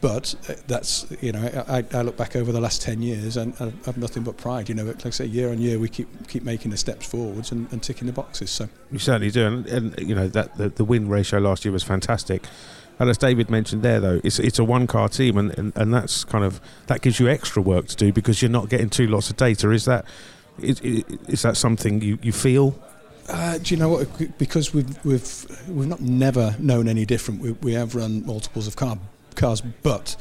but 0.00 0.34
uh, 0.48 0.54
that's 0.66 1.06
you 1.20 1.32
know 1.32 1.64
I, 1.68 1.84
I, 1.92 2.02
look 2.02 2.16
back 2.16 2.36
over 2.36 2.52
the 2.52 2.60
last 2.60 2.82
10 2.82 3.02
years 3.02 3.36
and 3.36 3.54
I 3.60 3.64
have 3.86 3.98
nothing 3.98 4.22
but 4.22 4.36
pride 4.36 4.68
you 4.68 4.74
know 4.74 4.84
like 4.84 5.04
I 5.04 5.10
say 5.10 5.24
year 5.26 5.50
on 5.50 5.58
year 5.58 5.78
we 5.78 5.88
keep 5.88 6.28
keep 6.28 6.44
making 6.44 6.70
the 6.70 6.76
steps 6.76 7.06
forwards 7.06 7.50
and, 7.52 7.70
and 7.72 7.82
ticking 7.82 8.06
the 8.06 8.12
boxes 8.12 8.50
so 8.50 8.68
you 8.92 8.98
certainly 8.98 9.30
do 9.30 9.46
and, 9.46 9.66
and 9.66 9.98
you 9.98 10.14
know 10.14 10.28
that 10.28 10.56
the, 10.56 10.68
the, 10.68 10.84
win 10.84 11.08
ratio 11.08 11.40
last 11.40 11.64
year 11.64 11.72
was 11.72 11.82
fantastic 11.82 12.44
and 12.98 13.10
as 13.10 13.18
David 13.18 13.50
mentioned 13.50 13.82
there 13.82 14.00
though 14.00 14.20
it's 14.22 14.38
it's 14.38 14.58
a 14.58 14.64
one 14.64 14.86
car 14.86 15.08
team 15.08 15.36
and, 15.36 15.56
and, 15.58 15.72
and 15.76 15.92
that's 15.92 16.24
kind 16.24 16.44
of 16.44 16.60
that 16.86 17.00
gives 17.00 17.18
you 17.18 17.28
extra 17.28 17.60
work 17.60 17.88
to 17.88 17.96
do 17.96 18.12
because 18.12 18.40
you're 18.40 18.50
not 18.50 18.68
getting 18.68 18.90
two 18.90 19.06
lots 19.06 19.30
of 19.30 19.36
data 19.36 19.70
is 19.70 19.84
that 19.84 20.04
is, 20.60 20.80
is 20.80 21.42
that 21.42 21.56
something 21.56 22.00
you, 22.00 22.18
you 22.22 22.32
feel 22.32 22.78
uh, 23.30 23.58
do 23.58 23.74
you 23.74 23.78
know 23.78 23.90
what? 23.90 24.38
Because 24.38 24.72
we've 24.72 25.04
we've 25.04 25.68
we've 25.68 25.86
not 25.86 26.00
never 26.00 26.56
known 26.58 26.88
any 26.88 27.04
different. 27.04 27.42
We, 27.42 27.52
we 27.52 27.74
have 27.74 27.94
run 27.94 28.24
multiples 28.24 28.66
of 28.66 28.74
car 28.74 28.96
cars, 29.38 29.62
but 29.82 30.16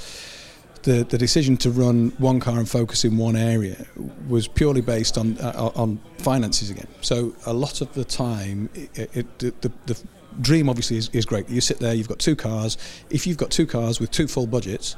the, 0.84 1.03
the 1.03 1.18
decision 1.18 1.57
to 1.57 1.70
run 1.70 2.13
one 2.18 2.39
car 2.39 2.57
and 2.57 2.70
focus 2.70 3.03
in 3.03 3.18
one 3.18 3.36
area 3.36 3.86
was 4.30 4.47
purely 4.47 4.82
based 4.82 5.18
on 5.18 5.38
uh, 5.39 5.72
on 5.76 5.99
finances 6.20 6.70
again. 6.70 6.88
So 7.01 7.36
a 7.45 7.53
lot 7.53 7.82
of 7.82 7.93
the 7.93 8.05
time, 8.05 8.70
it, 8.74 9.09
it, 9.18 9.39
the, 9.39 9.72
the 9.86 9.97
dream 10.39 10.70
obviously 10.70 10.97
is, 10.97 11.09
is 11.13 11.26
great. 11.26 11.49
You 11.49 11.61
sit 11.61 11.80
there, 11.80 11.93
you've 11.93 12.07
got 12.07 12.20
two 12.20 12.36
cars. 12.36 12.78
If 13.09 13.28
you've 13.28 13.38
got 13.38 13.51
two 13.51 13.65
cars 13.65 13.99
with 13.99 14.11
two 14.11 14.28
full 14.28 14.47
budgets, 14.47 14.95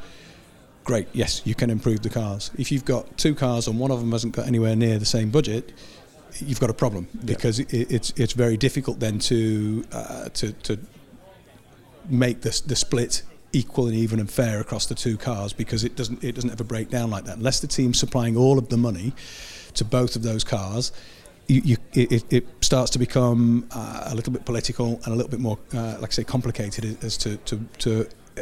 great. 0.83 1.07
Yes, 1.13 1.41
you 1.45 1.55
can 1.55 1.69
improve 1.69 2.01
the 2.01 2.09
cars. 2.09 2.51
If 2.57 2.71
you've 2.71 2.85
got 2.85 3.17
two 3.17 3.33
cars 3.33 3.67
and 3.67 3.79
one 3.79 3.91
of 3.91 3.99
them 3.99 4.11
hasn't 4.11 4.35
got 4.35 4.47
anywhere 4.47 4.75
near 4.75 4.99
the 4.99 5.05
same 5.05 5.31
budget, 5.31 5.73
you've 6.37 6.59
got 6.59 6.69
a 6.69 6.73
problem 6.73 7.07
because 7.25 7.59
it, 7.59 7.73
it's 7.73 8.13
it's 8.15 8.33
very 8.33 8.57
difficult 8.57 8.99
then 8.99 9.19
to 9.19 9.83
uh, 9.91 10.29
to 10.29 10.51
to 10.53 10.77
make 12.09 12.41
the 12.41 12.61
the 12.67 12.75
split 12.75 13.23
equal 13.53 13.87
and 13.87 13.95
even 13.95 14.19
and 14.19 14.29
fair 14.29 14.59
across 14.59 14.85
the 14.85 14.95
two 14.95 15.17
cars 15.17 15.53
because 15.53 15.83
it 15.83 15.95
doesn't 15.95 16.23
it 16.23 16.35
doesn't 16.35 16.51
ever 16.51 16.63
break 16.63 16.89
down 16.89 17.09
like 17.09 17.25
that 17.25 17.37
unless 17.37 17.59
the 17.59 17.67
team's 17.67 17.99
supplying 17.99 18.37
all 18.37 18.57
of 18.57 18.69
the 18.69 18.77
money 18.77 19.13
to 19.75 19.85
both 19.85 20.15
of 20.15 20.23
those 20.23 20.43
cars. 20.43 20.91
You, 21.47 21.61
you, 21.63 21.77
it, 21.93 22.31
it, 22.31 22.47
starts 22.61 22.91
to 22.91 22.99
become 22.99 23.67
uh, 23.71 24.03
a 24.05 24.13
little 24.13 24.31
bit 24.31 24.45
political 24.45 24.99
and 25.03 25.07
a 25.07 25.15
little 25.15 25.31
bit 25.31 25.39
more, 25.39 25.57
uh, 25.73 25.97
like 25.99 26.11
I 26.11 26.13
say, 26.13 26.23
complicated 26.23 27.03
as 27.03 27.17
to, 27.17 27.37
to, 27.37 27.65
to 27.79 28.07
uh, 28.37 28.41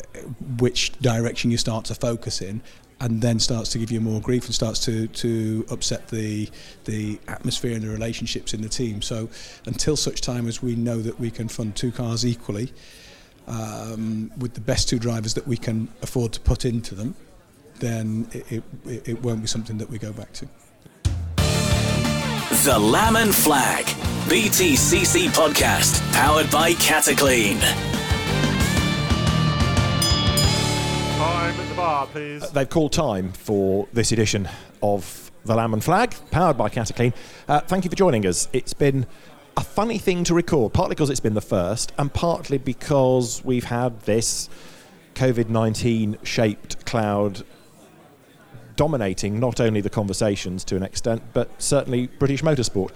which 0.58 0.92
direction 1.00 1.50
you 1.50 1.56
start 1.56 1.86
to 1.86 1.96
focus 1.96 2.42
in, 2.42 2.62
and 3.00 3.22
then 3.22 3.40
starts 3.40 3.70
to 3.70 3.80
give 3.80 3.92
you 3.92 4.02
more 4.02 4.20
grief 4.20 4.46
and 4.46 4.54
starts 4.54 4.80
to, 4.86 5.08
to 5.08 5.66
upset 5.70 6.10
the 6.10 6.50
the 6.84 7.20
atmosphere 7.30 7.74
and 7.74 7.84
the 7.84 7.90
relationships 7.90 8.54
in 8.54 8.62
the 8.62 8.68
team. 8.70 9.02
So 9.02 9.30
until 9.66 9.96
such 9.96 10.20
time 10.20 10.46
as 10.46 10.62
we 10.62 10.76
know 10.76 10.98
that 11.00 11.18
we 11.18 11.32
can 11.32 11.48
fund 11.48 11.78
two 11.78 11.94
cars 11.94 12.26
equally, 12.26 12.74
um, 13.48 14.32
with 14.38 14.54
the 14.54 14.62
best 14.62 14.90
two 14.90 15.00
drivers 15.00 15.34
that 15.36 15.48
we 15.48 15.58
can 15.58 15.88
afford 16.02 16.34
to 16.34 16.40
put 16.40 16.66
into 16.66 16.96
them, 16.96 17.16
then 17.80 18.28
it, 18.34 18.64
it, 18.86 19.08
it 19.08 19.24
won't 19.24 19.42
be 19.42 19.48
something 19.48 19.78
that 19.78 19.90
we 19.90 19.98
go 19.98 20.12
back 20.12 20.34
to. 20.34 20.48
The 22.66 22.78
Lamb 22.80 23.16
and 23.16 23.34
Flag, 23.34 23.86
BTCC 24.28 25.28
podcast, 25.30 26.02
powered 26.14 26.50
by 26.52 26.74
Cataclean. 26.74 27.60
Time 31.18 31.60
at 31.60 31.70
the 31.70 31.76
bar, 31.76 32.08
please. 32.08 32.44
Uh, 32.44 32.48
they've 32.48 32.70
called 32.70 32.92
time 32.92 33.32
for 33.32 33.88
this 33.94 34.12
edition 34.12 34.50
of 34.84 35.32
The 35.46 35.56
Lamb 35.56 35.74
and 35.74 35.84
Flag, 35.84 36.14
powered 36.32 36.58
by 36.58 36.70
Cataclean. 36.70 37.14
Uh, 37.48 37.62
thank 37.62 37.86
you 37.86 37.90
for 37.90 37.96
joining 37.96 38.26
us. 38.26 38.48
It's 38.54 38.74
been 38.74 39.06
a 39.58 39.62
funny 39.62 39.98
thing 39.98 40.24
to 40.24 40.36
record, 40.36 40.72
partly 40.72 40.94
because 40.94 41.10
it's 41.10 41.20
been 41.20 41.34
the 41.34 41.42
first, 41.42 41.92
and 41.98 42.14
partly 42.14 42.60
because 42.60 43.44
we've 43.44 43.64
had 43.64 44.00
this 44.02 44.50
COVID 45.16 45.50
19 45.50 46.20
shaped 46.22 46.86
cloud 46.86 47.44
dominating 48.76 49.40
not 49.40 49.60
only 49.60 49.82
the 49.82 49.90
conversations 49.90 50.64
to 50.64 50.76
an 50.76 50.84
extent, 50.84 51.24
but 51.34 51.50
certainly 51.60 52.06
British 52.06 52.44
motorsport. 52.44 52.92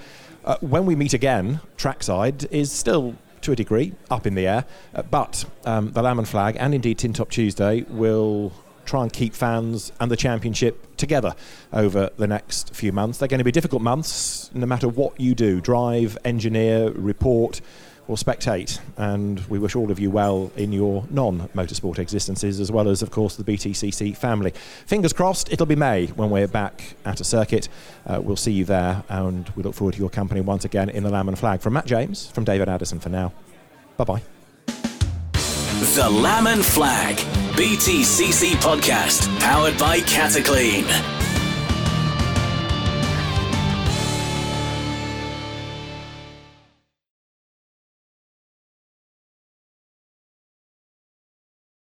Uh, 0.45 0.55
when 0.61 0.85
we 0.85 0.95
meet 0.95 1.15
again, 1.15 1.59
trackside 1.77 2.45
is 2.51 2.71
still 2.71 3.15
to 3.41 3.51
a 3.51 3.55
degree 3.55 3.93
up 4.11 4.27
in 4.27 4.35
the 4.35 4.45
air, 4.45 4.65
uh, 4.93 5.01
but 5.01 5.43
um, 5.65 5.91
the 5.93 6.03
Lamb 6.03 6.19
and 6.19 6.27
Flag 6.27 6.57
and 6.59 6.75
indeed 6.75 6.99
Tin 6.99 7.11
Top 7.11 7.31
Tuesday 7.31 7.81
will 7.89 8.53
try 8.85 9.03
and 9.03 9.11
keep 9.11 9.33
fans 9.33 9.91
and 9.99 10.11
the 10.11 10.17
championship 10.17 10.95
together 10.97 11.35
over 11.73 12.09
the 12.17 12.27
next 12.27 12.75
few 12.75 12.91
months. 12.91 13.17
They're 13.17 13.27
going 13.27 13.39
to 13.39 13.43
be 13.43 13.51
difficult 13.51 13.81
months, 13.81 14.49
no 14.53 14.65
matter 14.65 14.87
what 14.87 15.19
you 15.19 15.35
do 15.35 15.61
drive, 15.61 16.17
engineer, 16.25 16.91
report, 16.91 17.61
or 18.07 18.15
spectate. 18.15 18.79
And 18.97 19.39
we 19.47 19.59
wish 19.59 19.75
all 19.75 19.91
of 19.91 19.99
you 19.99 20.11
well 20.11 20.51
in 20.55 20.71
your 20.71 21.05
non 21.09 21.47
motorsport 21.49 21.99
existences, 21.99 22.59
as 22.59 22.71
well 22.71 22.89
as, 22.89 23.01
of 23.01 23.11
course, 23.11 23.35
the 23.35 23.43
BTCC 23.43 24.15
family. 24.15 24.51
Fingers 24.85 25.13
crossed, 25.13 25.51
it'll 25.51 25.65
be 25.65 25.75
May 25.75 26.07
when 26.07 26.29
we're 26.29 26.47
back 26.47 26.95
at 27.05 27.21
a 27.21 27.23
circuit. 27.23 27.69
Uh, 28.05 28.19
we'll 28.21 28.35
see 28.35 28.51
you 28.51 28.65
there, 28.65 29.03
and 29.09 29.49
we 29.55 29.63
look 29.63 29.75
forward 29.75 29.93
to 29.93 29.99
your 29.99 30.09
company 30.09 30.41
once 30.41 30.65
again 30.65 30.89
in 30.89 31.03
the 31.03 31.09
Lamb 31.09 31.27
and 31.27 31.39
Flag. 31.39 31.61
From 31.61 31.73
Matt 31.73 31.85
James, 31.85 32.27
from 32.27 32.43
David 32.43 32.69
Addison 32.69 32.99
for 32.99 33.09
now. 33.09 33.31
Bye 33.97 34.03
bye. 34.03 34.40
The 35.81 36.07
Lamb 36.07 36.45
and 36.45 36.63
Flag, 36.63 37.17
BTCC 37.57 38.51
podcast, 38.61 39.27
powered 39.39 39.77
by 39.79 39.99
Cataclean. 40.01 40.85